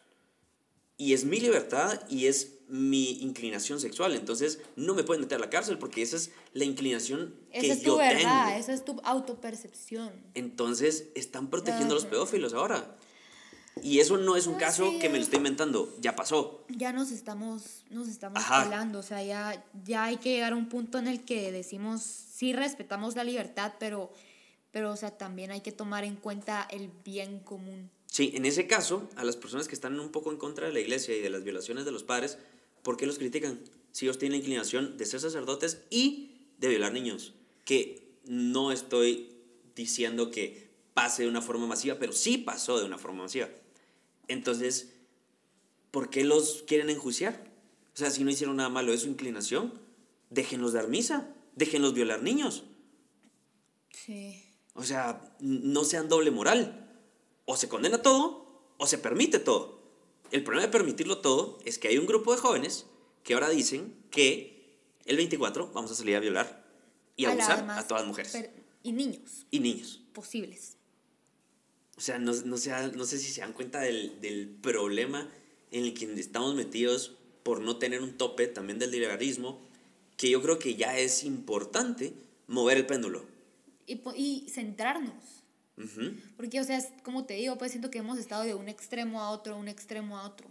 Y 0.96 1.14
es 1.14 1.24
mi 1.24 1.38
libertad 1.40 2.00
y 2.08 2.26
es 2.26 2.54
mi 2.68 3.12
inclinación 3.22 3.80
sexual. 3.80 4.14
Entonces 4.14 4.60
no 4.76 4.94
me 4.94 5.04
pueden 5.04 5.22
meter 5.22 5.36
a 5.38 5.40
la 5.40 5.48
cárcel 5.50 5.78
porque 5.78 6.02
esa 6.02 6.16
es 6.16 6.32
la 6.52 6.64
inclinación 6.64 7.34
que 7.52 7.60
Esa 7.60 7.72
es 7.74 7.78
tu 7.82 7.86
yo 7.90 7.96
verdad, 7.98 8.46
tengo. 8.48 8.58
esa 8.60 8.72
es 8.72 8.84
tu 8.84 9.00
autopercepción. 9.04 10.12
Entonces 10.34 11.06
están 11.14 11.48
protegiendo 11.50 11.94
a 11.94 11.96
los 11.96 12.06
pedófilos 12.06 12.52
ahora. 12.54 12.96
Y 13.80 14.00
eso 14.00 14.16
no 14.18 14.34
es 14.36 14.48
un 14.48 14.56
Ah, 14.56 14.58
caso 14.58 14.90
sí. 14.90 14.98
que 14.98 15.08
me 15.08 15.18
lo 15.18 15.22
estoy 15.24 15.36
inventando, 15.36 15.94
ya 16.00 16.16
pasó. 16.16 16.64
Ya 16.68 16.92
nos 16.92 17.12
estamos, 17.12 17.84
nos 17.90 18.08
estamos 18.08 18.36
Ajá. 18.40 18.64
pelando, 18.64 18.98
o 18.98 19.02
sea, 19.04 19.22
ya, 19.22 19.64
ya 19.84 20.02
hay 20.04 20.16
que 20.16 20.30
llegar 20.32 20.52
a 20.52 20.56
un 20.56 20.68
punto 20.68 20.98
en 20.98 21.06
el 21.06 21.24
que 21.24 21.52
decimos, 21.52 22.02
sí 22.02 22.52
respetamos 22.52 23.14
la 23.14 23.22
libertad, 23.22 23.74
pero, 23.78 24.10
pero, 24.78 24.92
o 24.92 24.96
sea, 24.96 25.10
también 25.10 25.50
hay 25.50 25.60
que 25.60 25.72
tomar 25.72 26.04
en 26.04 26.14
cuenta 26.14 26.62
el 26.70 26.88
bien 27.04 27.40
común. 27.40 27.90
Sí, 28.06 28.30
en 28.36 28.46
ese 28.46 28.68
caso, 28.68 29.10
a 29.16 29.24
las 29.24 29.34
personas 29.34 29.66
que 29.66 29.74
están 29.74 29.98
un 29.98 30.12
poco 30.12 30.30
en 30.30 30.36
contra 30.36 30.68
de 30.68 30.72
la 30.72 30.78
iglesia 30.78 31.16
y 31.16 31.20
de 31.20 31.30
las 31.30 31.42
violaciones 31.42 31.84
de 31.84 31.90
los 31.90 32.04
padres, 32.04 32.38
¿por 32.84 32.96
qué 32.96 33.04
los 33.04 33.18
critican? 33.18 33.58
Si 33.90 34.04
ellos 34.04 34.18
tienen 34.18 34.38
la 34.38 34.44
inclinación 34.44 34.96
de 34.96 35.04
ser 35.04 35.18
sacerdotes 35.18 35.82
y 35.90 36.42
de 36.58 36.68
violar 36.68 36.92
niños. 36.92 37.34
Que 37.64 38.20
no 38.24 38.70
estoy 38.70 39.34
diciendo 39.74 40.30
que 40.30 40.68
pase 40.94 41.24
de 41.24 41.28
una 41.28 41.42
forma 41.42 41.66
masiva, 41.66 41.96
pero 41.98 42.12
sí 42.12 42.38
pasó 42.38 42.78
de 42.78 42.84
una 42.84 42.98
forma 42.98 43.24
masiva. 43.24 43.48
Entonces, 44.28 44.92
¿por 45.90 46.08
qué 46.08 46.22
los 46.22 46.62
quieren 46.68 46.88
enjuiciar? 46.88 47.50
O 47.94 47.96
sea, 47.96 48.12
si 48.12 48.22
no 48.22 48.30
hicieron 48.30 48.54
nada 48.54 48.68
malo, 48.68 48.92
es 48.92 49.00
su 49.00 49.08
inclinación, 49.08 49.72
déjenlos 50.30 50.72
dar 50.72 50.86
misa, 50.86 51.34
déjenlos 51.56 51.94
violar 51.94 52.22
niños. 52.22 52.62
Sí. 53.90 54.44
O 54.78 54.84
sea, 54.84 55.34
no 55.40 55.84
sean 55.84 56.08
doble 56.08 56.30
moral. 56.30 56.88
O 57.44 57.56
se 57.56 57.68
condena 57.68 58.00
todo 58.02 58.46
o 58.78 58.86
se 58.86 58.98
permite 58.98 59.38
todo. 59.38 59.80
El 60.30 60.44
problema 60.44 60.66
de 60.66 60.72
permitirlo 60.72 61.18
todo 61.18 61.58
es 61.64 61.78
que 61.78 61.88
hay 61.88 61.98
un 61.98 62.06
grupo 62.06 62.32
de 62.32 62.38
jóvenes 62.40 62.86
que 63.24 63.34
ahora 63.34 63.48
dicen 63.48 63.94
que 64.10 64.76
el 65.04 65.16
24 65.16 65.70
vamos 65.72 65.90
a 65.90 65.94
salir 65.94 66.16
a 66.16 66.20
violar 66.20 66.64
y 67.16 67.24
a 67.24 67.30
abusar 67.32 67.68
a 67.70 67.86
todas 67.86 68.02
las 68.02 68.08
mujeres 68.08 68.50
y 68.82 68.92
niños 68.92 69.46
y 69.50 69.58
niños. 69.60 70.00
posibles. 70.12 70.76
O 71.96 72.00
sea, 72.00 72.18
no, 72.18 72.32
no, 72.32 72.56
sea- 72.56 72.88
no 72.88 73.04
sé 73.04 73.18
si 73.18 73.32
se 73.32 73.40
dan 73.40 73.52
cuenta 73.52 73.80
del, 73.80 74.20
del 74.20 74.48
problema 74.48 75.28
en 75.72 75.84
el 75.84 75.94
que 75.94 76.04
estamos 76.20 76.54
metidos 76.54 77.16
por 77.42 77.60
no 77.60 77.78
tener 77.78 78.02
un 78.02 78.16
tope 78.16 78.46
también 78.46 78.78
del 78.78 78.90
liberalismo, 78.92 79.66
que 80.16 80.30
yo 80.30 80.40
creo 80.42 80.58
que 80.58 80.76
ya 80.76 80.96
es 80.98 81.24
importante 81.24 82.12
mover 82.46 82.76
el 82.76 82.86
péndulo. 82.86 83.24
Y, 83.88 84.00
y 84.16 84.48
centrarnos. 84.50 85.42
Ujú. 85.76 86.14
Porque, 86.36 86.60
o 86.60 86.64
sea, 86.64 86.78
como 87.02 87.24
te 87.24 87.34
digo, 87.34 87.56
pues 87.58 87.70
siento 87.72 87.90
que 87.90 87.98
hemos 87.98 88.18
estado 88.18 88.42
de 88.44 88.54
un 88.54 88.68
extremo 88.68 89.20
a 89.22 89.30
otro, 89.30 89.56
un 89.56 89.66
extremo 89.68 90.18
a 90.18 90.24
otro. 90.26 90.48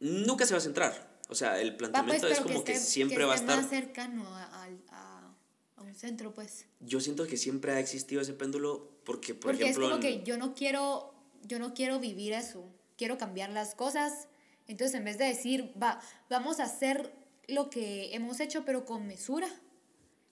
Nunca 0.00 0.46
se 0.46 0.54
va 0.54 0.58
a 0.58 0.62
centrar. 0.62 1.10
O 1.28 1.34
sea, 1.34 1.60
el 1.60 1.76
planteamiento 1.76 2.26
pues, 2.26 2.38
es 2.38 2.44
como 2.44 2.64
que, 2.64 2.72
esté- 2.72 2.84
siempre 2.84 3.24
va 3.24 3.34
a 3.34 3.36
estar... 3.36 3.56
más 3.60 3.68
cercano 3.70 4.24
a, 4.34 4.44
a- 4.44 4.68
a- 4.90 5.34
a 5.76 5.82
un 5.82 5.94
centro, 5.94 6.34
pues. 6.34 6.66
Yo 6.80 7.00
siento 7.00 7.26
que 7.26 7.36
siempre 7.36 7.72
ha 7.72 7.78
existido 7.80 8.20
ese 8.20 8.32
péndulo 8.32 8.90
porque, 9.04 9.34
por 9.34 9.52
Porque 9.52 9.64
ejemplo... 9.64 9.86
es 9.86 9.92
como 9.92 10.02
en- 10.04 10.18
que 10.20 10.24
yo 10.24 10.36
no 10.38 10.54
quiero, 10.54 11.14
yo 11.44 11.58
no 11.58 11.72
quiero 11.74 12.00
vivir 12.00 12.32
eso, 12.32 12.64
quiero 12.96 13.16
cambiar 13.18 13.50
las 13.50 13.74
cosas. 13.74 14.26
Entonces, 14.66 14.96
en 14.96 15.04
vez 15.04 15.18
de 15.18 15.26
decir, 15.26 15.72
va, 15.80 16.00
vamos 16.28 16.60
a 16.60 16.64
hacer 16.64 17.12
lo 17.46 17.68
que 17.70 18.14
hemos 18.14 18.40
hecho, 18.40 18.64
pero 18.64 18.84
con 18.84 19.06
mesura, 19.06 19.48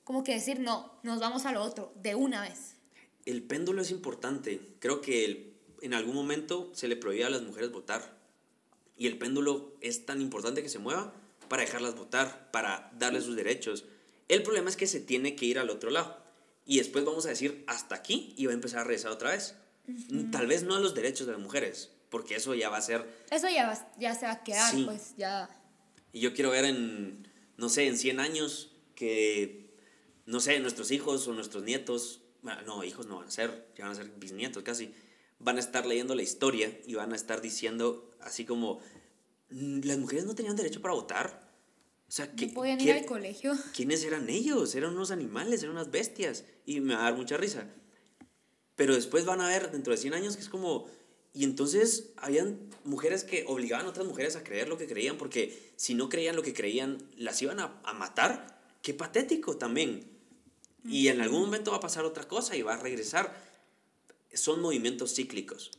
como 0.09 0.25
que 0.25 0.33
decir, 0.33 0.59
no, 0.61 0.91
nos 1.03 1.21
vamos 1.21 1.45
a 1.45 1.53
lo 1.53 1.63
otro, 1.63 1.93
de 1.97 2.15
una 2.15 2.41
vez. 2.41 2.77
El 3.27 3.43
péndulo 3.43 3.83
es 3.83 3.91
importante. 3.91 4.59
Creo 4.79 5.03
que 5.03 5.27
el- 5.27 5.53
en 5.83 5.93
algún 5.93 6.15
momento 6.15 6.71
se 6.73 6.89
le 6.89 6.97
prohibía 6.97 7.27
a 7.27 7.31
las 7.31 7.43
mujeres 7.43 7.71
votar. 7.71 8.17
Y 8.97 9.07
el 9.07 9.19
péndulo 9.19 9.75
es 9.83 10.07
tan 10.07 10.23
importante 10.23 10.63
que 10.63 10.71
se 10.71 10.79
mueva 10.79 11.13
para 11.51 11.61
dejarlas 11.63 11.95
votar, 11.95 12.51
para 12.53 12.91
darles 12.99 13.25
sus 13.25 13.37
derechos. 13.37 13.85
El 14.29 14.43
problema 14.43 14.71
es 14.71 14.77
que 14.77 14.87
se 14.87 14.99
tiene 14.99 15.37
que 15.37 15.45
ir 15.45 15.59
al 15.59 15.69
otro 15.69 15.91
lado. 15.91 16.17
Y 16.65 16.79
después 16.79 17.05
vamos 17.05 17.27
a 17.27 17.29
decir 17.29 17.63
hasta 17.67 17.95
aquí 17.95 18.33
y 18.39 18.47
va 18.47 18.53
a 18.53 18.55
empezar 18.55 18.81
a 18.81 18.85
regresar 18.85 19.11
otra 19.11 19.33
vez. 19.33 19.57
Tal 20.33 20.47
vez 20.47 20.63
no 20.63 20.75
a 20.75 20.81
los 20.81 20.95
derechos 20.95 21.27
de 21.27 21.35
las 21.35 21.41
mujeres, 21.43 21.91
porque 22.09 22.37
eso 22.37 22.55
ya 22.55 22.71
va 22.71 22.79
a 22.79 22.81
ser 22.81 23.07
Eso 23.31 23.51
ya, 23.51 23.67
va- 23.67 23.93
ya 23.99 24.15
se 24.15 24.25
va 24.25 24.33
a 24.33 24.43
quedar, 24.43 24.71
Sí. 24.75 24.85
pues 24.87 25.13
ya. 25.19 25.51
Y 26.15 26.21
yo 26.21 26.33
quiero 26.33 26.49
ver 26.49 26.65
en, 26.65 27.29
no 27.59 27.69
sé, 27.69 27.87
en 27.89 27.99
100 27.99 28.21
años 28.21 28.73
que, 28.95 29.68
no 30.29 30.41
sé, 30.41 30.61
nuestros 30.61 30.91
hijos 30.91 31.27
o 31.27 31.33
nuestros 31.33 31.65
nietos, 31.65 32.21
bueno, 32.43 32.61
no, 32.63 32.85
hijos 32.85 33.07
no 33.07 33.17
van 33.17 33.29
a 33.29 33.31
ser, 33.31 33.67
ya 33.77 33.85
van 33.85 33.93
a 33.93 33.97
ser 33.97 34.11
bisnietos 34.19 34.63
casi, 34.63 34.93
van 35.39 35.57
a 35.57 35.61
estar 35.61 35.87
leyendo 35.87 36.15
la 36.15 36.23
historia 36.23 36.79
y 36.87 36.95
van 36.95 37.15
a 37.15 37.17
estar 37.17 37.41
diciendo 37.41 38.11
así 38.21 38.45
como, 38.45 38.79
"Mm, 39.49 39.81
las 39.85 39.97
mujeres 39.97 40.27
no 40.27 40.35
tenían 40.35 40.55
derecho 40.55 40.83
para 40.83 40.93
votar. 40.93 41.49
O 42.07 42.13
sea, 42.13 42.31
¿qué, 42.33 42.49
No 42.49 42.55
podían 42.55 42.79
ir 42.79 42.93
al 42.93 43.07
colegio. 43.07 43.53
¿quiénes 43.75 44.05
eran 44.05 44.29
ellos? 44.29 44.75
Eran 44.75 44.95
unos 44.95 45.11
animales, 45.11 45.63
eran 45.63 45.77
unas 45.77 45.91
bestias. 45.91 46.45
Y 46.67 46.81
me 46.81 46.95
va 46.95 47.01
a 47.01 47.05
dar 47.05 47.17
mucha 47.17 47.39
risa. 47.39 47.67
Pero 48.77 48.95
después 48.95 49.25
van 49.25 49.41
a 49.41 49.49
ver 49.49 49.71
dentro 49.73 49.93
de 49.93 49.97
100 49.97 50.13
años 50.15 50.37
que 50.37 50.43
es 50.43 50.49
como... 50.51 50.87
Y 51.33 51.45
entonces 51.45 52.13
habían 52.17 52.59
mujeres 52.85 53.25
que 53.25 53.45
obligaban 53.47 53.87
a 53.87 53.91
otras 53.91 54.07
mujeres 54.07 54.37
a 54.37 54.45
creer 54.45 54.69
lo 54.69 54.77
que 54.77 54.87
creían, 54.87 55.17
porque 55.17 55.73
si 55.77 55.95
no 55.95 56.09
creían 56.09 56.37
lo 56.37 56.43
que 56.43 56.55
creían, 56.55 56.99
las 57.17 57.41
iban 57.41 57.61
a, 57.61 57.81
a 57.85 57.93
matar. 57.95 58.59
Qué 58.83 58.95
patético 58.95 59.57
también. 59.57 60.18
Y 60.85 61.09
en 61.09 61.21
algún 61.21 61.41
momento 61.41 61.71
va 61.71 61.79
a 61.79 61.81
pasar 61.81 62.05
otra 62.05 62.27
cosa 62.29 62.57
y 62.57 62.63
va 62.63 62.75
a 62.75 62.79
regresar. 62.79 63.35
Son 64.33 64.61
movimientos 64.61 65.15
cíclicos. 65.15 65.71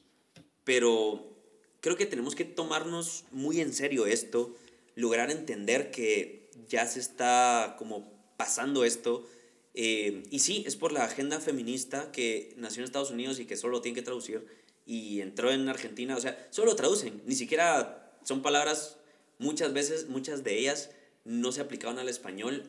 Pero 0.63 1.35
creo 1.81 1.95
que 1.95 2.05
tenemos 2.05 2.35
que 2.35 2.45
tomarnos 2.45 3.25
muy 3.31 3.61
en 3.61 3.73
serio 3.73 4.05
esto, 4.05 4.55
lograr 4.95 5.31
entender 5.31 5.91
que 5.91 6.49
ya 6.67 6.85
se 6.85 6.99
está 6.99 7.75
como 7.77 8.11
pasando 8.37 8.83
esto 8.85 9.25
Eh, 9.73 10.23
y 10.29 10.39
sí, 10.39 10.63
es 10.67 10.75
por 10.75 10.91
la 10.91 11.05
agenda 11.05 11.39
feminista 11.39 12.11
que 12.11 12.53
nació 12.57 12.81
en 12.81 12.85
Estados 12.85 13.11
Unidos 13.11 13.39
y 13.39 13.45
que 13.45 13.55
solo 13.55 13.73
lo 13.73 13.81
tienen 13.81 13.95
que 13.95 14.01
traducir 14.01 14.45
y 14.85 15.21
entró 15.21 15.51
en 15.51 15.69
Argentina. 15.69 16.17
O 16.17 16.19
sea, 16.19 16.47
solo 16.49 16.71
lo 16.71 16.75
traducen. 16.75 17.21
Ni 17.25 17.35
siquiera 17.35 18.11
son 18.23 18.41
palabras, 18.41 18.97
muchas 19.37 19.71
veces, 19.71 20.09
muchas 20.09 20.43
de 20.43 20.57
ellas 20.57 20.89
no 21.23 21.51
se 21.51 21.61
aplicaban 21.61 21.99
al 21.99 22.09
español 22.09 22.65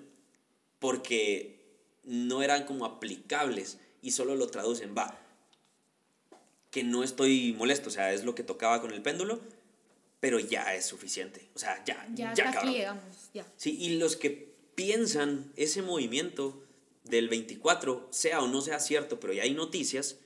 porque 0.78 1.59
no 2.04 2.42
eran 2.42 2.64
como 2.64 2.84
aplicables 2.84 3.78
y 4.02 4.12
solo 4.12 4.34
lo 4.34 4.48
traducen. 4.48 4.94
Va, 4.96 5.18
que 6.70 6.84
no 6.84 7.02
estoy 7.02 7.52
molesto, 7.52 7.88
o 7.88 7.92
sea, 7.92 8.12
es 8.12 8.24
lo 8.24 8.34
que 8.34 8.42
tocaba 8.42 8.80
con 8.80 8.92
el 8.92 9.02
péndulo, 9.02 9.40
pero 10.20 10.38
ya 10.38 10.74
es 10.74 10.86
suficiente. 10.86 11.48
O 11.54 11.58
sea, 11.58 11.82
ya, 11.84 12.06
Ya, 12.14 12.32
ya, 12.34 12.50
aquí 12.50 12.72
llegamos, 12.72 13.02
ya. 13.34 13.44
Sí, 13.56 13.76
y 13.78 13.98
los 13.98 14.16
que 14.16 14.50
piensan 14.74 15.52
ese 15.56 15.82
movimiento 15.82 16.62
del 17.04 17.28
24, 17.28 18.08
sea 18.10 18.40
o 18.40 18.48
no 18.48 18.60
sea 18.60 18.78
cierto, 18.78 19.18
pero 19.18 19.32
ya 19.32 19.42
hay 19.42 19.54
noticias, 19.54 20.16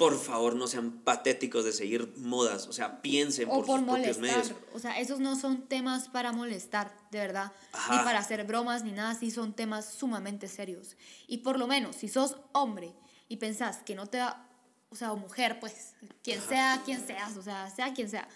por 0.00 0.18
favor 0.18 0.56
no 0.56 0.66
sean 0.66 0.92
patéticos 0.92 1.62
de 1.62 1.74
seguir 1.74 2.10
modas, 2.16 2.66
o 2.68 2.72
sea, 2.72 3.02
piensen 3.02 3.50
O 3.50 3.56
por, 3.56 3.66
por 3.66 3.80
sus 3.80 3.86
propios 3.86 4.16
molestar. 4.16 4.44
medios. 4.46 4.58
O 4.72 4.78
sea, 4.78 4.98
esos 4.98 5.20
no 5.20 5.36
son 5.36 5.68
temas 5.68 6.08
para 6.08 6.32
molestar, 6.32 6.90
de 7.10 7.18
verdad. 7.18 7.52
Ajá. 7.70 7.98
Ni 7.98 8.02
para 8.02 8.20
hacer 8.20 8.46
bromas, 8.46 8.82
ni 8.82 8.92
nada 8.92 9.10
así. 9.10 9.30
Son 9.30 9.52
temas 9.52 9.84
sumamente 9.92 10.48
serios. 10.48 10.96
Y 11.26 11.38
por 11.38 11.58
lo 11.58 11.66
menos, 11.66 11.96
si 11.96 12.08
sos 12.08 12.36
hombre 12.52 12.94
y 13.28 13.36
pensás 13.36 13.82
que 13.82 13.94
no 13.94 14.06
te 14.06 14.16
va, 14.16 14.48
o 14.88 14.96
sea, 14.96 15.12
o 15.12 15.18
mujer, 15.18 15.60
pues, 15.60 15.92
quien 16.24 16.40
sea, 16.40 16.80
quien 16.82 17.06
seas, 17.06 17.36
o 17.36 17.42
sea, 17.42 17.68
sea 17.68 17.92
quien 17.92 18.08
sea, 18.08 18.26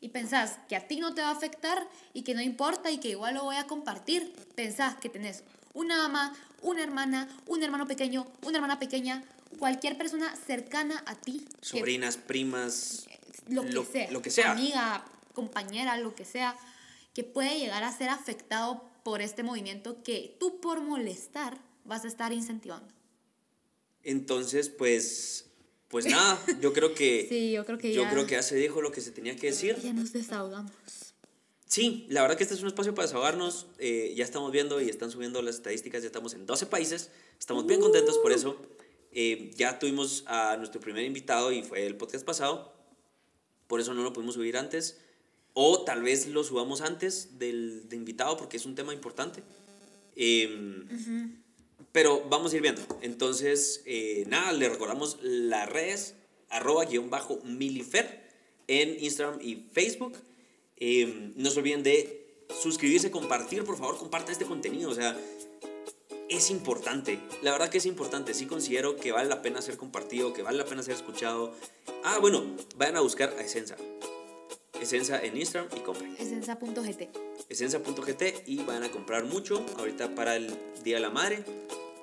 y 0.00 0.10
pensás 0.10 0.60
que 0.68 0.76
a 0.76 0.86
ti 0.86 1.00
no 1.00 1.14
te 1.14 1.22
va 1.22 1.30
a 1.30 1.32
afectar 1.32 1.88
y 2.14 2.22
que 2.22 2.34
no 2.34 2.42
importa 2.42 2.92
y 2.92 2.98
que 2.98 3.08
igual 3.08 3.34
lo 3.34 3.42
voy 3.42 3.56
a 3.56 3.66
compartir, 3.66 4.36
pensás 4.54 4.94
que 4.94 5.08
tenés 5.08 5.42
una 5.74 5.96
mamá, 5.96 6.32
una 6.62 6.82
hermana, 6.82 7.28
un 7.46 7.62
hermano 7.62 7.86
pequeño, 7.86 8.26
una 8.42 8.58
hermana 8.58 8.78
pequeña, 8.78 9.24
cualquier 9.58 9.96
persona 9.98 10.34
cercana 10.46 11.02
a 11.06 11.14
ti. 11.14 11.44
que 11.60 11.66
Sobrinas, 11.66 12.16
primas, 12.16 13.06
lo 13.48 13.62
que 13.62 13.72
lo- 13.72 13.84
sea, 13.84 14.10
lo 14.10 14.22
que 14.22 14.30
sea. 14.30 14.52
amiga, 14.52 15.04
compañera, 15.32 15.96
lo 15.98 16.14
que 16.14 16.24
sea, 16.24 16.56
que 17.14 17.24
puede 17.24 17.58
llegar 17.58 17.82
a 17.84 17.96
ser 17.96 18.08
afectado 18.10 18.84
por 19.04 19.22
este 19.22 19.42
movimiento 19.42 20.02
que 20.02 20.36
tú 20.38 20.60
por 20.60 20.80
molestar 20.80 21.58
vas 21.84 22.04
a 22.04 22.08
estar 22.08 22.32
incentivando. 22.32 22.92
Entonces, 24.04 24.68
pues, 24.68 25.46
pues 25.88 26.06
nada, 26.06 26.38
yo 26.60 26.72
creo 26.72 26.94
que, 26.94 27.26
Sí, 27.28 27.52
yo 27.52 27.64
creo 27.64 27.78
que 27.78 27.92
yo 27.92 28.02
ya- 28.02 28.10
creo 28.10 28.26
que 28.26 28.34
ya 28.34 28.42
se 28.42 28.56
dijo 28.56 28.80
lo 28.80 28.92
que 28.92 29.00
se 29.00 29.10
tenía 29.10 29.36
que 29.36 29.48
decir. 29.48 29.76
Ya 29.82 29.92
nos 29.92 30.12
desahogamos. 30.12 30.72
Sí, 31.66 32.06
la 32.08 32.22
verdad 32.22 32.36
que 32.38 32.44
este 32.44 32.54
es 32.54 32.62
un 32.62 32.68
espacio 32.68 32.94
para 32.94 33.06
desahogarnos. 33.06 33.66
eh, 33.78 34.14
ya 34.16 34.24
estamos 34.24 34.50
viendo 34.52 34.80
y 34.80 34.88
están 34.88 35.10
subiendo 35.10 35.42
las 35.42 35.56
estadísticas. 35.56 36.00
Ya 36.02 36.06
estamos 36.06 36.32
en 36.32 36.46
12 36.46 36.64
países. 36.66 37.10
Estamos 37.38 37.66
bien 37.66 37.80
contentos 37.80 38.16
por 38.18 38.32
eso. 38.32 38.56
Eh, 39.12 39.50
ya 39.56 39.78
tuvimos 39.78 40.24
a 40.26 40.56
nuestro 40.56 40.80
primer 40.80 41.04
invitado 41.04 41.52
y 41.52 41.62
fue 41.62 41.86
el 41.86 41.96
podcast 41.96 42.24
pasado. 42.24 42.72
Por 43.66 43.80
eso 43.80 43.94
no 43.94 44.02
lo 44.02 44.12
pudimos 44.12 44.34
subir 44.34 44.56
antes. 44.56 44.98
O 45.54 45.82
tal 45.82 46.02
vez 46.02 46.26
lo 46.26 46.44
subamos 46.44 46.80
antes 46.80 47.38
del 47.38 47.88
de 47.88 47.96
invitado 47.96 48.36
porque 48.36 48.56
es 48.56 48.66
un 48.66 48.74
tema 48.74 48.92
importante. 48.94 49.42
Em, 50.14 50.86
Pero 51.92 52.22
vamos 52.28 52.52
a 52.52 52.56
ir 52.56 52.62
viendo. 52.62 52.82
Entonces, 53.02 53.82
eh, 53.86 54.24
nada, 54.28 54.52
le 54.52 54.68
recordamos 54.68 55.18
las 55.22 55.68
redes 55.68 56.14
arroba 56.50 56.84
guion 56.84 57.10
bajo 57.10 57.40
milifer 57.44 58.28
en 58.66 59.02
Instagram 59.02 59.40
y 59.40 59.56
Facebook. 59.72 60.16
Eh, 60.76 61.32
no 61.36 61.50
se 61.50 61.58
olviden 61.58 61.82
de 61.82 62.26
suscribirse, 62.62 63.10
compartir, 63.10 63.64
por 63.64 63.76
favor, 63.76 63.98
compartan 63.98 64.32
este 64.32 64.44
contenido. 64.44 64.90
O 64.90 64.94
sea, 64.94 65.16
es 66.28 66.50
importante. 66.50 67.20
La 67.42 67.52
verdad 67.52 67.68
que 67.70 67.78
es 67.78 67.86
importante. 67.86 68.34
Sí 68.34 68.46
considero 68.46 68.96
que 68.96 69.12
vale 69.12 69.28
la 69.28 69.42
pena 69.42 69.62
ser 69.62 69.76
compartido, 69.76 70.32
que 70.32 70.42
vale 70.42 70.58
la 70.58 70.64
pena 70.64 70.82
ser 70.82 70.94
escuchado. 70.94 71.54
Ah, 72.04 72.18
bueno, 72.20 72.44
vayan 72.76 72.96
a 72.96 73.00
buscar 73.00 73.30
a 73.38 73.40
Essenza. 73.42 73.76
Essenza 74.80 75.20
en 75.22 75.36
Instagram 75.36 75.70
y 75.76 75.80
compren. 75.80 76.14
Esensa.gt. 76.18 77.08
Essenza.gt 77.48 78.22
y 78.46 78.58
van 78.62 78.84
a 78.84 78.90
comprar 78.90 79.24
mucho 79.24 79.64
ahorita 79.78 80.14
para 80.14 80.36
el 80.36 80.56
Día 80.84 80.96
de 80.96 81.00
la 81.00 81.10
Madre. 81.10 81.44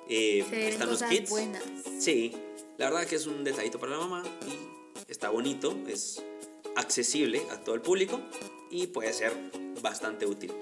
Eh, 0.08 0.44
Se 0.50 0.68
están 0.68 0.90
los 0.90 1.02
kits. 1.02 1.30
buenas. 1.30 1.62
Sí, 1.98 2.32
la 2.78 2.90
verdad 2.90 3.06
que 3.06 3.16
es 3.16 3.26
un 3.26 3.44
detallito 3.44 3.78
para 3.78 3.92
la 3.92 3.98
mamá 3.98 4.22
y 4.46 5.10
está 5.10 5.30
bonito, 5.30 5.74
es 5.88 6.22
accesible 6.76 7.42
a 7.50 7.58
todo 7.60 7.74
el 7.74 7.80
público 7.80 8.20
y 8.70 8.88
puede 8.88 9.12
ser 9.12 9.32
bastante 9.80 10.26
útil. 10.26 10.52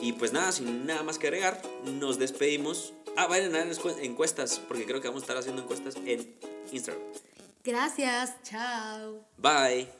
Y 0.00 0.12
pues 0.12 0.32
nada, 0.32 0.52
sin 0.52 0.86
nada 0.86 1.02
más 1.02 1.18
que 1.18 1.26
agregar, 1.26 1.60
nos 1.84 2.18
despedimos. 2.18 2.94
Ah, 3.16 3.26
vayan 3.26 3.54
a 3.54 3.58
dar 3.58 3.68
encuestas, 4.00 4.60
porque 4.66 4.86
creo 4.86 5.00
que 5.00 5.08
vamos 5.08 5.22
a 5.22 5.24
estar 5.24 5.36
haciendo 5.36 5.62
encuestas 5.62 5.96
en 6.06 6.34
Instagram. 6.72 7.02
Gracias. 7.64 8.34
Chao. 8.42 9.24
Bye. 9.36 9.99